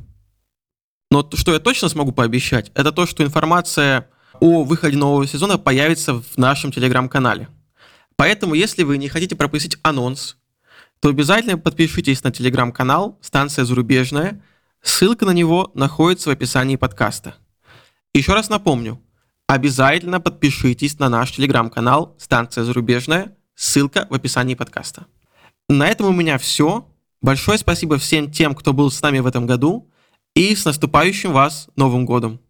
Но 1.10 1.28
что 1.34 1.52
я 1.52 1.58
точно 1.58 1.88
смогу 1.88 2.12
пообещать, 2.12 2.70
это 2.74 2.92
то, 2.92 3.06
что 3.06 3.24
информация 3.24 4.08
о 4.40 4.64
выходе 4.64 4.96
нового 4.96 5.26
сезона 5.26 5.58
появится 5.58 6.14
в 6.14 6.36
нашем 6.36 6.70
телеграм-канале. 6.70 7.48
Поэтому, 8.16 8.54
если 8.54 8.82
вы 8.82 8.98
не 8.98 9.08
хотите 9.08 9.36
пропустить 9.36 9.78
анонс, 9.82 10.36
то 11.00 11.08
обязательно 11.08 11.58
подпишитесь 11.58 12.24
на 12.24 12.32
телеграм-канал 12.32 13.18
«Станция 13.20 13.64
зарубежная». 13.64 14.42
Ссылка 14.82 15.24
на 15.24 15.32
него 15.32 15.70
находится 15.74 16.28
в 16.28 16.32
описании 16.32 16.76
подкаста. 16.76 17.34
Еще 18.14 18.32
раз 18.34 18.48
напомню, 18.48 19.00
обязательно 19.46 20.20
подпишитесь 20.20 20.98
на 20.98 21.08
наш 21.08 21.32
телеграм-канал 21.32 22.16
«Станция 22.18 22.64
зарубежная». 22.64 23.36
Ссылка 23.54 24.06
в 24.10 24.14
описании 24.14 24.54
подкаста. 24.54 25.06
На 25.68 25.88
этом 25.88 26.06
у 26.06 26.12
меня 26.12 26.38
все. 26.38 26.88
Большое 27.20 27.58
спасибо 27.58 27.98
всем 27.98 28.30
тем, 28.30 28.54
кто 28.54 28.72
был 28.72 28.90
с 28.90 29.02
нами 29.02 29.18
в 29.18 29.26
этом 29.26 29.46
году, 29.46 29.90
и 30.34 30.54
с 30.54 30.64
наступающим 30.64 31.32
вас 31.32 31.68
Новым 31.74 32.04
годом! 32.04 32.40